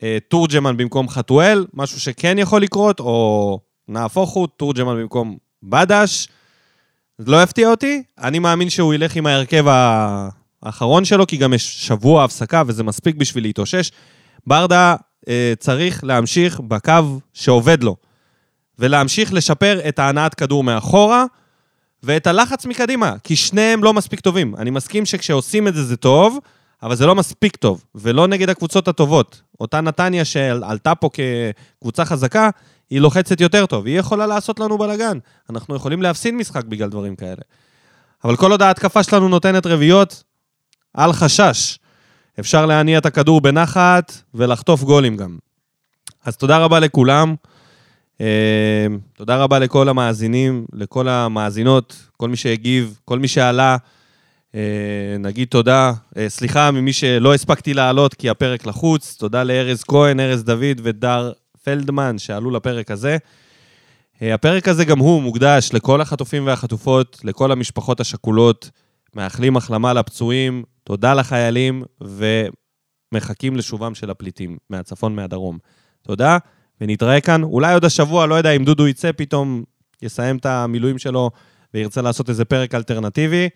אה, 0.02 0.18
תורג'מן 0.28 0.76
במקום 0.76 1.08
חתואל, 1.08 1.66
משהו 1.74 2.00
שכן 2.00 2.38
יכול 2.38 2.62
לקרות, 2.62 3.00
או 3.00 3.60
נהפוך 3.88 4.30
הוא, 4.30 4.48
תורג'מן 4.56 4.96
במקום 4.96 5.36
בדש. 5.62 6.28
לא 7.18 7.42
יפתיע 7.42 7.70
אותי, 7.70 8.02
אני 8.18 8.38
מאמין 8.38 8.70
שהוא 8.70 8.94
ילך 8.94 9.16
עם 9.16 9.26
ההרכב 9.26 9.64
האחרון 10.62 11.04
שלו, 11.04 11.26
כי 11.26 11.36
גם 11.36 11.54
יש 11.54 11.86
שבוע 11.86 12.24
הפסקה 12.24 12.62
וזה 12.66 12.82
מספיק 12.84 13.16
בשביל 13.16 13.44
להתאושש. 13.44 13.90
ברדה 14.46 14.96
אה, 15.28 15.52
צריך 15.58 16.04
להמשיך 16.04 16.60
בקו 16.60 17.20
שעובד 17.34 17.82
לו, 17.82 17.96
ולהמשיך 18.78 19.32
לשפר 19.32 19.80
את 19.88 19.98
ההנעת 19.98 20.34
כדור 20.34 20.64
מאחורה, 20.64 21.24
ואת 22.02 22.26
הלחץ 22.26 22.66
מקדימה, 22.66 23.14
כי 23.24 23.36
שניהם 23.36 23.84
לא 23.84 23.92
מספיק 23.94 24.20
טובים. 24.20 24.56
אני 24.56 24.70
מסכים 24.70 25.06
שכשעושים 25.06 25.68
את 25.68 25.74
זה 25.74 25.84
זה 25.84 25.96
טוב, 25.96 26.38
אבל 26.82 26.94
זה 26.94 27.06
לא 27.06 27.14
מספיק 27.14 27.56
טוב, 27.56 27.84
ולא 27.94 28.26
נגד 28.26 28.50
הקבוצות 28.50 28.88
הטובות. 28.88 29.42
אותה 29.60 29.80
נתניה 29.80 30.24
שעלתה 30.24 30.94
פה 30.94 31.10
כקבוצה 31.12 32.04
חזקה, 32.04 32.50
היא 32.90 33.00
לוחצת 33.00 33.40
יותר 33.40 33.66
טוב, 33.66 33.86
היא 33.86 33.98
יכולה 33.98 34.26
לעשות 34.26 34.60
לנו 34.60 34.78
בלאגן. 34.78 35.18
אנחנו 35.50 35.76
יכולים 35.76 36.02
להפסיד 36.02 36.34
משחק 36.34 36.64
בגלל 36.64 36.88
דברים 36.88 37.16
כאלה. 37.16 37.42
אבל 38.24 38.36
כל 38.36 38.50
עוד 38.50 38.62
ההתקפה 38.62 39.02
שלנו 39.02 39.28
נותנת 39.28 39.66
רביעיות, 39.66 40.22
אל 40.98 41.12
חשש. 41.12 41.78
אפשר 42.40 42.66
להניע 42.66 42.98
את 42.98 43.06
הכדור 43.06 43.40
בנחת 43.40 44.12
ולחטוף 44.34 44.82
גולים 44.82 45.16
גם. 45.16 45.38
אז 46.24 46.36
תודה 46.36 46.58
רבה 46.58 46.80
לכולם. 46.80 47.34
אה, 48.20 48.86
תודה 49.16 49.36
רבה 49.36 49.58
לכל 49.58 49.88
המאזינים, 49.88 50.66
לכל 50.72 51.08
המאזינות, 51.08 51.96
כל 52.16 52.28
מי 52.28 52.36
שהגיב, 52.36 52.98
כל 53.04 53.18
מי 53.18 53.28
שעלה. 53.28 53.76
אה, 54.54 55.16
נגיד 55.18 55.48
תודה, 55.48 55.92
אה, 56.16 56.28
סליחה 56.28 56.70
ממי 56.70 56.92
שלא 56.92 57.34
הספקתי 57.34 57.74
לעלות 57.74 58.14
כי 58.14 58.30
הפרק 58.30 58.66
לחוץ, 58.66 59.16
תודה 59.18 59.44
לארז 59.44 59.84
כהן, 59.84 60.20
ארז 60.20 60.44
דוד 60.44 60.80
ודר 60.82 61.32
פלדמן 61.64 62.18
שעלו 62.18 62.50
לפרק 62.50 62.90
הזה. 62.90 63.16
הפרק 64.20 64.68
הזה 64.68 64.84
גם 64.84 64.98
הוא 64.98 65.22
מוקדש 65.22 65.70
לכל 65.72 66.00
החטופים 66.00 66.46
והחטופות, 66.46 67.20
לכל 67.24 67.52
המשפחות 67.52 68.00
השכולות, 68.00 68.70
מאחלים 69.14 69.56
החלמה 69.56 69.92
לפצועים, 69.92 70.64
תודה 70.84 71.14
לחיילים, 71.14 71.82
ומחכים 72.00 73.56
לשובם 73.56 73.94
של 73.94 74.10
הפליטים 74.10 74.56
מהצפון, 74.70 75.16
מהדרום. 75.16 75.58
תודה, 76.02 76.38
ונתראה 76.80 77.20
כאן. 77.20 77.42
אולי 77.42 77.74
עוד 77.74 77.84
השבוע, 77.84 78.26
לא 78.26 78.34
יודע 78.34 78.50
אם 78.50 78.64
דודו 78.64 78.88
יצא 78.88 79.10
פתאום, 79.16 79.62
יסיים 80.02 80.36
את 80.36 80.46
המילואים 80.46 80.98
שלו 80.98 81.30
וירצה 81.74 82.02
לעשות 82.02 82.28
איזה 82.28 82.44
פרק 82.44 82.74
אלטרנטיבי. 82.74 83.48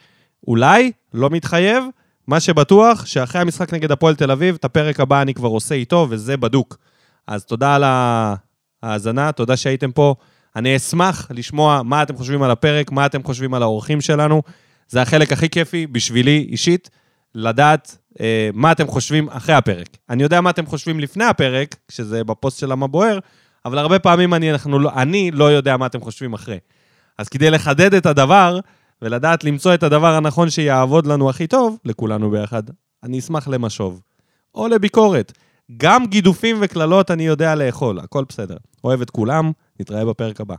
אולי, 0.48 0.92
לא 1.14 1.30
מתחייב. 1.30 1.84
מה 2.26 2.40
שבטוח, 2.40 3.06
שאחרי 3.06 3.40
המשחק 3.40 3.74
נגד 3.74 3.92
הפועל 3.92 4.14
תל 4.14 4.30
אביב, 4.30 4.54
את 4.54 4.64
הפרק 4.64 5.00
הבא 5.00 5.22
אני 5.22 5.34
כבר 5.34 5.48
עושה 5.48 5.74
איתו, 5.74 6.06
וזה 6.10 6.36
בדוק. 6.36 6.78
אז 7.26 7.44
תודה 7.44 7.74
על 7.74 7.84
ההאזנה, 8.82 9.32
תודה 9.32 9.56
שהייתם 9.56 9.92
פה. 9.92 10.14
אני 10.56 10.76
אשמח 10.76 11.30
לשמוע 11.30 11.82
מה 11.82 12.02
אתם 12.02 12.16
חושבים 12.16 12.42
על 12.42 12.50
הפרק, 12.50 12.92
מה 12.92 13.06
אתם 13.06 13.22
חושבים 13.22 13.54
על 13.54 13.62
האורחים 13.62 14.00
שלנו. 14.00 14.42
זה 14.92 15.02
החלק 15.02 15.32
הכי 15.32 15.48
כיפי 15.48 15.86
בשבילי 15.86 16.46
אישית, 16.50 16.90
לדעת 17.34 17.98
אה, 18.20 18.50
מה 18.54 18.72
אתם 18.72 18.86
חושבים 18.86 19.28
אחרי 19.28 19.54
הפרק. 19.54 19.86
אני 20.10 20.22
יודע 20.22 20.40
מה 20.40 20.50
אתם 20.50 20.66
חושבים 20.66 21.00
לפני 21.00 21.24
הפרק, 21.24 21.76
כשזה 21.88 22.24
בפוסט 22.24 22.58
של 22.58 22.72
למה 22.72 22.86
בוער, 22.86 23.18
אבל 23.64 23.78
הרבה 23.78 23.98
פעמים 23.98 24.34
אני, 24.34 24.52
אנחנו, 24.52 24.78
לא, 24.78 24.90
אני 24.96 25.30
לא 25.30 25.44
יודע 25.44 25.76
מה 25.76 25.86
אתם 25.86 26.00
חושבים 26.00 26.32
אחרי. 26.32 26.58
אז 27.18 27.28
כדי 27.28 27.50
לחדד 27.50 27.94
את 27.94 28.06
הדבר, 28.06 28.60
ולדעת 29.02 29.44
למצוא 29.44 29.74
את 29.74 29.82
הדבר 29.82 30.14
הנכון 30.14 30.50
שיעבוד 30.50 31.06
לנו 31.06 31.30
הכי 31.30 31.46
טוב, 31.46 31.78
לכולנו 31.84 32.30
ביחד, 32.30 32.62
אני 33.02 33.18
אשמח 33.18 33.48
למשוב. 33.48 34.00
או 34.54 34.68
לביקורת. 34.68 35.32
גם 35.76 36.06
גידופים 36.06 36.56
וקללות 36.60 37.10
אני 37.10 37.26
יודע 37.26 37.54
לאכול, 37.54 37.98
הכל 37.98 38.24
בסדר. 38.28 38.56
אוהב 38.84 39.00
את 39.00 39.10
כולם, 39.10 39.52
נתראה 39.80 40.04
בפרק 40.04 40.40
הבא. 40.40 40.54